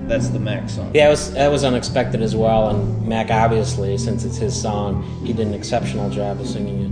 That's 0.06 0.28
the 0.28 0.38
Mac 0.38 0.68
song. 0.68 0.90
Yeah, 0.94 1.06
it 1.06 1.10
was, 1.10 1.32
that 1.32 1.50
was 1.50 1.64
unexpected 1.64 2.20
as 2.20 2.36
well, 2.36 2.68
and 2.70 3.08
Mac 3.08 3.30
obviously, 3.30 3.96
since 3.96 4.24
it's 4.24 4.36
his 4.36 4.60
song, 4.60 5.02
he 5.24 5.32
did 5.32 5.46
an 5.46 5.54
exceptional 5.54 6.10
job 6.10 6.40
of 6.40 6.46
singing 6.46 6.82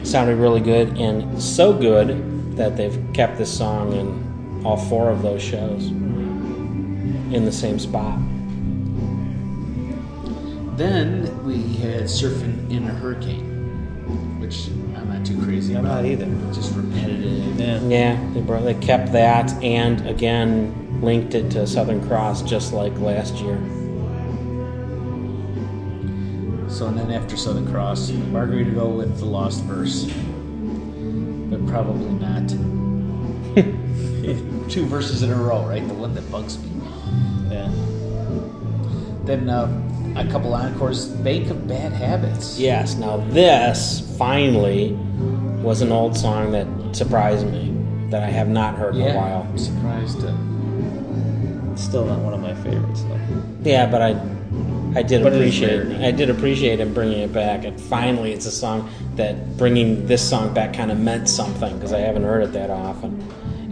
it. 0.00 0.06
Sounded 0.06 0.36
really 0.36 0.60
good, 0.60 0.96
and 0.98 1.42
so 1.42 1.72
good 1.72 2.56
that 2.56 2.76
they've 2.76 3.02
kept 3.12 3.38
this 3.38 3.56
song 3.56 3.92
in 3.92 4.62
all 4.64 4.76
four 4.76 5.10
of 5.10 5.22
those 5.22 5.42
shows 5.42 5.88
in 5.88 7.44
the 7.44 7.52
same 7.52 7.78
spot. 7.78 8.18
Then 10.76 11.44
we 11.44 11.74
had 11.74 12.04
Surfing 12.04 12.70
in 12.70 12.84
a 12.88 12.92
Hurricane, 12.94 14.38
which 14.40 14.68
I'm 14.96 15.08
not 15.08 15.26
too 15.26 15.42
crazy 15.42 15.74
I'm 15.76 15.84
about. 15.84 16.04
not 16.04 16.10
either. 16.10 16.26
Just 16.54 16.74
repetitive. 16.74 17.58
Yeah. 17.58 17.80
Yeah, 17.82 18.30
they 18.32 18.40
brought, 18.40 18.62
they 18.64 18.74
kept 18.74 19.12
that, 19.12 19.52
and 19.62 20.06
again 20.08 20.79
linked 21.02 21.34
it 21.34 21.50
to 21.52 21.66
Southern 21.66 22.06
Cross, 22.06 22.42
just 22.42 22.72
like 22.72 22.96
last 22.98 23.36
year. 23.36 23.58
So 26.68 26.86
and 26.86 26.96
then 26.96 27.10
after 27.10 27.36
Southern 27.36 27.70
Cross, 27.70 28.10
Margaritaville 28.10 28.96
with 28.96 29.18
the 29.18 29.24
Lost 29.24 29.64
Verse, 29.64 30.04
but 31.50 31.66
probably 31.66 32.10
not. 32.12 32.48
Two 34.70 34.86
verses 34.86 35.22
in 35.22 35.30
a 35.30 35.34
row, 35.34 35.66
right? 35.66 35.86
The 35.86 35.94
one 35.94 36.14
that 36.14 36.30
bugs 36.30 36.58
me. 36.58 36.70
Yeah. 37.50 37.72
Then 39.24 39.50
uh, 39.50 39.68
a 40.16 40.26
couple 40.30 40.54
of 40.54 40.64
encores. 40.64 41.06
Bank 41.06 41.50
of 41.50 41.66
Bad 41.66 41.92
Habits. 41.92 42.58
Yes, 42.58 42.94
now 42.94 43.16
this 43.28 44.16
finally 44.16 44.92
was 45.62 45.82
an 45.82 45.90
old 45.92 46.16
song 46.16 46.52
that 46.52 46.66
surprised 46.94 47.46
me 47.46 47.76
that 48.10 48.22
I 48.22 48.30
have 48.30 48.48
not 48.48 48.76
heard 48.76 48.94
in 48.94 49.02
a 49.02 49.14
while. 49.16 49.46
I'm 49.48 49.58
surprised. 49.58 50.24
Uh, 50.24 50.34
Still 51.80 52.04
not 52.04 52.20
one 52.20 52.34
of 52.34 52.40
my 52.40 52.54
favorites 52.54 53.02
though. 53.02 53.18
Yeah, 53.62 53.90
but 53.90 54.02
I 54.02 54.10
I 54.94 55.02
did 55.02 55.22
But 55.22 55.34
appreciate. 55.34 55.86
I 56.02 56.10
did 56.10 56.30
appreciate 56.30 56.80
him 56.80 56.92
bringing 56.92 57.20
it 57.20 57.32
back, 57.32 57.64
and 57.64 57.80
finally, 57.80 58.32
it's 58.32 58.46
a 58.46 58.50
song 58.50 58.90
that 59.14 59.56
bringing 59.56 60.06
this 60.06 60.28
song 60.28 60.52
back 60.52 60.72
kind 60.72 60.90
of 60.90 60.98
meant 60.98 61.28
something 61.28 61.74
because 61.76 61.92
I 61.92 62.00
haven't 62.00 62.24
heard 62.24 62.42
it 62.42 62.52
that 62.54 62.70
often. 62.70 63.22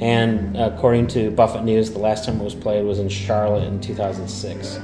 And 0.01 0.57
according 0.57 1.09
to 1.09 1.33
Buffett 1.33 1.65
News, 1.65 1.91
the 1.91 1.99
last 1.99 2.25
time 2.25 2.41
it 2.41 2.45
was 2.45 2.55
played 2.55 2.85
was 2.85 3.01
in 3.01 3.09
Charlotte 3.09 3.65
in 3.65 3.81
2006. 3.81 4.79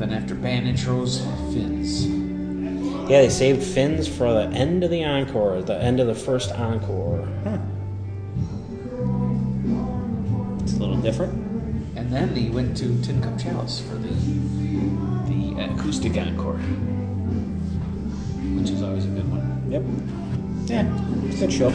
then 0.00 0.12
after 0.12 0.34
band 0.34 0.66
intros, 0.66 1.20
Fins. 1.52 2.06
Yeah, 3.08 3.20
they 3.20 3.28
saved 3.28 3.62
Fins 3.62 4.08
for 4.08 4.32
the 4.32 4.48
end 4.56 4.82
of 4.82 4.90
the 4.90 5.04
encore, 5.04 5.62
the 5.62 5.80
end 5.80 6.00
of 6.00 6.08
the 6.08 6.14
first 6.14 6.50
encore. 6.52 7.28
It's 7.44 7.69
a 10.80 10.84
little 10.84 11.00
different. 11.02 11.34
And 11.96 12.10
then 12.10 12.34
he 12.34 12.48
went 12.48 12.76
to 12.78 13.00
Tin 13.02 13.20
Cup 13.22 13.38
Chalice 13.38 13.80
for 13.80 13.96
the 13.96 14.08
the 15.28 15.62
acoustic 15.64 16.16
encore, 16.16 16.56
which 18.56 18.70
is 18.70 18.82
always 18.82 19.04
a 19.04 19.08
good 19.08 19.30
one. 19.30 19.44
Yep. 19.68 19.82
Yeah. 20.70 20.84
Good 21.38 21.52
show. 21.52 21.68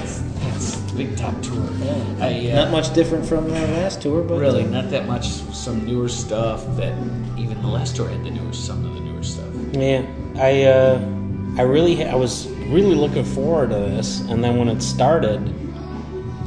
It's 0.56 0.78
big 0.94 1.16
top 1.18 1.40
tour. 1.42 1.62
I, 2.20 2.50
uh, 2.52 2.56
Not 2.56 2.72
much 2.72 2.94
different 2.94 3.26
from 3.26 3.46
the 3.50 3.60
last 3.80 4.02
tour, 4.02 4.24
but 4.24 4.40
Really, 4.40 4.64
not 4.64 4.90
that 4.90 5.06
much. 5.06 5.28
Some 5.28 5.86
newer 5.86 6.10
stuff 6.10 6.66
that 6.78 6.94
even 7.38 7.62
the 7.62 7.68
last 7.68 7.96
tour 7.96 8.08
had 8.08 8.24
the 8.24 8.32
newer, 8.32 8.54
some 8.54 8.86
of 8.86 8.94
the 8.96 9.02
newer 9.02 9.22
stuff. 9.24 9.48
Yeah, 9.74 10.06
I 10.38 10.64
uh, 10.64 11.00
I 11.58 11.62
really 11.62 12.04
I 12.06 12.16
was 12.16 12.48
really 12.70 12.96
looking 12.96 13.26
forward 13.26 13.70
to 13.70 13.76
this, 13.76 14.22
and 14.22 14.44
then 14.44 14.58
when 14.58 14.70
it 14.70 14.82
started, 14.82 15.54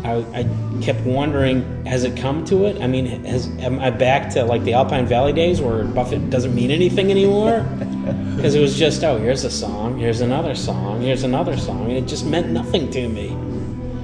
I, 0.05 0.25
I 0.35 0.42
kept 0.83 1.01
wondering, 1.01 1.85
has 1.87 2.05
it 2.05 2.17
come 2.17 2.45
to 2.47 2.67
it? 2.67 2.81
I 2.81 2.87
mean, 2.87 3.07
has 3.25 3.47
am 3.59 3.79
I 3.81 3.91
back 3.91 4.31
to 4.31 4.45
like 4.45 4.64
the 4.64 4.75
Alpine 4.75 5.07
Valley 5.07 5.33
days 5.33 5.61
where 5.61 5.85
Buffett 5.85 6.31
doesn't 6.31 6.55
mean 6.55 6.71
anything 6.71 7.11
anymore? 7.11 7.67
Because 8.38 8.55
it 8.55 8.61
was 8.61 8.79
just 8.79 9.03
oh, 9.03 9.19
here's 9.19 9.43
a 9.43 9.51
song, 9.51 9.99
here's 9.99 10.21
another 10.21 10.55
song, 10.55 11.03
here's 11.03 11.25
another 11.25 11.57
song, 11.57 11.87
and 11.87 11.93
it 11.93 12.07
just 12.07 12.25
meant 12.25 12.49
nothing 12.51 12.88
to 12.93 13.09
me. 13.09 13.31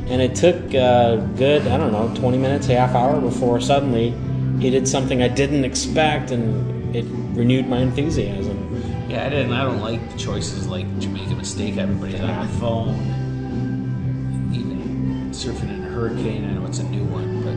And 0.09 0.21
it 0.21 0.35
took 0.35 0.57
uh, 0.75 1.17
good, 1.37 1.69
I 1.69 1.79
don't 1.79 1.93
know, 1.93 2.13
20 2.17 2.37
minutes, 2.39 2.67
half 2.67 2.97
hour 2.97 3.21
before 3.21 3.61
suddenly 3.61 4.13
he 4.61 4.71
did 4.71 4.89
something 4.89 5.23
I 5.23 5.29
didn't 5.29 5.65
expect, 5.65 6.31
and 6.31 6.95
it 6.95 7.05
renewed 7.37 7.69
my 7.69 7.79
enthusiasm. 7.79 8.83
Yeah, 9.09 9.27
I 9.27 9.29
didn't. 9.29 9.53
I 9.53 9.65
don't 9.65 9.81
like 9.81 10.11
the 10.11 10.19
choices 10.19 10.67
like 10.67 10.87
Jamaica 10.99 11.35
Mistake. 11.35 11.77
Everybody's 11.77 12.21
on 12.21 12.27
their 12.27 12.59
phone. 12.59 12.95
Even 14.53 15.31
surfing 15.31 15.75
in 15.75 15.84
a 15.84 15.84
hurricane. 15.95 16.45
I 16.45 16.53
know 16.55 16.67
it's 16.67 16.81
a 16.81 16.85
new 16.85 17.05
one, 17.05 17.43
but 17.43 17.55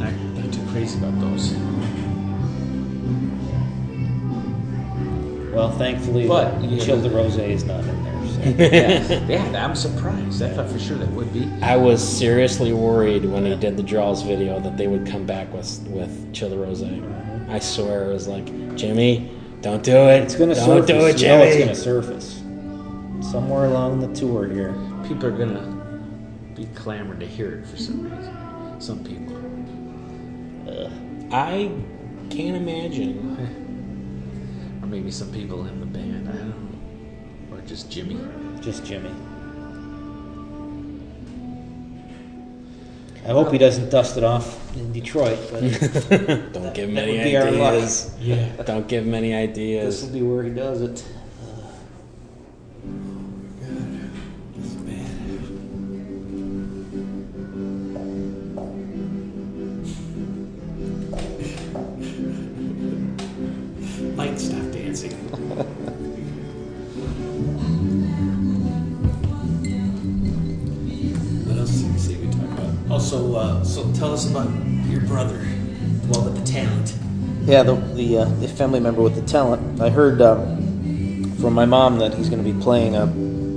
not, 0.00 0.12
not 0.44 0.52
too 0.52 0.64
crazy 0.72 0.98
about 0.98 1.20
those. 1.20 1.52
well, 5.52 5.70
thankfully, 5.72 6.28
But, 6.28 6.60
the 6.60 6.68
yeah. 6.68 6.84
Chill 6.84 6.98
the 6.98 7.10
Rose 7.10 7.36
is 7.36 7.64
not 7.64 7.80
in 7.80 8.04
there. 8.04 8.12
So. 8.26 8.40
yeah, 8.58 9.26
yeah, 9.26 9.64
I'm 9.64 9.74
surprised. 9.74 10.42
I 10.42 10.50
thought 10.50 10.70
for 10.70 10.78
sure 10.78 10.96
that 10.98 11.08
would 11.10 11.32
be. 11.32 11.50
I 11.60 11.76
was 11.76 12.00
seriously 12.06 12.72
worried 12.72 13.24
when 13.24 13.44
he 13.44 13.56
did 13.56 13.76
the 13.76 13.82
draws 13.82 14.22
video 14.22 14.60
that 14.60 14.76
they 14.76 14.86
would 14.86 15.06
come 15.06 15.26
back 15.26 15.52
with 15.52 15.80
with 15.88 16.32
Chill 16.32 16.50
the 16.50 16.58
Rose. 16.58 16.82
I 17.48 17.58
swear 17.58 18.10
it 18.10 18.12
was 18.12 18.28
like 18.28 18.46
Jimmy, 18.76 19.30
don't 19.62 19.82
do 19.82 19.96
it. 19.96 20.22
It's 20.22 20.36
gonna 20.36 20.54
don't 20.54 20.86
surface. 20.86 20.86
do 20.86 21.06
it, 21.06 21.20
you 21.20 21.28
know 21.28 21.42
it's 21.42 21.58
gonna 21.58 21.74
surface 21.74 22.42
somewhere 23.30 23.64
along 23.64 24.00
the 24.00 24.12
tour 24.14 24.46
here. 24.46 24.74
People 25.08 25.26
are 25.26 25.30
gonna 25.30 25.62
be 26.54 26.66
clamoring 26.74 27.20
to 27.20 27.26
hear 27.26 27.60
it 27.60 27.66
for 27.66 27.76
some 27.76 28.02
reason. 28.10 28.80
Some 28.80 29.04
people. 29.04 29.36
I 31.32 31.70
can't 32.30 32.56
imagine. 32.56 33.62
Or 34.82 34.88
maybe 34.88 35.10
some 35.10 35.32
people 35.32 35.66
in 35.66 35.80
the 35.80 35.86
band. 35.86 36.28
I 36.28 36.32
don't 36.32 37.50
know. 37.50 37.56
Or 37.56 37.60
just 37.62 37.90
Jimmy. 37.90 38.20
Just 38.60 38.84
Jimmy. 38.84 39.10
I 43.24 43.30
hope 43.30 43.50
he 43.50 43.58
doesn't 43.58 43.90
dust 43.90 44.16
it 44.16 44.22
off 44.22 44.76
in 44.76 44.92
Detroit, 44.92 45.40
but 45.50 45.60
Don't 46.52 46.72
give 46.72 46.88
him 46.88 46.98
any 46.98 47.16
would 47.16 47.24
be 47.24 47.36
our 47.36 47.50
luck. 47.50 47.72
ideas. 47.72 48.14
Yeah. 48.20 48.48
Don't 48.62 48.86
give 48.86 49.04
him 49.04 49.14
any 49.14 49.32
this 49.48 50.04
will 50.04 50.12
be 50.12 50.22
where 50.22 50.44
he 50.44 50.50
does 50.50 50.82
it. 50.82 51.04
Tell 73.98 74.12
us 74.12 74.30
about 74.30 74.48
your 74.88 75.00
brother. 75.02 75.38
Well, 76.08 76.24
with 76.24 76.36
the 76.38 76.52
talent. 76.52 76.94
Yeah, 77.42 77.62
the 77.62 77.74
the, 77.74 78.18
uh, 78.18 78.24
the 78.26 78.48
family 78.48 78.80
member 78.80 79.00
with 79.00 79.14
the 79.14 79.22
talent. 79.22 79.80
I 79.80 79.88
heard 79.88 80.20
um, 80.20 81.32
from 81.40 81.54
my 81.54 81.64
mom 81.64 81.98
that 81.98 82.12
he's 82.14 82.28
going 82.28 82.44
to 82.44 82.52
be 82.52 82.58
playing 82.60 82.94
a 82.94 83.06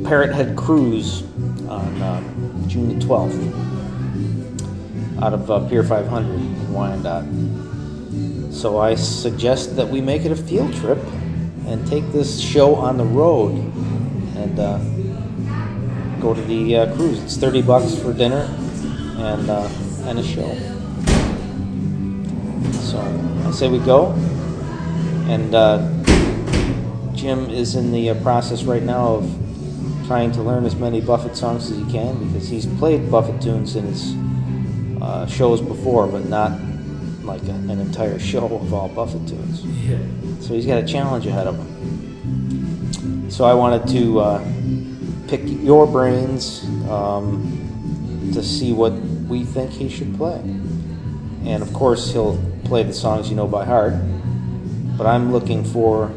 Parrot 0.08 0.34
Head 0.34 0.56
Cruise 0.56 1.24
on 1.68 2.02
um, 2.02 2.66
June 2.68 2.98
the 2.98 3.06
twelfth 3.06 3.36
out 5.22 5.34
of 5.34 5.52
uh, 5.52 5.68
Pier 5.68 5.84
500 5.84 6.34
in 6.34 6.74
Wyandotte. 6.74 7.26
So 8.54 8.80
I 8.80 8.96
suggest 8.96 9.76
that 9.76 9.90
we 9.90 10.00
make 10.00 10.24
it 10.24 10.32
a 10.32 10.36
field 10.36 10.74
trip 10.76 11.00
and 11.68 11.86
take 11.88 12.10
this 12.14 12.40
show 12.40 12.76
on 12.76 12.98
the 12.98 13.04
road 13.04 13.56
and 14.38 14.58
uh, 14.58 14.78
go 16.22 16.34
to 16.34 16.42
the 16.42 16.78
uh, 16.78 16.96
cruise. 16.96 17.22
It's 17.22 17.36
thirty 17.36 17.62
bucks 17.62 17.96
for 17.96 18.14
dinner 18.14 18.50
and 19.18 19.50
uh, 19.50 19.68
and 20.10 20.18
a 20.18 20.24
show. 20.24 20.55
So 22.82 22.99
I 23.47 23.51
say 23.51 23.70
we 23.70 23.78
go. 23.78 24.12
And 25.28 25.53
uh, 25.53 25.78
Jim 27.14 27.49
is 27.51 27.76
in 27.76 27.91
the 27.91 28.10
uh, 28.10 28.16
process 28.24 28.64
right 28.64 28.82
now 28.82 29.16
of 29.16 30.05
trying 30.07 30.32
to 30.32 30.41
learn 30.41 30.66
as 30.66 30.76
many 30.76 30.99
Buffett 30.99 31.38
songs 31.38 31.70
as 31.70 31.78
he 31.78 31.91
can 31.91 32.18
because 32.26 32.49
he's 32.49 32.66
played 32.66 33.12
Buffett 33.12 33.39
tunes 33.39 33.76
in 33.76 33.86
his 33.86 34.16
uh, 34.99 35.28
shows 35.28 35.62
before, 35.62 36.07
but 36.07 36.28
not 36.28 36.60
like 37.22 37.43
a, 37.43 37.51
an 37.51 37.70
entire 37.80 38.18
show 38.18 38.45
of 38.45 38.74
all 38.74 38.89
Buffett 38.89 39.28
tunes. 39.28 39.64
Yeah. 39.64 39.99
So 40.39 40.55
he's 40.55 40.66
got 40.66 40.84
a 40.84 40.88
challenge 40.88 41.28
ahead 41.28 41.45
of 41.45 41.55
him. 41.55 43.30
So 43.30 43.45
I 43.45 43.53
wanted 43.53 43.88
to 43.89 44.20
uh, 44.20 44.43
pick 45.28 45.41
your 45.45 45.86
brains 45.86 46.64
um, 46.89 48.32
to 48.34 48.41
see 48.41 48.74
what 48.74 48.93
we 49.30 49.43
think 49.43 49.71
he 49.71 49.88
should 49.88 50.15
play. 50.17 50.39
And 51.45 51.63
of 51.63 51.71
course, 51.73 52.11
he'll 52.11 52.38
play 52.65 52.84
the 52.84 52.93
songs 52.93 53.30
you 53.30 53.36
know 53.36 53.47
by 53.47 53.63
heart. 53.63 53.93
But 54.97 55.07
I'm 55.07 55.32
looking 55.32 55.63
for 55.63 56.11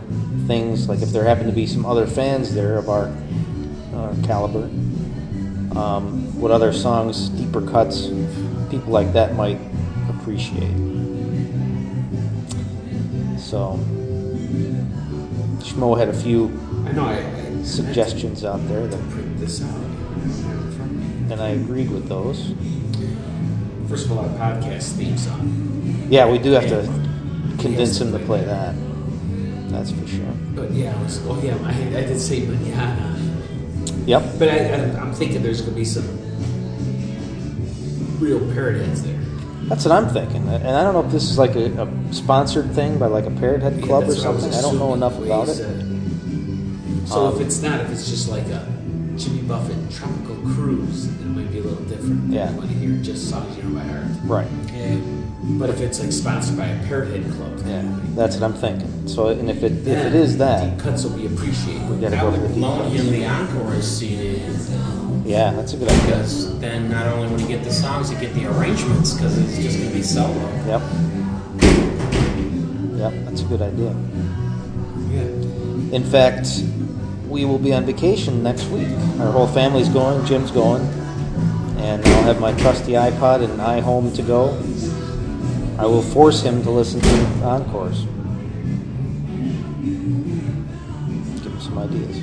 things 0.47 0.89
like 0.89 1.03
if 1.03 1.11
there 1.11 1.25
happen 1.25 1.47
to 1.47 1.53
be 1.53 1.67
some 1.67 1.87
other 1.87 2.07
fans 2.07 2.55
there 2.55 2.79
of 2.79 2.89
our, 2.89 3.15
our 3.95 4.15
caliber, 4.25 4.65
um, 5.79 6.41
what 6.41 6.51
other 6.51 6.73
songs, 6.73 7.29
deeper 7.29 7.63
cuts, 7.63 8.09
people 8.71 8.93
like 8.93 9.13
that 9.13 9.37
might 9.37 9.61
appreciate. 10.09 10.77
So, 13.39 13.79
Schmo 15.61 15.97
had 15.97 16.09
a 16.09 16.13
few 16.13 16.47
I 16.87 16.93
know. 16.93 17.05
I, 17.07 17.19
I 17.19 17.63
suggestions 17.63 18.45
out 18.45 18.67
there, 18.69 18.87
that, 18.87 19.11
print 19.11 19.39
this 19.39 19.63
out. 19.63 19.75
and 21.31 21.41
I 21.41 21.51
agreed 21.51 21.91
with 21.91 22.09
those. 22.09 22.53
First 23.93 24.07
of 24.07 24.13
all, 24.13 24.21
our 24.21 24.31
podcast 24.57 24.97
theme 24.97 25.19
song. 25.19 26.07
Yeah, 26.09 26.27
we 26.27 26.39
do 26.39 26.53
have 26.53 26.67
to 26.67 26.81
convince 27.61 28.01
him 28.01 28.11
to 28.13 28.19
play 28.21 28.43
that. 28.43 28.75
That's 29.69 29.91
for 29.91 30.07
sure. 30.07 30.25
But 30.55 30.71
yeah, 30.71 30.99
I 30.99 31.03
was, 31.03 31.21
oh 31.27 31.39
yeah, 31.43 31.59
I, 31.63 31.73
I 31.99 32.07
did 32.07 32.19
say 32.19 32.47
manana. 32.47 33.21
Yep. 34.07 34.23
But 34.39 34.49
I, 34.49 34.55
I, 34.55 34.99
I'm 34.99 35.13
thinking 35.13 35.43
there's 35.43 35.61
going 35.61 35.75
to 35.75 35.79
be 35.79 35.85
some 35.85 36.09
real 38.19 38.41
parrot 38.55 38.81
heads 38.81 39.03
there. 39.03 39.21
That's 39.65 39.85
what 39.85 39.93
I'm 39.93 40.09
thinking. 40.09 40.49
And 40.49 40.69
I 40.69 40.85
don't 40.85 40.95
know 40.95 41.05
if 41.05 41.13
this 41.13 41.25
is 41.25 41.37
like 41.37 41.55
a, 41.55 41.83
a 41.83 42.15
sponsored 42.15 42.73
thing 42.73 42.99
by 42.99 43.09
like 43.09 43.27
a 43.27 43.31
Parrot 43.31 43.61
Head 43.61 43.77
Yeah, 43.77 43.85
Club 43.85 44.05
or 44.05 44.07
that's 44.07 44.25
what 44.25 44.37
I 44.37 44.41
something. 44.41 44.59
I 44.59 44.63
don't 44.63 44.79
know 44.79 44.95
enough 44.95 45.19
about 45.19 45.51
it. 45.51 45.57
So 47.09 47.27
Um, 47.27 47.35
if 47.35 47.47
it's 47.47 47.61
not, 47.61 47.83
if 47.83 47.91
it's 47.91 48.09
just 48.09 48.31
like 48.31 48.47
a 48.47 48.67
Jimmy 49.19 49.43
Buffett 49.43 49.91
tropical 49.91 50.37
cruise, 50.37 51.09
it 51.09 51.27
might 51.27 51.53
be 51.53 51.59
a 51.59 51.63
little 51.63 51.85
different. 51.85 52.33
Yeah. 52.33 52.51
You 52.51 52.57
want 52.57 52.71
to 52.71 52.77
hear 52.79 52.97
just 53.03 53.29
songs 53.29 53.55
you 53.59 53.63
know 54.23 54.29
by 54.29 54.43
heart. 54.45 54.47
Right. 54.47 55.59
But 55.59 55.71
if 55.71 55.81
it's 55.81 56.01
like 56.01 56.13
sponsored 56.13 56.57
by 56.57 56.67
a 56.67 56.87
Parrot 56.87 57.11
Head 57.11 57.31
Club, 57.33 57.59
Yeah, 57.67 57.83
that's 58.15 58.37
what 58.37 58.45
I'm 58.45 58.55
thinking. 58.55 59.09
So, 59.09 59.29
and 59.29 59.51
if 59.51 59.63
it 59.65 59.73
if 59.73 59.89
it 60.07 60.15
is 60.15 60.39
that, 60.39 60.71
deep 60.71 60.79
cuts 60.79 61.05
will 61.05 61.17
be 61.17 61.27
appreciated. 61.27 61.89
we 61.91 61.97
gotta 62.01 62.17
I 62.17 62.21
go 62.21 62.31
would 62.31 62.41
for 62.41 62.47
the 62.47 62.55
deep 62.55 62.63
loan 62.63 62.91
him 62.91 63.11
the 63.11 63.27
encore 63.27 63.83
CD. 63.83 64.41
Yeah, 65.25 65.53
that's 65.53 65.73
a 65.73 65.77
good 65.77 65.89
idea. 65.89 66.05
Because 66.05 66.59
then 66.61 66.91
not 66.91 67.07
only 67.07 67.29
would 67.31 67.41
he 67.41 67.47
get 67.49 67.65
the 67.65 67.73
songs, 67.73 68.11
he'd 68.11 68.21
get 68.21 68.35
the 68.35 68.47
arrangements 68.47 69.15
because 69.15 69.39
it's 69.39 69.57
just 69.57 69.79
going 69.79 69.91
to 69.91 69.97
be 69.97 70.03
solo. 70.03 70.35
Yep. 70.67 70.83
Yep, 72.99 73.25
that's 73.25 73.41
a 73.43 73.45
good 73.45 73.63
idea. 73.63 73.95
Yeah. 75.11 75.97
In 75.97 76.05
fact, 76.05 76.65
we 77.29 77.45
will 77.45 77.59
be 77.59 77.73
on 77.73 77.85
vacation 77.85 78.43
next 78.43 78.67
week. 78.67 78.89
Our 79.21 79.31
whole 79.31 79.47
family's 79.47 79.89
going. 79.89 80.25
Jim's 80.27 80.51
going, 80.51 80.83
and 81.83 82.05
I'll 82.05 82.23
have 82.25 82.41
my 82.41 82.53
trusty 82.55 82.93
iPod 82.93 83.43
and 83.45 83.59
iHome 83.61 84.15
to 84.17 84.23
go. 84.23 84.57
I 85.79 85.87
will 85.87 86.03
force 86.03 86.43
him 86.43 86.63
to 86.63 86.71
listen 86.71 87.01
to 87.01 87.45
encores. 87.45 88.03
Give 91.43 91.53
him 91.53 91.61
some 91.61 91.79
ideas. 91.79 92.23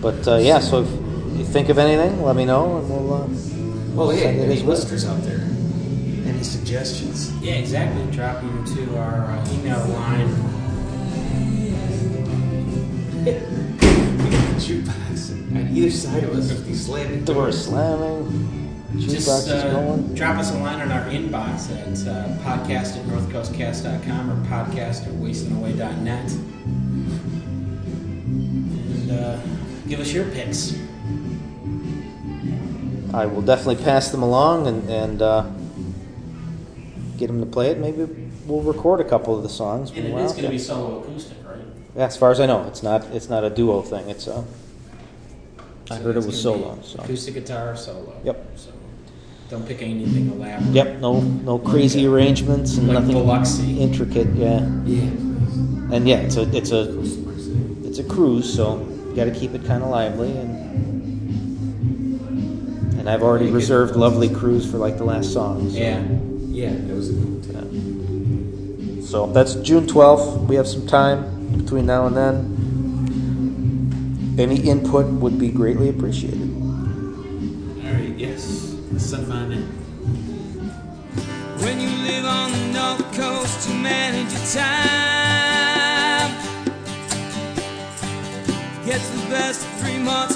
But 0.00 0.28
uh, 0.28 0.36
yeah, 0.36 0.60
so 0.60 0.82
if 0.82 0.90
you 1.38 1.44
think 1.44 1.68
of 1.70 1.78
anything, 1.78 2.22
let 2.22 2.36
me 2.36 2.44
know, 2.44 2.76
and 2.78 2.88
we'll. 2.88 3.12
Uh, 3.14 3.26
Well, 3.94 4.12
yeah, 4.12 4.22
send 4.22 4.40
it 4.40 4.50
any 4.50 4.60
listeners 4.62 5.06
out 5.06 5.22
there? 5.22 5.40
Any 6.26 6.42
suggestions? 6.44 7.32
Yeah, 7.40 7.54
exactly. 7.54 8.04
Drop 8.12 8.40
them 8.42 8.64
to 8.74 8.98
our 8.98 9.24
uh, 9.30 9.52
email 9.54 9.78
line. 9.88 10.28
Either 15.74 15.90
side 15.90 16.24
of 16.24 16.30
us 16.30 16.50
with 16.50 16.66
these 16.66 16.86
slamming 16.86 17.24
Door 17.24 17.34
doors. 17.36 17.64
slamming. 17.66 18.60
Just 18.96 19.48
uh, 19.48 19.72
going. 19.72 20.14
drop 20.14 20.36
us 20.38 20.52
a 20.52 20.58
line 20.58 20.80
on 20.80 20.92
our 20.92 21.04
inbox 21.10 21.68
at 21.72 21.98
uh, 22.08 22.28
podcast 22.44 22.96
at 22.96 23.04
northcoastcast.com 23.06 24.30
or 24.30 24.36
podcast 24.46 25.06
at 25.06 25.12
wastingaway.net. 25.14 26.30
And 28.92 29.10
uh, 29.10 29.40
give 29.88 29.98
us 29.98 30.12
your 30.12 30.30
picks. 30.30 30.78
I 33.12 33.26
will 33.26 33.42
definitely 33.42 33.82
pass 33.84 34.10
them 34.10 34.22
along 34.22 34.68
and, 34.68 34.88
and 34.88 35.22
uh, 35.22 35.46
get 37.18 37.26
them 37.26 37.40
to 37.40 37.46
play 37.46 37.70
it. 37.70 37.78
Maybe 37.78 38.06
we'll 38.46 38.62
record 38.62 39.00
a 39.00 39.04
couple 39.04 39.36
of 39.36 39.42
the 39.42 39.48
songs. 39.48 39.90
And 39.90 40.04
when 40.04 40.06
it 40.06 40.14
we're 40.14 40.24
is 40.24 40.30
out 40.30 40.36
going 40.36 40.44
to 40.46 40.50
be 40.52 40.58
solo 40.58 41.00
acoustic, 41.00 41.38
right? 41.44 41.58
Yeah, 41.96 42.06
as 42.06 42.16
far 42.16 42.30
as 42.30 42.38
I 42.38 42.46
know, 42.46 42.64
it's 42.68 42.82
not 42.82 43.04
it's 43.06 43.28
not 43.28 43.42
a 43.42 43.50
duo 43.50 43.82
thing. 43.82 44.08
It's 44.08 44.28
a. 44.28 44.44
I 45.90 45.96
heard 45.96 46.16
it 46.16 46.18
it's 46.18 46.26
was 46.26 46.40
solo. 46.40 46.78
So. 46.82 46.98
Acoustic 47.02 47.34
guitar 47.34 47.76
solo. 47.76 48.14
Yep. 48.24 48.46
So 48.56 48.70
don't 49.50 49.66
pick 49.66 49.82
anything 49.82 50.30
elaborate. 50.32 50.72
Yep. 50.72 50.98
No 51.00 51.20
no 51.20 51.58
crazy 51.58 52.06
arrangements 52.06 52.76
and 52.76 52.88
Like 52.88 53.00
nothing 53.00 53.14
Biloxi. 53.16 53.80
intricate. 53.80 54.28
Yeah. 54.34 54.60
Yeah. 54.84 55.02
And 55.94 56.08
yeah, 56.08 56.18
it's 56.20 56.36
a 56.36 56.42
it's 56.56 56.72
a 56.72 56.98
it's 57.86 57.98
a 57.98 58.04
cruise, 58.04 58.52
so 58.52 58.80
you 59.08 59.14
got 59.14 59.24
to 59.26 59.30
keep 59.30 59.54
it 59.54 59.64
kind 59.64 59.82
of 59.82 59.90
lively 59.90 60.36
and. 60.36 60.64
And 62.98 63.10
I've 63.10 63.22
already 63.22 63.50
reserved 63.50 63.96
"Lovely 63.96 64.30
Cruise" 64.30 64.64
for 64.70 64.78
like 64.78 64.96
the 64.96 65.04
last 65.04 65.30
song. 65.32 65.68
So. 65.70 65.76
Yeah. 65.76 66.00
Yeah, 66.48 66.70
that 66.70 66.94
was 66.94 67.10
a 67.10 67.12
good 67.12 67.54
one. 67.54 69.02
So 69.02 69.26
that's 69.26 69.56
June 69.56 69.86
12th. 69.86 70.46
We 70.48 70.54
have 70.56 70.66
some 70.66 70.86
time 70.86 71.58
between 71.58 71.84
now 71.84 72.06
and 72.06 72.16
then. 72.16 72.53
Any 74.36 74.68
input 74.68 75.06
would 75.20 75.38
be 75.38 75.48
greatly 75.48 75.88
appreciated. 75.90 76.50
All 76.60 77.92
right, 77.92 78.14
yes. 78.18 78.74
Send 78.98 79.28
mine 79.28 79.52
in. 79.52 79.62
When 81.62 81.80
you 81.80 81.88
live 82.02 82.24
on 82.24 82.50
the 82.50 82.72
North 82.72 83.14
Coast, 83.14 83.68
you 83.68 83.76
manage 83.76 84.32
your 84.32 84.46
time. 84.62 86.32
Gets 88.84 89.08
the 89.10 89.28
best 89.30 89.64
of 89.64 89.72
three 89.80 89.98
months, 89.98 90.33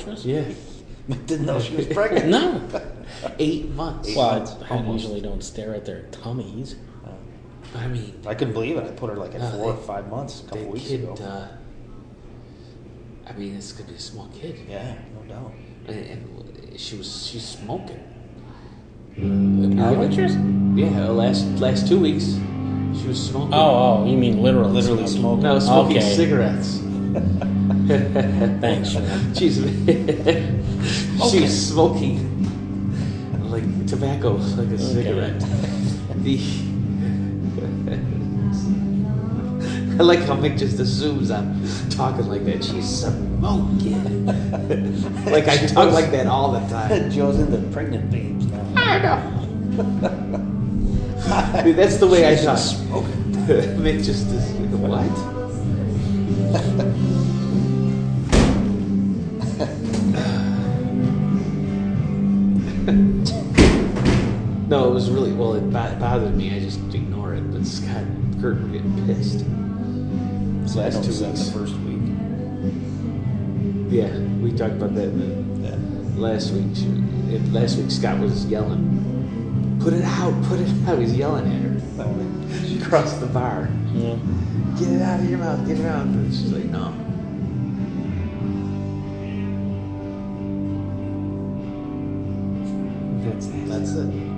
Our 0.00 0.06
waitress? 0.14 0.24
Yeah. 0.24 0.44
Didn't 1.26 1.46
know 1.46 1.60
she 1.60 1.76
was 1.76 1.86
pregnant. 1.86 2.28
No. 2.28 2.62
Eight 3.38 3.68
months. 3.70 4.14
well, 4.14 4.38
months, 4.38 4.54
I 4.70 4.80
usually 4.82 5.20
don't 5.20 5.42
stare 5.42 5.74
at 5.74 5.84
their 5.84 6.02
tummies. 6.12 6.76
I 7.74 7.86
mean, 7.86 8.20
I 8.26 8.34
couldn't 8.34 8.54
believe 8.54 8.76
it. 8.78 8.84
I 8.84 8.90
put 8.90 9.10
her 9.10 9.16
like 9.16 9.34
at 9.34 9.40
No, 9.40 9.50
four 9.52 9.72
or 9.72 9.76
five 9.76 10.08
months 10.08 10.40
a 10.40 10.48
couple 10.48 10.70
weeks 10.70 10.88
kid, 10.88 11.04
ago. 11.04 11.14
uh, 11.22 11.48
I 13.28 13.32
mean, 13.34 13.54
this 13.54 13.70
could 13.72 13.86
be 13.86 13.94
a 13.94 13.98
small 13.98 14.28
kid. 14.34 14.58
yeah, 14.68 14.96
no 15.14 15.22
doubt. 15.32 15.52
And, 15.86 15.96
and 15.96 16.80
she 16.80 16.96
was 16.96 17.26
she's 17.28 17.46
smoking. 17.46 18.02
Our 19.80 19.94
waitress? 19.94 20.34
Yeah, 20.74 21.08
last 21.10 21.44
last 21.60 21.86
two 21.86 22.00
weeks, 22.00 22.38
she 23.00 23.06
was 23.06 23.24
smoking. 23.24 23.54
Oh, 23.54 24.02
oh, 24.02 24.06
you 24.10 24.16
mean 24.16 24.42
literally? 24.42 24.72
Literally 24.72 25.06
smoking. 25.06 25.44
No, 25.44 25.60
smoking 25.60 25.98
Okay. 25.98 26.14
cigarettes. 26.16 26.80
Thanks. 28.60 28.90
She's 29.36 29.56
she 31.30 31.46
smoking 31.48 32.30
like 33.50 33.86
tobacco, 33.86 34.34
like 34.34 34.68
a 34.68 34.78
cigarette. 34.78 35.44
The 36.20 36.38
I 39.98 40.02
like 40.02 40.20
how 40.20 40.36
Mick 40.36 40.58
just 40.58 40.78
assumes 40.78 41.30
I'm 41.30 41.62
talking 41.90 42.26
like 42.28 42.44
that. 42.44 42.62
She's 42.62 42.88
smoking. 43.04 44.26
like 45.26 45.48
I 45.48 45.56
talk 45.66 45.92
like 45.92 46.10
that 46.12 46.26
all 46.26 46.52
the 46.52 46.60
time. 46.68 47.10
Joe's 47.10 47.38
into 47.38 47.58
pregnant 47.70 48.10
babes 48.10 48.46
now. 48.46 48.64
I 48.76 48.98
know. 49.02 49.40
Dude, 51.64 51.76
that's 51.76 51.96
the 51.96 52.06
way 52.06 52.26
I 52.26 52.36
She's 52.36 52.44
talk. 52.44 52.58
smoking. 52.58 53.32
Mick 53.82 54.04
just 54.04 54.28
is 54.28 54.52
what? 54.76 55.39
No, 64.68 64.88
it 64.90 64.94
was 64.94 65.10
really 65.10 65.32
well. 65.32 65.54
It 65.54 65.70
bothered 65.72 66.36
me. 66.36 66.54
I 66.54 66.60
just 66.60 66.78
ignore 66.94 67.34
it. 67.34 67.40
But 67.52 67.66
Scott 67.66 67.96
and 68.02 68.40
Kurt 68.40 68.60
were 68.60 68.68
getting 68.68 69.06
pissed. 69.06 69.40
So 70.72 70.78
Last 70.80 71.02
two 71.04 71.24
weeks. 71.24 71.46
the 71.46 71.52
first 71.52 71.74
week. 71.78 71.98
Yeah, 73.90 74.16
we 74.40 74.52
talked 74.52 74.74
about 74.74 74.94
that 74.94 75.08
in 75.08 75.64
Yeah. 75.64 75.76
last 76.20 76.52
week. 76.52 76.66
She, 76.74 76.86
last 77.50 77.76
week 77.78 77.90
Scott 77.90 78.20
was 78.20 78.46
yelling, 78.46 79.78
"Put 79.80 79.92
it 79.94 80.04
out! 80.04 80.32
Put 80.44 80.60
it 80.60 80.68
out!" 80.86 80.98
He's 80.98 81.14
yelling 81.14 81.46
at 81.46 81.62
her 81.62 82.84
across 82.84 83.14
the 83.14 83.26
bar. 83.26 83.68
Yeah. 83.92 84.16
Get 84.78 84.88
it 84.88 85.02
out 85.02 85.20
of 85.20 85.28
your 85.28 85.38
mouth! 85.38 85.66
Get 85.66 85.80
it 85.80 85.86
out! 85.86 86.06
And 86.06 86.32
she's 86.32 86.52
like, 86.52 86.64
"No." 86.66 86.94
That's 93.24 93.46
it. 93.46 93.68
That's 93.68 93.92
it. 93.96 94.29